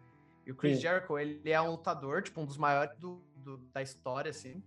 [0.46, 0.82] E o Chris Sim.
[0.82, 4.62] Jericho, ele é um lutador, tipo, um dos maiores do, do- da história, assim.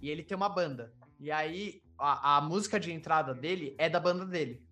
[0.00, 0.92] e ele tem uma banda.
[1.20, 4.62] E aí, a, a música de entrada dele é da banda dele.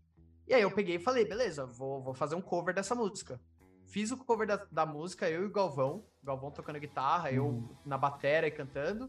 [0.48, 3.40] E aí eu peguei e falei, beleza, vou, vou fazer um cover dessa música.
[3.86, 6.04] Fiz o cover da, da música, eu e o Galvão.
[6.22, 7.68] Galvão tocando guitarra, eu Uhum.
[7.86, 9.08] na bateria e cantando.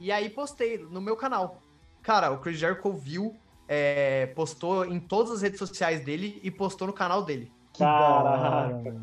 [0.00, 1.60] E aí postei no meu canal.
[2.02, 3.36] Cara, o Chris Jericho viu,
[3.68, 7.52] é, postou em todas as redes sociais dele e postou no canal dele.
[7.78, 8.94] Caraca.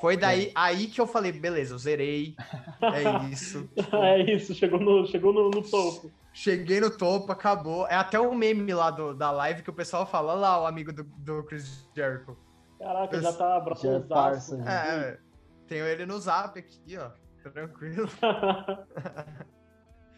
[0.00, 2.34] Foi daí aí que eu falei, beleza, eu zerei.
[2.80, 3.68] É isso.
[3.92, 6.10] é isso, chegou no, chegou no, no topo.
[6.32, 7.86] Cheguei no topo, acabou.
[7.86, 10.66] É até um meme lá do, da live que o pessoal fala, olha lá o
[10.66, 12.36] amigo do, do Chris Jericho.
[12.78, 14.08] Caraca, já tá Já é abraçado.
[14.08, 14.70] parça, já.
[14.70, 15.18] É,
[15.66, 17.10] tenho ele no zap aqui, ó.
[17.42, 18.08] Tranquilo.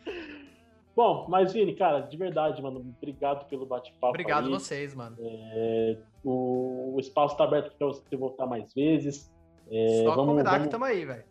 [0.94, 4.08] Bom, mas Vini, cara, de verdade, mano, obrigado pelo bate-papo.
[4.08, 4.50] Obrigado aí.
[4.50, 5.16] vocês, mano.
[5.18, 9.32] É, o, o espaço tá aberto para você voltar mais vezes.
[9.72, 11.24] É, Só vamos, convidar vamos- que tamo aí, velho.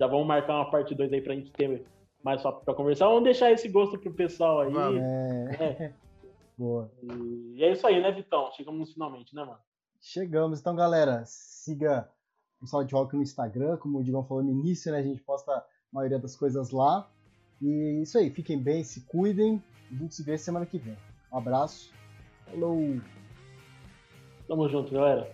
[0.00, 1.84] já vamos marcar uma parte 2 aí pra gente ter
[2.22, 3.06] mais papo pra conversar.
[3.08, 4.72] Vamos deixar esse gosto pro pessoal aí.
[4.72, 5.00] Vamos.
[5.02, 5.92] É.
[6.56, 6.90] Boa.
[7.02, 8.50] E, e é isso aí, né, Vitão?
[8.52, 9.58] Chegamos finalmente, né, mano?
[10.00, 10.60] Chegamos.
[10.60, 12.08] Então, galera, siga
[12.62, 14.98] o Sound Rock no Instagram, como o Digão falou no início, né?
[14.98, 17.10] A gente posta a maioria das coisas lá.
[17.60, 19.62] E isso aí, fiquem bem, se cuidem.
[19.90, 20.96] A gente se vê semana que vem.
[21.32, 21.92] Um abraço.
[22.50, 22.78] Falou!
[24.46, 25.30] Tamo junto, galera.